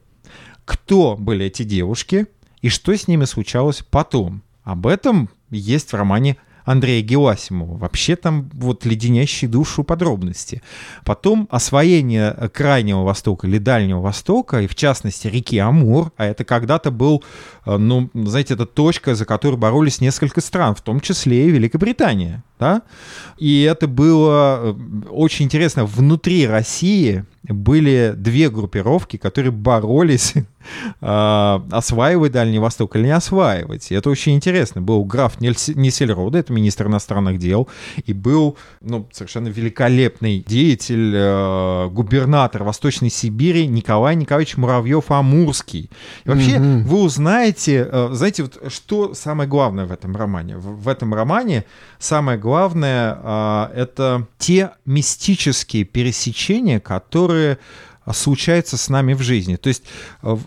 Кто 0.65 1.15
были 1.19 1.45
эти 1.45 1.61
девушки? 1.61 2.25
И 2.63 2.69
что 2.69 2.97
с 2.97 3.07
ними 3.07 3.25
случалось 3.25 3.83
потом? 3.87 4.41
Об 4.63 4.87
этом 4.87 5.29
есть 5.57 5.91
в 5.91 5.95
романе 5.95 6.37
Андрея 6.65 7.01
Геласимова. 7.01 7.77
Вообще 7.77 8.15
там 8.15 8.49
вот 8.53 8.85
леденящие 8.85 9.49
душу 9.49 9.83
подробности. 9.83 10.61
Потом 11.03 11.47
освоение 11.51 12.31
Крайнего 12.53 13.03
Востока 13.03 13.47
или 13.47 13.57
Дальнего 13.57 14.01
Востока, 14.01 14.61
и 14.61 14.67
в 14.67 14.75
частности 14.75 15.27
реки 15.27 15.57
Амур, 15.57 16.11
а 16.17 16.25
это 16.25 16.43
когда-то 16.45 16.91
был, 16.91 17.23
э, 17.65 17.77
ну, 17.77 18.09
знаете, 18.13 18.53
это 18.53 18.65
точка, 18.65 19.15
за 19.15 19.25
которую 19.25 19.57
боролись 19.57 20.01
несколько 20.01 20.41
стран, 20.41 20.75
в 20.75 20.81
том 20.81 20.99
числе 20.99 21.47
и 21.47 21.51
Великобритания. 21.51 22.43
Да, 22.63 22.81
и 23.37 23.63
это 23.63 23.87
было 23.87 24.59
э, 24.61 24.73
очень 25.09 25.45
интересно. 25.45 25.85
Внутри 25.85 26.47
России 26.47 27.25
были 27.43 28.13
две 28.15 28.49
группировки, 28.49 29.17
которые 29.17 29.51
боролись 29.51 30.33
э, 31.01 31.59
осваивать 31.71 32.31
Дальний 32.31 32.59
Восток 32.59 32.95
или 32.95 33.03
не 33.03 33.11
осваивать. 33.11 33.91
И 33.91 33.95
это 33.95 34.09
очень 34.09 34.33
интересно. 34.33 34.81
Был 34.81 35.03
граф 35.03 35.41
Несельрода, 35.41 36.37
это 36.37 36.53
министр 36.53 36.87
иностранных 36.87 37.37
дел, 37.37 37.67
и 38.05 38.13
был 38.13 38.57
ну, 38.79 39.09
совершенно 39.11 39.49
великолепный 39.49 40.43
деятель, 40.47 41.11
э, 41.13 41.89
губернатор 41.89 42.63
Восточной 42.63 43.09
Сибири 43.09 43.67
Николай 43.67 44.15
Николаевич 44.15 44.55
Муравьев-Амурский. 44.55 45.89
И 46.23 46.29
вообще, 46.29 46.51
mm-hmm. 46.51 46.83
вы 46.83 47.01
узнаете, 47.01 47.89
э, 47.91 48.09
знаете, 48.13 48.43
вот 48.43 48.71
что 48.71 49.13
самое 49.13 49.49
главное 49.49 49.85
в 49.85 49.91
этом 49.91 50.15
романе? 50.15 50.55
В, 50.55 50.83
в 50.83 50.87
этом 50.87 51.13
романе 51.13 51.65
самое 51.99 52.37
главное 52.37 52.52
э, 53.23 53.79
это 53.81 54.27
те 54.37 54.71
мистические 54.85 55.83
пересечения, 55.83 56.79
которые 56.79 57.57
случаются 58.11 58.77
с 58.77 58.89
нами 58.89 59.13
в 59.13 59.21
жизни. 59.21 59.55
То 59.55 59.69
есть 59.69 59.83
э, 60.21 60.37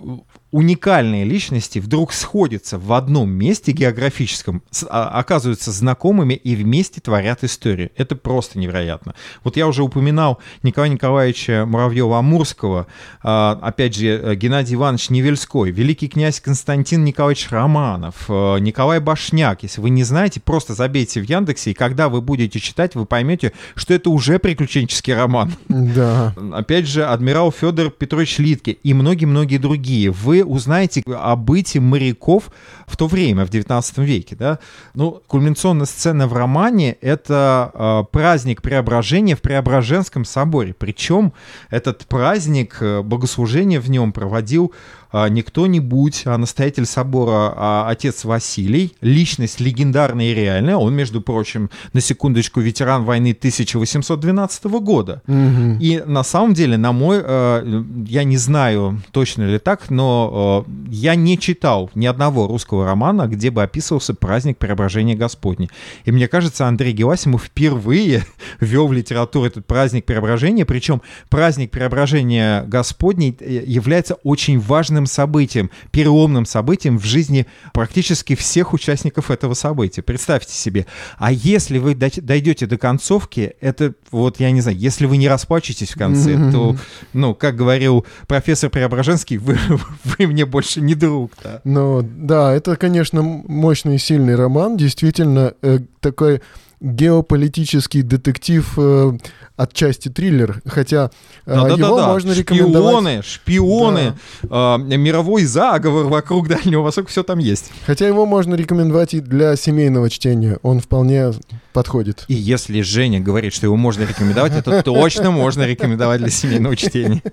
уникальные 0.57 1.25
личности 1.25 1.79
вдруг 1.79 2.13
сходятся 2.13 2.79
в 2.79 2.93
одном 2.93 3.31
месте 3.31 3.73
географическом, 3.73 4.63
а, 4.89 5.09
оказываются 5.09 5.73
знакомыми 5.73 6.35
и 6.35 6.57
вместе 6.57 7.01
творят 7.01 7.43
историю. 7.45 7.91
Это 7.97 8.17
просто 8.17 8.59
невероятно. 8.59 9.15
Вот 9.45 9.57
я 9.57 9.67
уже 9.67 9.83
упоминал 9.83 10.39
Николая 10.63 10.91
Николаевича 10.91 11.67
Муравьева-Амурского, 11.69 12.87
а, 13.23 13.59
опять 13.61 13.97
же, 13.97 14.07
э, 14.07 14.35
Геннадий 14.35 14.77
Иванович 14.77 15.11
Невельской, 15.11 15.71
великий 15.71 16.09
князь 16.09 16.41
Константин 16.41 17.05
Николаевич 17.05 17.49
Романов, 17.51 18.25
э, 18.29 18.59
Николай 18.61 19.01
Башняк. 19.01 19.63
Если 19.63 19.81
вы 19.81 19.91
не 19.91 20.05
знаете, 20.05 20.41
просто 20.41 20.75
забейте 20.75 21.21
в 21.21 21.29
Яндексе, 21.29 21.73
и 21.73 21.75
когда 21.75 22.09
вы 22.09 22.23
будете 22.23 22.61
читать, 22.61 22.95
вы 22.95 23.05
поймете, 23.05 23.53
что 23.75 23.93
это 23.93 24.09
уже 24.11 24.39
приключенческий 24.39 25.15
роман. 25.15 25.53
Да. 25.69 26.35
Опять 26.53 26.87
же, 26.87 27.05
адмирал 27.05 27.53
Федор 27.53 27.91
Петрович 27.91 28.39
Литке 28.39 28.73
и 28.73 28.95
многие-многие 28.95 29.59
другие. 29.59 30.11
Вы 30.11 30.37
вы 30.37 30.45
узнаете 30.47 31.03
о 31.07 31.37
быте 31.37 31.81
моряков 31.81 32.51
в 32.87 32.97
то 32.97 33.07
время, 33.07 33.45
в 33.45 33.51
19 33.51 33.99
веке. 33.99 34.37
Да? 34.37 34.59
Ну, 34.95 35.23
кульминационная 35.27 35.87
сцена 35.87 36.27
в 36.27 36.33
романе— 36.33 36.97
это 37.01 37.71
э, 37.75 38.05
праздник 38.11 38.63
преображения 38.63 39.37
в 39.37 39.43
Преображенском 39.43 40.25
соборе. 40.25 40.75
Причем 40.75 41.33
этот 41.71 42.07
праздник, 42.07 42.79
э, 42.81 43.03
богослужение 43.03 43.81
в 43.81 43.91
нем 43.91 44.13
проводил 44.13 44.73
не 45.13 45.43
кто-нибудь, 45.43 46.23
а 46.27 46.37
настоятель 46.39 46.87
собора 46.87 47.53
а 47.57 47.89
отец 47.89 48.25
Василий, 48.25 48.95
личность 49.01 49.61
легендарная 49.61 50.27
и 50.27 50.35
реальная. 50.35 50.77
Он, 50.77 50.95
между 50.95 51.21
прочим, 51.21 51.71
на 51.93 52.01
секундочку, 52.01 52.61
ветеран 52.61 53.05
войны 53.05 53.33
1812 53.33 54.65
года. 54.65 55.23
Угу. 55.27 55.79
И 55.81 56.03
на 56.07 56.23
самом 56.23 56.55
деле, 56.55 56.77
на 56.77 56.93
мой, 56.93 57.21
э, 57.23 57.83
я 58.07 58.25
не 58.25 58.37
знаю, 58.37 59.03
точно 59.11 59.45
ли 59.45 59.59
так, 59.59 59.91
но 59.91 60.65
э, 60.67 60.71
я 60.91 61.15
не 61.15 61.39
читал 61.39 61.91
ни 61.95 62.07
одного 62.07 62.47
русского 62.47 62.85
романа, 62.85 63.27
где 63.27 63.51
бы 63.51 63.63
описывался 63.63 64.15
праздник 64.15 64.59
Преображения 64.59 65.15
Господня. 65.15 65.69
И 66.05 66.13
мне 66.13 66.29
кажется, 66.29 66.67
Андрей 66.67 66.93
Геласимов 66.93 67.45
впервые 67.45 68.25
ввел 68.61 68.87
в 68.89 68.93
литературу 68.93 69.47
этот 69.47 69.67
праздник 69.67 70.05
Преображения, 70.05 70.65
причем 70.65 71.03
праздник 71.29 71.71
Преображения 71.71 72.65
Господней 72.65 73.37
э, 73.41 73.65
является 73.67 74.15
очень 74.25 74.59
важным 74.59 74.96
важным 74.97 75.07
событием, 75.07 75.71
переломным 75.91 76.47
событием 76.47 76.99
в 76.99 77.05
жизни 77.05 77.47
практически 77.75 78.35
всех 78.35 78.73
участников 78.73 79.31
этого 79.31 79.55
события. 79.55 80.03
Представьте 80.03 80.55
себе. 80.55 80.87
А 81.19 81.33
если 81.33 81.79
вы 81.79 81.95
дойдете 81.95 82.67
до 82.67 82.79
концовки, 82.79 83.55
это 83.61 83.95
вот, 84.11 84.41
я 84.41 84.51
не 84.51 84.63
знаю, 84.63 84.79
если 84.79 85.07
вы 85.07 85.19
не 85.19 85.29
расплачетесь 85.29 85.93
в 85.93 85.99
конце, 85.99 86.51
то, 86.51 86.77
ну, 87.13 87.35
как 87.35 87.57
говорил 87.57 88.07
профессор 88.27 88.71
Преображенский, 88.71 89.37
вы, 89.37 89.59
вы 90.05 90.27
мне 90.27 90.47
больше 90.47 90.81
не 90.81 90.95
друг. 90.95 91.33
Да? 91.43 91.61
Ну, 91.65 92.03
да, 92.03 92.55
это, 92.55 92.77
конечно, 92.77 93.23
мощный 93.23 93.97
и 93.97 93.99
сильный 93.99 94.35
роман, 94.35 94.77
действительно, 94.77 95.53
э, 95.63 95.81
такой 96.01 96.41
геополитический 96.81 98.03
детектив 98.03 98.70
э, 98.77 99.12
отчасти 99.57 100.09
триллер, 100.09 100.61
хотя 100.66 101.11
э, 101.47 101.55
да, 101.55 101.68
его 101.68 101.97
да, 101.97 102.03
да, 102.03 102.07
можно 102.09 102.33
рекомендовать... 102.33 102.95
Шпионы, 102.95 103.22
шпионы, 103.22 104.14
да. 104.43 104.77
э, 104.79 104.97
мировой 104.97 105.45
заговор 105.45 106.07
вокруг 106.07 106.49
Дальнего 106.49 106.83
Востока, 106.83 107.09
все 107.09 107.22
там 107.22 107.39
есть. 107.39 107.72
Хотя 107.87 108.07
его 108.07 108.27
можно 108.27 108.55
рекомендовать 108.55 109.14
и 109.14 109.20
для 109.20 109.57
семейного 109.57 110.11
чтения, 110.11 110.59
он 110.62 110.81
вполне 110.81 111.33
подходит. 111.72 112.24
И 112.29 112.35
если 112.35 112.83
Женя 112.83 113.20
говорит, 113.20 113.55
что 113.55 113.66
его 113.66 113.77
можно 113.77 114.03
рекомендовать, 114.03 114.53
это 114.55 114.83
точно 114.83 115.31
можно 115.31 115.66
рекомендовать 115.66 116.20
для 116.20 116.31
семейного 116.31 116.77
чтения. 116.77 117.22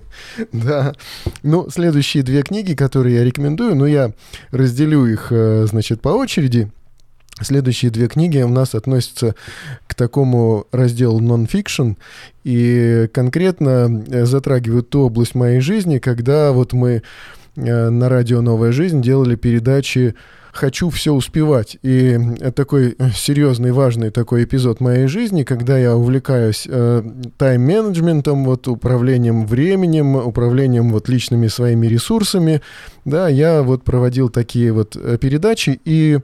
Да. 0.52 0.94
Ну, 1.42 1.68
следующие 1.70 2.22
две 2.22 2.42
книги, 2.42 2.74
которые 2.74 3.16
я 3.16 3.24
рекомендую, 3.24 3.74
ну, 3.74 3.86
я 3.86 4.12
разделю 4.50 5.06
их, 5.06 5.28
э, 5.30 5.66
значит, 5.68 6.00
по 6.00 6.10
очереди. 6.10 6.70
Следующие 7.40 7.90
две 7.90 8.06
книги 8.06 8.38
у 8.38 8.48
нас 8.48 8.76
относятся 8.76 9.34
к 9.88 9.94
такому 9.94 10.66
разделу 10.70 11.20
non-fiction 11.20 11.96
и 12.44 13.08
конкретно 13.12 14.04
э, 14.08 14.24
затрагивают 14.24 14.90
ту 14.90 15.00
область 15.00 15.34
моей 15.34 15.58
жизни, 15.58 15.98
когда 15.98 16.52
вот 16.52 16.72
мы 16.72 17.02
э, 17.56 17.88
на 17.88 18.08
радио 18.08 18.40
«Новая 18.40 18.70
жизнь» 18.70 19.02
делали 19.02 19.34
передачи 19.34 20.14
«Хочу 20.52 20.90
все 20.90 21.12
успевать». 21.12 21.76
И 21.82 22.16
такой 22.54 22.96
серьезный, 23.16 23.72
важный 23.72 24.10
такой 24.10 24.44
эпизод 24.44 24.78
моей 24.78 25.08
жизни, 25.08 25.42
когда 25.42 25.76
я 25.76 25.96
увлекаюсь 25.96 26.68
э, 26.70 27.02
тайм-менеджментом, 27.36 28.44
вот 28.44 28.68
управлением 28.68 29.44
временем, 29.44 30.14
управлением 30.14 30.92
вот 30.92 31.08
личными 31.08 31.48
своими 31.48 31.88
ресурсами, 31.88 32.60
да, 33.04 33.28
я 33.28 33.64
вот 33.64 33.82
проводил 33.82 34.28
такие 34.28 34.72
вот 34.72 34.92
передачи, 35.20 35.80
и 35.84 36.20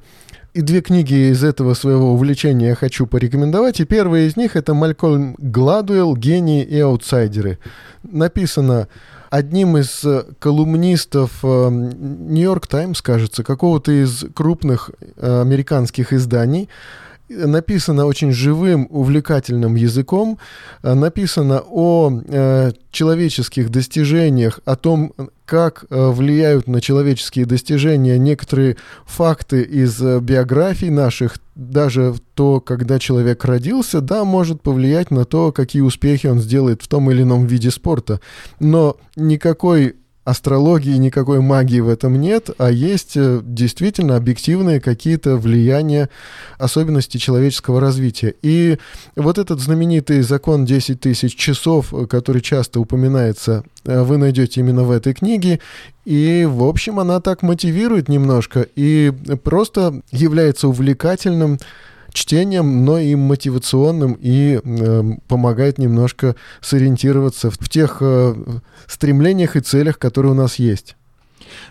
и 0.53 0.63
две 0.63 0.81
книги 0.81 1.31
из 1.31 1.45
этого 1.45 1.75
своего 1.75 2.13
увлечения 2.13 2.69
я 2.69 2.75
хочу 2.75 3.07
порекомендовать. 3.07 3.81
И 3.81 3.85
первая 3.85 4.27
из 4.27 4.37
них 4.37 4.57
это 4.57 4.75
Малькольм 4.75 5.37
Гладуэлл 5.39 6.17
«Гении 6.17 6.65
и 6.65 6.79
аутсайдеры». 6.81 7.59
Написано 8.03 8.89
одним 9.31 9.77
из 9.77 10.05
э, 10.05 10.25
колумнистов 10.39 11.43
Нью-Йорк 11.43 12.67
Таймс, 12.67 13.01
кажется, 13.01 13.45
какого-то 13.45 13.93
из 13.93 14.25
крупных 14.35 14.91
э, 15.17 15.41
американских 15.41 16.13
изданий 16.13 16.69
написано 17.31 18.07
очень 18.07 18.33
живым, 18.33 18.87
увлекательным 18.91 19.77
языком, 19.77 20.39
э, 20.83 20.95
написано 20.95 21.63
о 21.71 22.11
э, 22.27 22.73
человеческих 22.91 23.71
достижениях, 23.71 24.61
о 24.65 24.77
том, 24.77 25.13
как 25.47 25.85
э, 25.91 26.11
влияют 26.11 26.67
на 26.69 26.81
человеческие 26.81 27.47
достижения 27.47 28.19
некоторые 28.19 28.77
факты 29.05 29.63
из 29.63 30.01
э, 30.01 30.21
биографий 30.21 30.91
наших, 30.91 31.39
даже 31.55 32.15
то, 32.35 32.61
когда 32.61 32.99
человек 32.99 33.45
родился, 33.45 34.01
да, 34.01 34.25
может 34.25 34.63
повлиять 34.63 35.11
на 35.11 35.25
то, 35.25 35.53
какие 35.53 35.83
успехи 35.83 36.27
он 36.27 36.41
сделает 36.41 36.83
в 36.83 36.89
том 36.89 37.11
или 37.11 37.23
ином 37.23 37.47
виде 37.47 37.71
спорта. 37.71 38.21
Но 38.61 38.97
никакой 39.17 39.97
астрологии, 40.25 40.97
никакой 40.97 41.41
магии 41.41 41.81
в 41.81 41.89
этом 41.89 42.21
нет, 42.21 42.51
а 42.59 42.71
есть 42.71 43.17
э, 43.17 43.41
действительно 43.43 44.17
объективные 44.17 44.81
какие-то 44.81 45.37
влияния, 45.37 46.11
особенности 46.59 47.17
человеческого 47.17 47.81
развития. 47.81 48.35
И 48.43 48.79
вот 49.17 49.39
этот 49.39 49.61
знаменитый 49.61 50.21
закон 50.21 50.67
10 50.67 51.01
тысяч 51.01 51.35
часов, 51.37 51.95
э, 51.95 52.07
который 52.07 52.43
часто 52.43 52.81
упоминается, 52.81 53.65
э, 53.87 54.03
вы 54.03 54.19
найдете 54.19 54.61
именно 54.61 54.85
в 54.85 54.91
этой 54.91 55.15
книге. 55.15 55.59
И, 56.05 56.47
в 56.49 56.65
общем, 56.65 57.01
она 57.01 57.21
так 57.21 57.43
мотивирует 57.43 58.09
немножко 58.09 58.67
и 58.77 59.13
просто 59.43 60.03
является 60.11 60.69
увлекательным 60.69 61.59
чтением, 62.13 62.85
но 62.85 62.99
и 62.99 63.15
мотивационным, 63.15 64.17
и 64.21 64.61
э, 64.63 65.03
помогает 65.29 65.79
немножко 65.79 66.37
сориентироваться 66.61 67.51
в, 67.51 67.69
тех 67.69 67.99
э, 68.01 68.35
стремлениях 68.87 69.57
и 69.57 69.61
целях, 69.61 69.99
которые 69.99 70.33
у 70.33 70.37
нас 70.37 70.57
есть. 70.57 70.97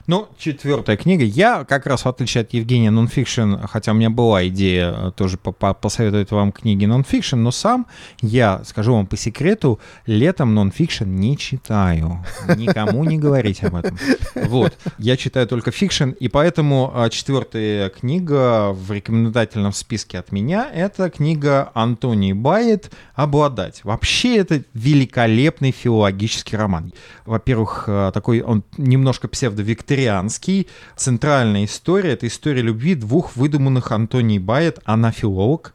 Ну, 0.07 0.27
четвертая 0.37 0.97
книга. 0.97 1.23
Я 1.23 1.63
как 1.63 1.85
раз, 1.85 2.05
в 2.05 2.07
отличие 2.07 2.41
от 2.41 2.53
Евгения, 2.53 2.91
нонфикшн, 2.91 3.55
хотя 3.67 3.91
у 3.91 3.95
меня 3.95 4.09
была 4.09 4.47
идея 4.47 4.93
э, 4.95 5.11
тоже 5.15 5.37
посоветовать 5.37 6.31
вам 6.31 6.51
книги 6.51 6.85
нонфикшн, 6.85 7.37
но 7.37 7.51
сам 7.51 7.87
я, 8.21 8.61
скажу 8.65 8.93
вам 8.93 9.07
по 9.07 9.17
секрету, 9.17 9.79
летом 10.05 10.55
нонфикшн 10.55 11.05
не 11.05 11.37
читаю. 11.37 12.23
Никому 12.55 13.03
не 13.03 13.17
говорить 13.17 13.63
об 13.63 13.75
этом. 13.75 13.97
Вот. 14.35 14.77
Я 14.97 15.17
читаю 15.17 15.47
только 15.47 15.71
fiction, 15.71 16.09
и 16.09 16.27
поэтому 16.27 16.91
э, 16.95 17.09
четвертая 17.09 17.89
книга 17.89 18.71
в 18.71 18.91
рекомендательном 18.91 19.73
списке 19.73 20.19
от 20.19 20.31
меня— 20.31 20.69
это 20.73 21.09
книга 21.09 21.71
Антонии 21.73 22.33
Байет 22.33 22.91
«Обладать». 23.15 23.81
Вообще 23.83 24.37
это 24.37 24.63
великолепный 24.73 25.71
филологический 25.71 26.57
роман. 26.57 26.93
Во-первых, 27.25 27.85
э, 27.87 28.11
такой 28.13 28.41
он 28.41 28.63
немножко 28.77 29.27
псевдо 29.27 29.61
викторианский. 29.69 30.67
Центральная 30.95 31.65
история— 31.65 32.11
это 32.13 32.27
история 32.27 32.61
любви 32.61 32.95
двух 32.95 33.35
выдуманных 33.35 33.91
Антоний 33.91 34.39
Байет. 34.39 34.79
Она 34.85 35.11
филолог, 35.11 35.73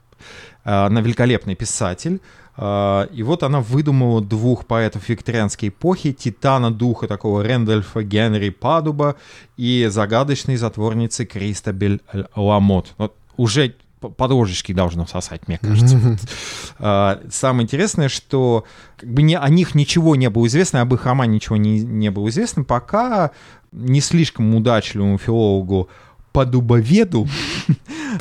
Она 0.65 1.01
великолепный 1.01 1.55
писатель. 1.55 2.21
И 2.57 3.23
вот 3.25 3.43
она 3.43 3.61
выдумала 3.61 4.21
двух 4.21 4.67
поэтов 4.67 5.09
викторианской 5.09 5.71
эпохи, 5.71 6.13
титана 6.13 6.71
духа 6.71 7.09
такого 7.09 7.43
Рэндольфа 7.43 8.03
Генри 8.05 8.51
Падуба 8.51 9.17
и 9.57 9.89
загадочной 9.91 10.57
затворницы 10.57 11.25
Кристабель 11.25 12.01
Ламот. 12.37 12.95
Вот 12.97 13.17
уже 13.37 13.75
подложечки 14.17 14.73
должно 14.73 15.07
сосать, 15.07 15.49
мне 15.49 15.59
кажется. 15.59 16.19
А, 16.79 17.21
самое 17.31 17.65
интересное, 17.65 18.09
что 18.09 18.65
как 18.97 19.09
бы 19.11 19.23
не, 19.23 19.37
о 19.39 19.49
них 19.49 19.75
ничего 19.75 20.15
не 20.15 20.31
было 20.31 20.47
известно, 20.47 20.81
об 20.81 20.95
их 20.95 21.07
романе 21.07 21.37
ничего 21.37 21.57
не, 21.57 21.81
не 21.81 22.11
было 22.11 22.29
известно, 22.29 22.65
пока 22.65 23.31
не 23.75 24.01
слишком 24.01 24.55
удачливому 24.55 25.19
филологу 25.19 25.89
подубоведу 26.33 27.29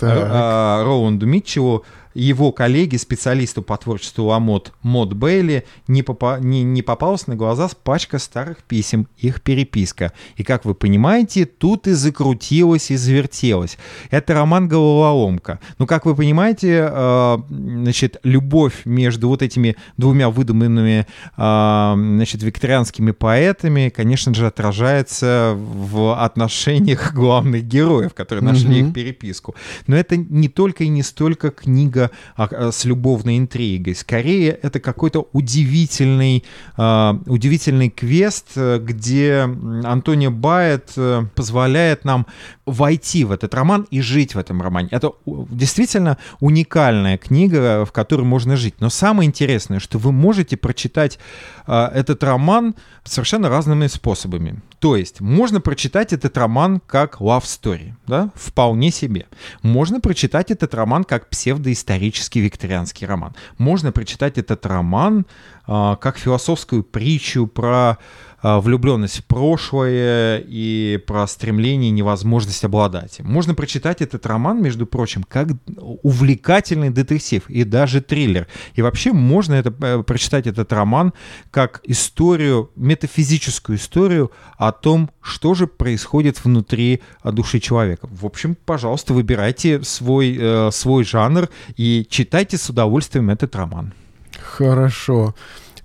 а, 0.01 0.83
Роланду 0.83 1.25
Митчеллу 1.25 1.85
его 2.13 2.51
коллеге, 2.51 2.97
специалисту 2.97 3.61
по 3.61 3.77
творчеству 3.77 4.25
Ламот 4.25 4.73
Мод 4.81 5.13
Бейли, 5.13 5.65
не, 5.87 6.03
попа 6.03 6.39
не, 6.39 6.63
не 6.63 6.81
попалась 6.81 7.27
на 7.27 7.35
глаза 7.35 7.69
пачка 7.83 8.19
старых 8.19 8.63
писем, 8.63 9.07
их 9.17 9.41
переписка. 9.41 10.13
И, 10.35 10.43
как 10.43 10.65
вы 10.65 10.75
понимаете, 10.75 11.45
тут 11.45 11.87
и 11.87 11.93
закрутилось, 11.93 12.91
и 12.91 12.95
завертелось. 12.95 13.77
Это 14.11 14.33
роман 14.33 14.67
«Головоломка». 14.67 15.59
Ну, 15.79 15.87
как 15.87 16.05
вы 16.05 16.15
понимаете, 16.15 16.87
э, 16.89 17.37
значит, 17.49 18.17
любовь 18.23 18.85
между 18.85 19.27
вот 19.27 19.41
этими 19.41 19.75
двумя 19.97 20.29
выдуманными, 20.29 21.07
э, 21.37 21.93
значит, 21.95 22.43
викторианскими 22.43 23.11
поэтами, 23.11 23.89
конечно 23.89 24.33
же, 24.33 24.47
отражается 24.47 25.53
в 25.55 26.21
отношениях 26.21 27.13
главных 27.13 27.63
героев, 27.63 28.13
которые 28.13 28.43
нашли 28.43 28.81
mm-hmm. 28.81 28.87
их 28.87 28.93
переписку. 28.93 29.55
Но 29.87 29.95
это 29.95 30.17
не 30.17 30.49
только 30.49 30.83
и 30.83 30.87
не 30.87 31.03
столько 31.03 31.49
книга 31.49 32.02
книга 32.03 32.11
а, 32.35 32.71
с 32.71 32.85
любовной 32.85 33.37
интригой. 33.37 33.95
Скорее, 33.95 34.51
это 34.51 34.79
какой-то 34.79 35.27
удивительный, 35.33 36.43
а, 36.77 37.19
удивительный 37.25 37.89
квест, 37.89 38.55
где 38.55 39.41
Антонио 39.83 40.31
Байет 40.31 40.91
э, 40.97 41.23
позволяет 41.35 42.05
нам 42.05 42.25
войти 42.65 43.25
в 43.25 43.31
этот 43.31 43.53
роман 43.53 43.87
и 43.91 44.01
жить 44.01 44.35
в 44.35 44.37
этом 44.37 44.61
романе. 44.61 44.89
Это 44.91 45.11
действительно 45.25 46.17
уникальная 46.39 47.17
книга, 47.17 47.85
в 47.85 47.91
которой 47.91 48.23
можно 48.23 48.55
жить. 48.55 48.75
Но 48.79 48.89
самое 48.89 49.27
интересное, 49.27 49.79
что 49.79 49.97
вы 49.99 50.11
можете 50.11 50.57
прочитать 50.57 51.19
а, 51.65 51.91
этот 51.93 52.23
роман 52.23 52.75
совершенно 53.03 53.49
разными 53.49 53.87
способами. 53.87 54.61
То 54.79 54.95
есть 54.95 55.21
можно 55.21 55.61
прочитать 55.61 56.13
этот 56.13 56.37
роман 56.37 56.81
как 56.85 57.21
love 57.21 57.43
story, 57.43 57.93
да, 58.07 58.31
вполне 58.35 58.91
себе. 58.91 59.25
Можно 59.61 59.99
прочитать 59.99 60.51
этот 60.51 60.73
роман 60.73 61.03
как 61.03 61.29
псевдоисторический 61.29 61.92
викторианский 62.41 63.07
роман. 63.07 63.35
Можно 63.57 63.91
прочитать 63.91 64.37
этот 64.37 64.65
роман 64.65 65.25
а, 65.65 65.95
как 65.95 66.17
философскую 66.17 66.83
притчу 66.83 67.47
про 67.47 67.97
влюбленность 68.43 69.19
в 69.19 69.23
прошлое 69.25 70.43
и 70.45 70.99
про 71.07 71.25
стремление 71.27 71.89
и 71.89 71.93
невозможность 71.93 72.63
обладать. 72.65 73.19
Можно 73.21 73.55
прочитать 73.55 74.01
этот 74.01 74.25
роман, 74.25 74.61
между 74.61 74.85
прочим, 74.85 75.23
как 75.23 75.47
увлекательный 75.77 76.89
детектив 76.89 77.49
и 77.49 77.63
даже 77.63 78.01
триллер. 78.01 78.47
И 78.75 78.81
вообще 78.81 79.13
можно 79.13 79.53
это, 79.53 79.73
э, 79.81 80.03
прочитать 80.03 80.47
этот 80.47 80.71
роман 80.73 81.13
как 81.51 81.81
историю, 81.85 82.69
метафизическую 82.75 83.77
историю 83.77 84.31
о 84.57 84.71
том, 84.71 85.09
что 85.21 85.53
же 85.53 85.67
происходит 85.67 86.43
внутри 86.43 87.01
а, 87.21 87.31
души 87.31 87.59
человека. 87.59 88.07
В 88.11 88.25
общем, 88.25 88.55
пожалуйста, 88.65 89.13
выбирайте 89.13 89.83
свой, 89.83 90.37
э, 90.39 90.69
свой 90.71 91.03
жанр 91.03 91.49
и 91.77 92.05
читайте 92.09 92.57
с 92.57 92.69
удовольствием 92.69 93.29
этот 93.29 93.55
роман. 93.55 93.93
Хорошо. 94.41 95.33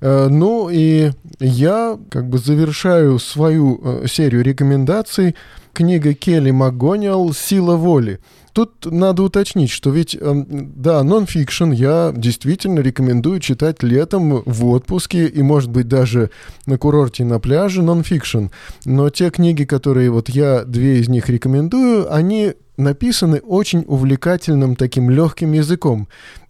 Э, 0.01 0.29
ну 0.29 0.69
и 0.71 1.11
я 1.41 1.99
как 2.11 2.29
бы 2.29 2.39
завершаю 2.39 3.19
свою 3.19 3.81
э, 3.83 4.07
серию 4.09 4.43
рекомендаций. 4.43 5.35
Книга 5.73 6.15
Келли 6.15 6.51
Макгонигал 6.51 7.33
«Сила 7.33 7.77
воли». 7.77 8.21
Тут 8.53 8.87
надо 8.87 9.23
уточнить, 9.23 9.71
что 9.71 9.91
ведь, 9.91 10.17
эм, 10.21 10.45
да, 10.49 11.05
нон-фикшн 11.05 11.71
я 11.71 12.13
действительно 12.17 12.81
рекомендую 12.81 13.39
читать 13.39 13.85
летом 13.85 14.43
в 14.45 14.67
отпуске 14.67 15.27
и, 15.27 15.43
может 15.43 15.71
быть, 15.71 15.87
даже 15.87 16.31
на 16.67 16.77
курорте 16.77 17.25
на 17.25 17.39
пляже 17.39 17.83
нон-фикшн. 17.83 18.47
Но 18.85 19.11
те 19.11 19.31
книги, 19.31 19.63
которые 19.63 20.11
вот 20.11 20.29
я, 20.29 20.65
две 20.65 20.99
из 20.99 21.09
них 21.09 21.29
рекомендую, 21.29 22.13
они 22.13 22.55
написаны 22.77 23.39
очень 23.39 23.85
увлекательным 23.87 24.75
таким 24.75 25.11
легким 25.11 25.53
языком. 25.53 26.09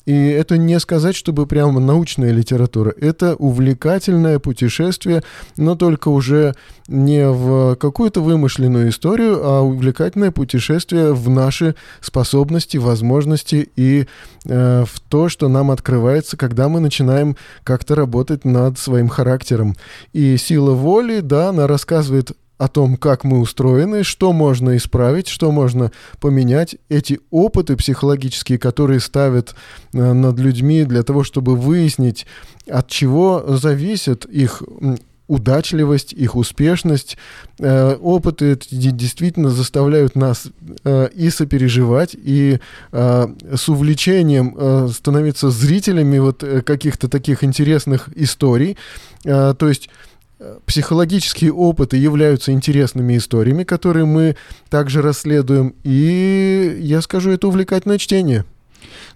И 0.08 0.28
это 0.28 0.56
не 0.56 0.80
сказать, 0.80 1.14
чтобы 1.14 1.46
прямо 1.46 1.80
научная 1.80 2.30
литература. 2.32 2.94
Это 2.98 3.36
увлекательное 3.36 4.38
путешествие, 4.38 5.22
но 5.58 5.76
только 5.76 6.08
уже 6.08 6.54
не 6.86 7.28
в 7.28 7.76
какую-то 7.76 8.22
вымышленную 8.22 8.88
историю, 8.88 9.46
а 9.46 9.60
увлекательное 9.60 10.30
путешествие 10.30 11.12
в 11.12 11.28
наши 11.28 11.74
способности, 12.00 12.78
возможности 12.78 13.68
и 13.76 14.06
э, 14.46 14.84
в 14.86 14.98
то, 15.10 15.28
что 15.28 15.48
нам 15.48 15.70
открывается, 15.70 16.38
когда 16.38 16.70
мы 16.70 16.80
начинаем 16.80 17.36
как-то 17.62 17.94
работать 17.94 18.46
над 18.46 18.78
своим 18.78 19.08
характером. 19.08 19.76
И 20.14 20.38
сила 20.38 20.70
воли, 20.70 21.20
да, 21.20 21.50
она 21.50 21.66
рассказывает 21.66 22.32
о 22.58 22.66
том, 22.66 22.96
как 22.96 23.22
мы 23.22 23.38
устроены, 23.38 24.02
что 24.02 24.32
можно 24.32 24.76
исправить, 24.76 25.28
что 25.28 25.52
можно 25.52 25.92
поменять. 26.20 26.76
Эти 26.88 27.20
опыты 27.30 27.76
психологические, 27.76 28.58
которые 28.58 28.98
ставят 29.00 29.54
э, 29.92 30.12
над 30.12 30.38
людьми 30.38 30.84
для 30.84 31.04
того, 31.04 31.22
чтобы 31.22 31.56
выяснить, 31.56 32.26
от 32.68 32.88
чего 32.88 33.44
зависит 33.46 34.24
их 34.24 34.62
удачливость, 35.28 36.12
их 36.14 36.34
успешность. 36.34 37.16
Э, 37.60 37.94
опыты 37.94 38.58
действительно 38.70 39.50
заставляют 39.50 40.16
нас 40.16 40.48
э, 40.82 41.10
и 41.14 41.30
сопереживать, 41.30 42.16
и 42.20 42.58
с 42.90 43.68
увлечением 43.68 44.88
становиться 44.88 45.50
зрителями 45.50 46.18
вот 46.18 46.42
каких-то 46.64 47.08
таких 47.08 47.44
интересных 47.44 48.08
историй. 48.16 48.76
То 49.22 49.56
есть 49.60 49.90
психологические 50.66 51.52
опыты 51.52 51.96
являются 51.96 52.52
интересными 52.52 53.16
историями, 53.16 53.64
которые 53.64 54.04
мы 54.04 54.36
также 54.70 55.02
расследуем. 55.02 55.74
И 55.82 56.78
я 56.80 57.02
скажу, 57.02 57.30
это 57.30 57.48
увлекательное 57.48 57.98
чтение. 57.98 58.44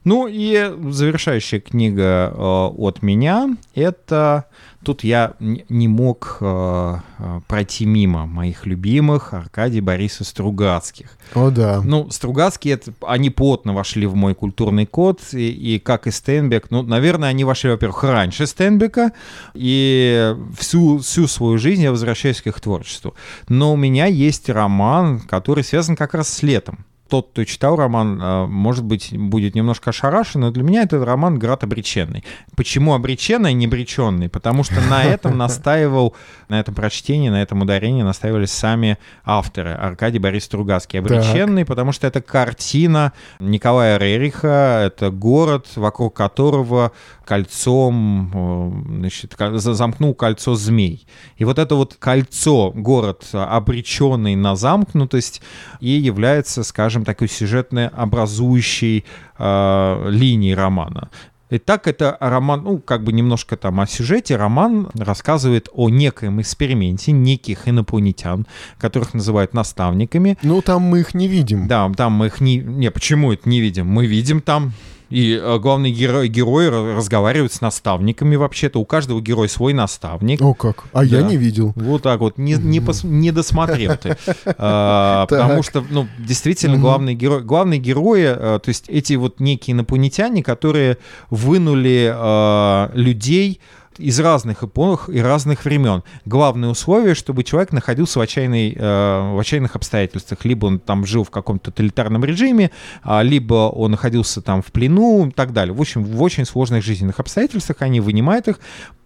Ну 0.04 0.26
и 0.28 0.72
завершающая 0.90 1.60
книга 1.60 2.32
э, 2.34 2.38
от 2.38 3.02
меня— 3.02 3.56
это 3.74 4.46
Тут 4.84 5.04
я 5.04 5.34
не 5.38 5.86
мог 5.86 6.38
э, 6.40 6.96
э, 7.18 7.40
пройти 7.46 7.86
мимо 7.86 8.26
моих 8.26 8.66
любимых 8.66 9.32
Аркадий 9.32 9.80
Бориса 9.80 10.24
Стругацких. 10.24 11.16
О, 11.34 11.50
да. 11.50 11.80
Ну, 11.84 12.10
Стругацкие, 12.10 12.74
это, 12.74 12.92
они 13.02 13.30
плотно 13.30 13.74
вошли 13.74 14.06
в 14.06 14.16
мой 14.16 14.34
культурный 14.34 14.86
код, 14.86 15.20
и, 15.32 15.50
и 15.50 15.78
как 15.78 16.08
и 16.08 16.10
Стенбек, 16.10 16.70
ну, 16.70 16.82
наверное, 16.82 17.28
они 17.28 17.44
вошли, 17.44 17.70
во-первых, 17.70 18.02
раньше 18.02 18.46
Стенбека, 18.46 19.12
и 19.54 20.34
всю, 20.58 20.98
всю 20.98 21.28
свою 21.28 21.58
жизнь 21.58 21.82
я 21.82 21.92
возвращаюсь 21.92 22.42
к 22.42 22.48
их 22.48 22.60
творчеству. 22.60 23.14
Но 23.48 23.74
у 23.74 23.76
меня 23.76 24.06
есть 24.06 24.48
роман, 24.48 25.20
который 25.20 25.62
связан 25.62 25.94
как 25.94 26.14
раз 26.14 26.28
с 26.28 26.42
летом 26.42 26.84
тот, 27.12 27.28
кто 27.32 27.44
читал 27.44 27.76
роман, 27.76 28.18
э, 28.22 28.46
может 28.46 28.84
быть, 28.84 29.14
будет 29.14 29.54
немножко 29.54 29.90
ошарашен, 29.90 30.40
но 30.40 30.50
для 30.50 30.62
меня 30.62 30.80
этот 30.80 31.04
роман 31.04 31.38
«Град 31.38 31.62
обреченный». 31.62 32.24
Почему 32.56 32.94
обреченный, 32.94 33.50
а 33.50 33.52
не 33.52 33.66
обреченный? 33.66 34.30
Потому 34.30 34.64
что 34.64 34.80
на 34.80 35.04
этом 35.04 35.36
настаивал, 35.36 36.14
на 36.48 36.58
этом 36.58 36.74
прочтении, 36.74 37.28
на 37.28 37.42
этом 37.42 37.60
ударении 37.60 38.02
настаивали 38.02 38.46
сами 38.46 38.96
авторы. 39.26 39.72
Аркадий 39.72 40.20
Борис 40.20 40.44
Стругацкий. 40.44 41.00
Обреченный, 41.00 41.64
так. 41.64 41.68
потому 41.68 41.92
что 41.92 42.06
это 42.06 42.22
картина 42.22 43.12
Николая 43.40 43.98
Рериха, 43.98 44.82
это 44.86 45.10
город, 45.10 45.66
вокруг 45.76 46.16
которого 46.16 46.92
кольцом, 47.26 48.30
э, 48.34 48.96
значит, 48.98 49.36
замкнул 49.38 50.14
кольцо 50.14 50.54
змей. 50.54 51.06
И 51.36 51.44
вот 51.44 51.58
это 51.58 51.74
вот 51.74 51.96
кольцо, 51.98 52.72
город, 52.74 53.28
обреченный 53.32 54.34
на 54.34 54.56
замкнутость, 54.56 55.42
и 55.80 55.90
является, 55.90 56.64
скажем, 56.64 57.01
такой 57.04 57.28
сюжетно 57.28 57.88
образующей 57.88 59.04
э, 59.38 60.08
линией 60.10 60.54
романа. 60.54 61.10
Итак, 61.54 61.86
это 61.86 62.16
роман, 62.18 62.62
ну, 62.64 62.78
как 62.78 63.04
бы 63.04 63.12
немножко 63.12 63.58
там 63.58 63.78
о 63.80 63.86
сюжете. 63.86 64.36
Роман 64.36 64.88
рассказывает 64.94 65.68
о 65.74 65.90
некоем 65.90 66.40
эксперименте 66.40 67.12
неких 67.12 67.68
инопланетян, 67.68 68.46
которых 68.78 69.12
называют 69.12 69.52
наставниками. 69.52 70.38
Ну, 70.42 70.62
там 70.62 70.80
мы 70.80 71.00
их 71.00 71.12
не 71.12 71.28
видим. 71.28 71.68
Да, 71.68 71.92
там 71.94 72.12
мы 72.12 72.28
их 72.28 72.40
не... 72.40 72.56
Не, 72.56 72.90
почему 72.90 73.32
это 73.32 73.46
не 73.50 73.60
видим? 73.60 73.86
Мы 73.86 74.06
видим 74.06 74.40
там 74.40 74.72
И 75.12 75.38
э, 75.40 75.58
главный 75.58 75.90
герой, 75.92 76.28
герой 76.28 76.68
ра- 76.68 76.96
разговаривает 76.96 77.52
с 77.52 77.60
наставниками 77.60 78.34
вообще-то. 78.36 78.78
У 78.80 78.86
каждого 78.86 79.20
героя 79.20 79.46
свой 79.48 79.74
наставник. 79.74 80.40
О 80.40 80.54
как, 80.54 80.84
а 80.94 81.04
я 81.04 81.20
Да. 81.20 81.28
не 81.28 81.36
видел. 81.36 81.74
Вот 81.76 82.02
так 82.02 82.20
вот, 82.20 82.38
не, 82.38 82.54
не, 82.54 82.78
пос- 82.78 83.06
не 83.06 83.30
досмотрел 83.30 83.96
ты. 83.96 84.16
А. 84.56 85.26
Потому 85.30 85.62
что, 85.62 85.84
ну, 85.90 86.08
действительно, 86.18 86.78
главные 86.78 87.14
герои, 87.14 87.42
главные 87.42 87.78
герои, 87.78 88.24
а, 88.26 88.58
то 88.58 88.70
есть 88.70 88.84
эти 88.88 89.12
вот 89.12 89.38
некие 89.38 89.74
инопланетяне, 89.74 90.42
которые 90.42 90.96
вынули 91.28 92.10
а, 92.14 92.90
людей 92.94 93.60
из 94.02 94.20
разных 94.20 94.62
эпох 94.64 95.08
и 95.08 95.20
разных 95.20 95.64
времен. 95.64 96.02
Главное 96.24 96.70
условие, 96.70 97.14
чтобы 97.14 97.44
человек 97.44 97.72
находился 97.72 98.18
в, 98.18 98.22
отчаянной, 98.22 98.74
э, 98.76 99.32
в 99.34 99.38
отчаянных 99.38 99.76
обстоятельствах. 99.76 100.44
Либо 100.44 100.66
он 100.66 100.78
там 100.78 101.06
жил 101.06 101.24
в 101.24 101.30
каком-то 101.30 101.70
тоталитарном 101.70 102.24
режиме, 102.24 102.70
а, 103.02 103.22
либо 103.22 103.70
он 103.70 103.92
находился 103.92 104.42
там 104.42 104.62
в 104.62 104.66
плену 104.72 105.28
и 105.28 105.30
так 105.30 105.52
далее. 105.52 105.74
В 105.74 105.80
общем, 105.80 106.04
в 106.04 106.22
очень 106.22 106.44
сложных 106.44 106.84
жизненных 106.84 107.20
обстоятельствах 107.20 107.82
они 107.82 108.00
вынимают 108.00 108.48
их, 108.48 108.58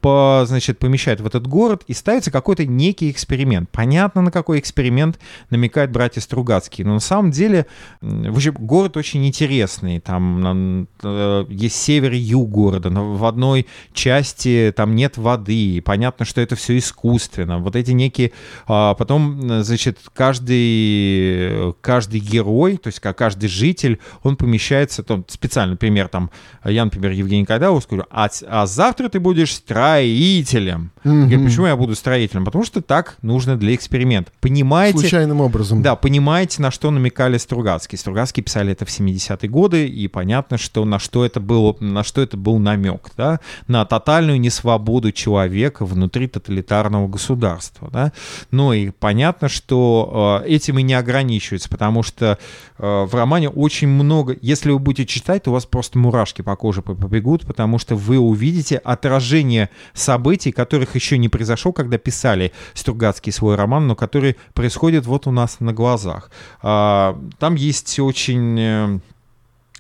по, 0.07 0.45
значит, 0.47 0.79
помещают 0.79 1.21
в 1.21 1.27
этот 1.27 1.49
город 1.49 1.83
и 1.89 1.93
ставится 1.93 2.31
какой-то 2.31 2.65
некий 2.65 3.11
эксперимент. 3.11 3.69
Понятно, 3.73 4.23
на 4.23 4.31
какой 4.31 4.61
эксперимент 4.61 5.19
намекают 5.51 5.91
братья 5.91 6.21
Стругацкие. 6.21 6.87
Но 6.87 6.95
на 6.95 7.01
самом 7.01 7.33
деле, 7.33 7.67
м, 8.01 8.33
в 8.33 8.37
общем, 8.37 8.55
город 8.55 8.97
очень 8.97 9.27
интересный. 9.27 9.99
Там 9.99 10.87
э, 11.03 11.45
есть 11.49 11.75
север 11.75 12.13
и 12.13 12.19
юг 12.19 12.49
города. 12.49 12.89
но 12.89 13.15
в 13.15 13.25
одной 13.25 13.67
части 13.93 14.73
там 14.77 14.95
нет 14.95 15.19
воды. 15.19 15.57
И 15.57 15.81
понятно, 15.81 16.25
что 16.25 16.41
это 16.41 16.55
все 16.55 16.79
искусственно. 16.79 17.59
Вот 17.59 17.75
эти 17.75 17.91
некие... 17.91 18.31
а, 18.69 18.95
Потом, 18.95 19.65
значит, 19.65 19.99
каждый, 20.15 21.75
каждый 21.81 22.21
герой, 22.21 22.77
то 22.77 22.87
есть 22.87 23.01
как 23.01 23.19
каждый 23.19 23.49
житель, 23.49 23.99
он 24.23 24.37
помещается, 24.37 25.03
там, 25.03 25.25
специально, 25.27 25.73
например, 25.73 26.07
там, 26.07 26.31
я, 26.65 26.85
например, 26.85 27.11
Евгений 27.11 27.45
Кайдалов 27.45 27.83
скажу, 27.83 28.05
а, 28.09 28.29
а 28.47 28.67
завтра 28.67 29.09
ты 29.09 29.19
будешь 29.19 29.53
строителем. 29.97 30.91
Я 31.05 31.13
говорю, 31.13 31.45
почему 31.45 31.67
я 31.67 31.77
буду 31.77 31.95
строителем? 31.95 32.45
Потому 32.45 32.65
что 32.65 32.83
так 32.83 33.17
нужно 33.23 33.57
для 33.57 33.75
эксперимента. 33.75 34.33
Понимаете? 34.41 34.99
Случайным 34.99 35.41
образом. 35.41 35.83
Да, 35.83 35.95
понимаете, 35.95 36.61
на 36.63 36.71
что 36.71 36.91
намекали 36.91 37.39
Стругацкие. 37.39 37.99
Стругацкие 37.99 38.43
писали 38.43 38.73
это 38.73 38.85
в 38.85 38.89
70-е 38.89 39.49
годы, 39.49 39.87
и 39.87 40.09
понятно, 40.09 40.59
что 40.59 40.85
на 40.85 40.99
что 40.99 41.25
это 41.25 41.41
было, 41.41 41.77
на 41.81 42.03
что 42.03 42.21
это 42.21 42.37
был 42.37 42.59
намек, 42.59 43.11
да, 43.17 43.41
на 43.69 43.85
тотальную 43.85 44.41
несвободу 44.41 45.13
человека 45.13 45.85
внутри 45.85 46.27
тоталитарного 46.27 47.09
государства, 47.09 47.89
да. 47.93 48.13
Но 48.51 48.75
и 48.75 48.91
понятно, 48.91 49.49
что 49.49 50.43
э, 50.45 50.49
этим 50.49 50.79
и 50.79 50.83
не 50.83 50.95
ограничивается, 50.95 51.69
потому 51.69 52.03
что 52.03 52.39
э, 52.79 53.05
в 53.05 53.15
романе 53.15 53.49
очень 53.49 53.89
много, 53.89 54.37
если 54.43 54.71
вы 54.71 54.79
будете 54.79 55.07
читать, 55.07 55.45
то 55.45 55.51
у 55.51 55.55
вас 55.55 55.67
просто 55.67 55.99
мурашки 55.99 56.43
по 56.43 56.57
коже 56.57 56.83
по- 56.83 56.95
побегут, 56.95 57.47
потому 57.47 57.79
что 57.79 57.95
вы 57.95 58.19
увидите 58.19 58.77
отражение 58.79 59.71
событий, 59.95 60.53
которых 60.53 60.95
еще 60.95 61.19
не 61.19 61.29
произошло, 61.29 61.73
когда 61.73 61.99
писали 61.99 62.53
Стругацкий 62.75 63.33
свой 63.33 63.57
роман, 63.57 63.87
но 63.87 63.95
которые 63.95 64.37
происходят 64.55 65.07
вот 65.07 65.27
у 65.27 65.31
нас 65.31 65.61
на 65.61 65.73
глазах. 65.73 66.31
А, 66.63 67.19
Там 67.39 67.55
есть 67.55 67.99
очень... 67.99 68.59
э, 68.59 68.99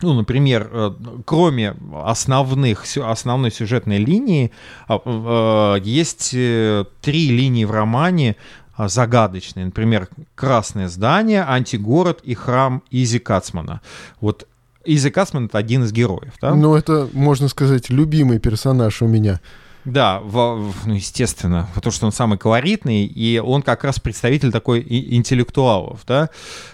ну, 0.02 0.12
например, 0.12 0.68
э, 0.70 0.90
кроме 1.24 1.74
основных, 2.04 2.84
основной 2.96 3.50
сюжетной 3.50 3.98
линии, 3.98 4.52
а, 4.88 5.76
э, 5.76 5.80
есть 5.82 6.30
три 6.30 7.28
линии 7.30 7.64
в 7.64 7.70
романе 7.70 8.36
а, 8.76 8.88
загадочные. 8.88 9.66
Например, 9.66 10.08
«Красное 10.34 10.88
здание», 10.88 11.44
«Антигород» 11.48 12.20
и 12.22 12.34
«Храм 12.34 12.82
Изи 12.90 13.18
Кацмана». 13.18 13.80
Вот 14.20 14.46
Изи 14.84 15.10
Кацман— 15.10 15.46
это 15.46 15.58
один 15.58 15.84
из 15.84 15.92
героев, 15.92 16.34
да? 16.40 16.54
Ну, 16.54 16.74
это, 16.74 17.08
можно 17.12 17.48
сказать, 17.48 17.90
любимый 17.90 18.38
персонаж 18.38 19.02
у 19.02 19.06
меня. 19.06 19.40
Да, 19.86 20.20
во- 20.20 20.56
в- 20.56 20.86
ну, 20.86 20.94
естественно, 20.94 21.68
потому 21.74 21.92
что 21.92 22.06
он 22.06 22.12
самый 22.12 22.36
колоритный, 22.38 23.06
и 23.06 23.38
он 23.38 23.62
как 23.62 23.84
раз 23.84 23.98
представитель 24.00 24.50
такой 24.52 24.80
и- 24.80 25.14
интеллектуалов, 25.16 26.00
да. 26.06 26.28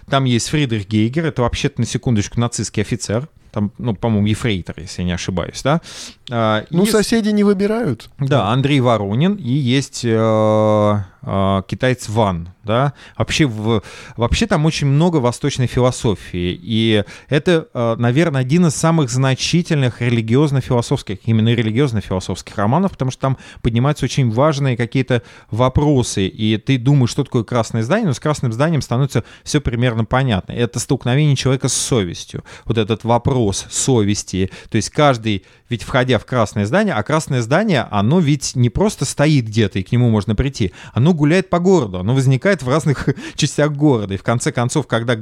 Там 0.09 0.25
есть 0.25 0.49
Фридрих 0.49 0.89
Гейгер, 0.89 1.27
это 1.27 1.43
вообще-то, 1.43 1.81
на 1.81 1.87
секундочку, 1.87 2.41
нацистский 2.41 2.83
офицер, 2.83 3.29
там, 3.53 3.71
ну, 3.77 3.95
по-моему, 3.95 4.27
ефрейтор, 4.29 4.77
если 4.79 5.03
я 5.03 5.07
не 5.07 5.13
ошибаюсь, 5.13 5.61
да. 5.63 5.83
А, 6.31 6.65
Ну, 6.71 6.81
есть- 6.81 6.93
соседи 6.93 7.29
не 7.29 7.45
выбирают. 7.45 8.09
да, 8.19 8.49
Андрей 8.49 8.81
Воронин 8.81 9.35
и 9.35 9.53
есть 9.53 10.01
э, 10.05 11.05
китаец 11.23 12.09
Ван, 12.09 12.49
да. 12.65 12.95
Вообще, 13.17 13.47
в, 13.47 13.83
вообще 14.17 14.47
там 14.47 14.67
очень 14.67 14.89
много 14.89 15.19
восточной 15.19 15.67
философии, 15.69 16.59
и 16.61 17.05
это, 17.29 17.69
э, 17.73 17.97
наверное, 17.97 18.41
один 18.41 18.67
из 18.67 18.75
самых 18.75 19.09
значительных 19.09 20.01
религиозно-философских, 20.01 21.19
именно 21.25 21.51
религиозно-философских 21.51 22.57
романов, 22.57 22.93
потому 22.93 23.13
что 23.13 23.21
там 23.21 23.39
поднимаются 23.63 24.05
очень 24.05 24.31
важные 24.31 24.77
какие-то 24.77 25.23
вопросы, 25.51 26.27
и 26.27 26.57
ты 26.57 26.77
думаешь, 26.77 27.11
что 27.11 27.23
такое 27.23 27.45
красное 27.45 27.83
здание, 27.83 28.09
но 28.09 28.15
с 28.15 28.21
красным 28.21 28.53
зданием 28.53 28.83
становится 28.83 29.23
все 29.45 29.61
примерно 29.61 30.05
понятно. 30.05 30.53
Это 30.53 30.81
столкновение 30.81 31.37
человека 31.37 31.69
с 31.69 31.75
совестью, 31.75 32.43
вот 32.65 32.79
этот 32.79 33.05
вопрос 33.05 33.67
совести, 33.71 34.51
то 34.71 34.77
есть 34.77 34.91
каждый, 34.91 35.45
ведь 35.69 35.85
входя 35.85 36.19
в 36.19 36.27
красное 36.27 36.67
здание, 36.67 36.95
а 36.95 37.03
красное 37.05 37.43
здание, 37.43 37.87
оно 37.91 38.19
ведь 38.19 38.57
не 38.57 38.71
просто 38.71 39.05
стоит 39.05 39.47
где-то 39.47 39.79
и 39.79 39.83
к 39.83 39.93
нему 39.93 40.11
можно 40.11 40.35
прийти, 40.35 40.73
оно 40.93 41.12
гуляет 41.15 41.51
по 41.51 41.59
городу, 41.59 41.99
оно 41.99 42.15
возникает 42.15 42.63
в 42.63 42.69
разных 42.69 43.09
частях 43.35 43.73
города, 43.73 44.15
и 44.15 44.17
в 44.17 44.23
конце 44.23 44.53
концов, 44.53 44.87
когда 44.87 45.17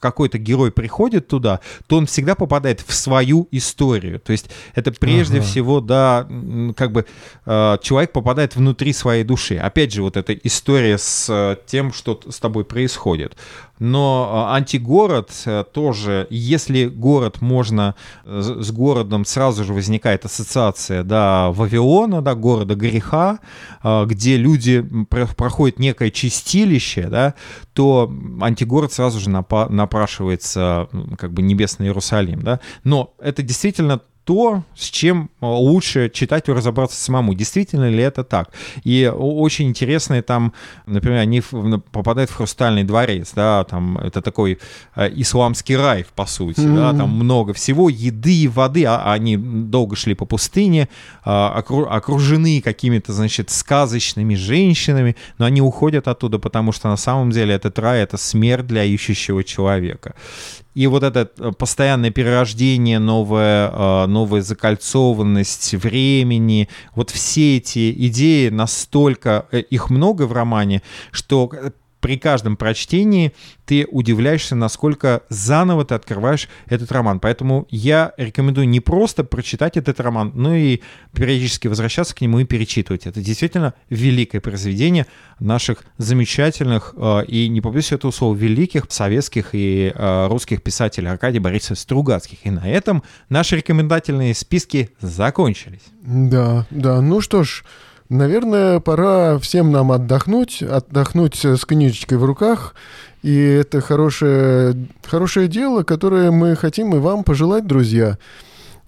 какой-то 0.00 0.38
герой 0.38 0.70
приходит 0.70 1.28
туда, 1.28 1.60
то 1.86 1.96
он 1.96 2.06
всегда 2.06 2.34
попадает 2.34 2.80
в 2.86 2.92
свою 2.94 3.48
историю, 3.50 4.20
то 4.20 4.32
есть 4.32 4.50
это 4.74 4.92
прежде 4.92 5.38
Ага. 5.38 5.46
всего, 5.46 5.80
да, 5.80 6.26
как 6.76 6.92
бы 6.92 7.06
э, 7.46 7.78
человек 7.82 8.12
попадает 8.12 8.56
внутри 8.56 8.92
своей 8.92 9.24
души. 9.24 9.56
Опять 9.56 9.92
же, 9.92 10.02
вот 10.02 10.16
эта 10.16 10.32
история 10.34 10.98
с 10.98 11.26
э, 11.28 11.56
тем, 11.66 11.92
что 11.92 12.20
с 12.28 12.38
тобой 12.38 12.64
происходит. 12.64 13.36
Но 13.78 14.48
э, 14.50 14.56
антигород 14.56 15.30
э, 15.46 15.64
тоже, 15.72 16.26
если 16.30 16.86
город 16.86 17.40
можно, 17.40 17.94
с 18.24 18.70
городом 18.70 19.24
сразу 19.24 19.64
же 19.64 19.72
возникает 19.72 20.24
ассоциация, 20.24 21.02
да, 21.02 21.50
Вавилона, 21.50 22.22
да, 22.22 22.34
города 22.34 22.74
греха, 22.74 23.38
где 23.82 24.36
люди 24.36 24.84
проходят 25.36 25.78
некое 25.78 26.10
чистилище, 26.10 27.08
да, 27.08 27.34
то 27.72 28.12
антигород 28.40 28.92
сразу 28.92 29.20
же 29.20 29.30
напа- 29.30 29.68
напрашивается, 29.88 30.88
как 31.16 31.32
бы, 31.32 31.40
небесный 31.42 31.86
Иерусалим, 31.86 32.42
да. 32.42 32.60
Но 32.84 33.14
это 33.18 33.42
действительно 33.42 34.02
то, 34.28 34.62
с 34.76 34.84
чем 34.90 35.30
э, 35.40 35.46
лучше 35.46 36.10
читателю 36.10 36.56
разобраться 36.56 37.02
самому. 37.02 37.32
Действительно 37.32 37.88
ли 37.88 38.02
это 38.02 38.24
так? 38.24 38.50
И 38.84 39.10
очень 39.16 39.68
интересные 39.68 40.20
там, 40.20 40.52
например, 40.84 41.20
они 41.20 41.40
попадают 41.92 42.28
в 42.28 42.34
Хрустальный 42.34 42.84
дворец, 42.84 43.32
да, 43.34 43.64
там 43.64 43.96
это 43.96 44.20
такой 44.20 44.58
э, 44.96 45.10
исламский 45.16 45.76
рай, 45.78 46.04
по 46.14 46.26
сути, 46.26 46.60
да, 46.60 46.90
Мгм. 46.90 46.98
там 46.98 47.10
много 47.10 47.54
всего, 47.54 47.88
еды 47.88 48.42
и 48.42 48.48
воды, 48.48 48.84
а 48.84 49.14
они 49.14 49.38
долго 49.38 49.96
шли 49.96 50.12
по 50.14 50.26
пустыне, 50.26 50.88
а, 51.24 51.62
окру- 51.62 51.88
окружены 51.88 52.60
какими-то, 52.60 53.14
значит, 53.14 53.48
сказочными 53.48 54.34
женщинами, 54.34 55.16
но 55.38 55.46
они 55.46 55.62
уходят 55.62 56.06
оттуда, 56.06 56.38
потому 56.38 56.72
что 56.72 56.88
на 56.88 56.98
самом 56.98 57.30
деле 57.30 57.54
этот 57.54 57.78
рай— 57.78 58.02
это 58.02 58.18
смерть 58.18 58.66
для 58.66 58.84
ищущего 58.84 59.42
человека. 59.42 60.12
И 60.78 60.86
вот 60.86 61.02
это 61.02 61.28
э, 61.38 61.50
постоянное 61.58 62.12
перерождение, 62.12 63.00
новая, 63.00 63.68
э, 63.68 64.06
новая 64.06 64.42
закольцованность 64.42 65.74
времени, 65.74 66.68
вот 66.94 67.10
все 67.10 67.56
эти 67.56 67.92
идеи 68.06 68.48
настолько, 68.48 69.46
э, 69.50 69.58
их 69.58 69.90
много 69.90 70.28
в 70.28 70.32
романе, 70.32 70.82
что 71.10 71.50
при 72.00 72.18
каждом 72.18 72.56
прочтении 72.56 73.32
ты 73.64 73.86
удивляешься, 73.90 74.54
насколько 74.54 75.22
заново 75.28 75.84
ты 75.84 75.94
открываешь 75.94 76.48
этот 76.66 76.90
роман. 76.92 77.20
Поэтому 77.20 77.66
я 77.70 78.12
рекомендую 78.16 78.68
не 78.68 78.80
просто 78.80 79.24
прочитать 79.24 79.76
этот 79.76 80.00
роман, 80.00 80.32
но 80.34 80.54
и 80.54 80.80
периодически 81.12 81.68
возвращаться 81.68 82.14
к 82.14 82.20
нему 82.20 82.40
и 82.40 82.44
перечитывать. 82.44 83.06
Это 83.06 83.20
действительно 83.20 83.74
великое 83.90 84.40
произведение 84.40 85.06
наших 85.40 85.84
замечательных 85.98 86.94
э, 86.96 87.24
и, 87.26 87.48
не 87.48 87.60
побоюсь 87.60 87.92
этого 87.92 88.10
слова, 88.10 88.34
великих 88.34 88.86
советских 88.88 89.50
и 89.52 89.92
э, 89.94 90.26
русских 90.28 90.62
писателей 90.62 91.08
Аркадия 91.08 91.40
Борисовича 91.40 91.80
Стругацких. 91.80 92.38
И 92.44 92.50
на 92.50 92.68
этом 92.68 93.02
наши 93.28 93.56
рекомендательные 93.56 94.34
списки 94.34 94.90
закончились. 95.00 95.82
Да, 96.02 96.66
да. 96.70 97.00
Ну 97.00 97.20
что 97.20 97.44
ж, 97.44 97.64
наверное, 98.08 98.80
пора 98.80 99.38
всем 99.38 99.72
нам 99.72 99.92
отдохнуть, 99.92 100.62
отдохнуть 100.62 101.44
с 101.44 101.64
книжечкой 101.64 102.18
в 102.18 102.24
руках. 102.24 102.74
И 103.22 103.36
это 103.36 103.80
хорошее, 103.80 104.76
хорошее 105.04 105.48
дело, 105.48 105.82
которое 105.82 106.30
мы 106.30 106.54
хотим 106.56 106.94
и 106.94 106.98
вам 106.98 107.24
пожелать, 107.24 107.66
друзья. 107.66 108.16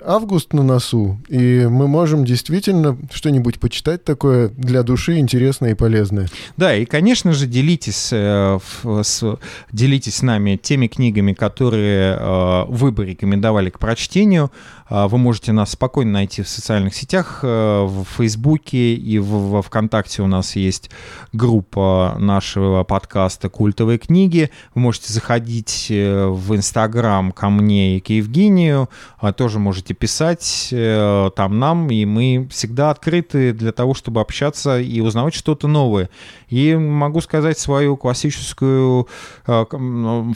август 0.02 0.52
на 0.52 0.62
носу, 0.62 1.20
и 1.28 1.66
мы 1.68 1.88
можем 1.88 2.24
действительно 2.24 2.96
что-нибудь 3.12 3.60
почитать 3.60 4.04
такое 4.04 4.48
для 4.48 4.82
души 4.82 5.18
интересное 5.18 5.72
и 5.72 5.74
полезное. 5.74 6.28
Да, 6.56 6.74
и, 6.74 6.84
конечно 6.84 7.32
же, 7.32 7.46
делитесь, 7.46 8.10
э, 8.12 8.58
с, 9.02 9.38
делитесь 9.72 10.16
с 10.16 10.22
нами 10.22 10.56
теми 10.56 10.86
книгами, 10.86 11.32
которые 11.32 12.16
э, 12.18 12.64
вы 12.68 12.92
бы 12.92 13.04
рекомендовали 13.04 13.70
к 13.70 13.78
прочтению. 13.78 14.50
Э, 14.90 15.06
вы 15.06 15.18
можете 15.18 15.52
нас 15.52 15.70
спокойно 15.70 16.12
найти 16.12 16.42
в 16.42 16.48
социальных 16.48 16.94
сетях, 16.94 17.40
в 17.42 18.04
Фейсбуке 18.16 18.94
и 18.94 19.18
в, 19.18 19.62
ВКонтакте 19.62 20.22
у 20.22 20.26
нас 20.26 20.56
есть 20.56 20.90
группа 21.32 22.16
нашего 22.18 22.84
подкаста 22.84 23.48
«Культовые 23.48 23.98
книги». 23.98 24.50
Вы 24.74 24.82
можете 24.82 25.12
заходить 25.12 25.86
в 25.90 26.56
Инстаграм 26.56 27.32
ко 27.32 27.48
мне 27.48 27.96
и 27.96 28.00
к 28.00 28.10
Евгению, 28.10 28.88
тоже 29.36 29.58
можете 29.58 29.94
писать 29.94 30.68
там 30.70 31.58
нам, 31.58 31.90
и 31.90 32.04
мы 32.04 32.48
всегда 32.50 32.90
открыты 32.90 33.52
для 33.52 33.72
того, 33.72 33.94
чтобы 33.94 34.20
общаться 34.20 34.80
и 34.80 35.00
узнавать 35.00 35.34
что-то 35.34 35.68
новое. 35.68 36.10
И 36.48 36.74
могу 36.74 37.20
сказать 37.20 37.58
свою 37.58 37.96
классическую 37.96 39.06
э, 39.46 39.64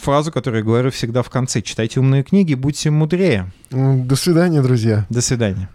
фразу, 0.01 0.31
которую 0.33 0.61
я 0.61 0.65
говорю 0.65 0.91
всегда 0.91 1.23
в 1.23 1.31
конце. 1.31 1.61
Читайте 1.61 2.01
умные 2.01 2.23
книги, 2.23 2.55
будьте 2.55 2.91
мудрее. 2.91 3.53
До 3.71 4.15
свидания, 4.45 4.63
друзья. 4.63 5.07
До 5.09 5.23
свидания. 5.23 5.69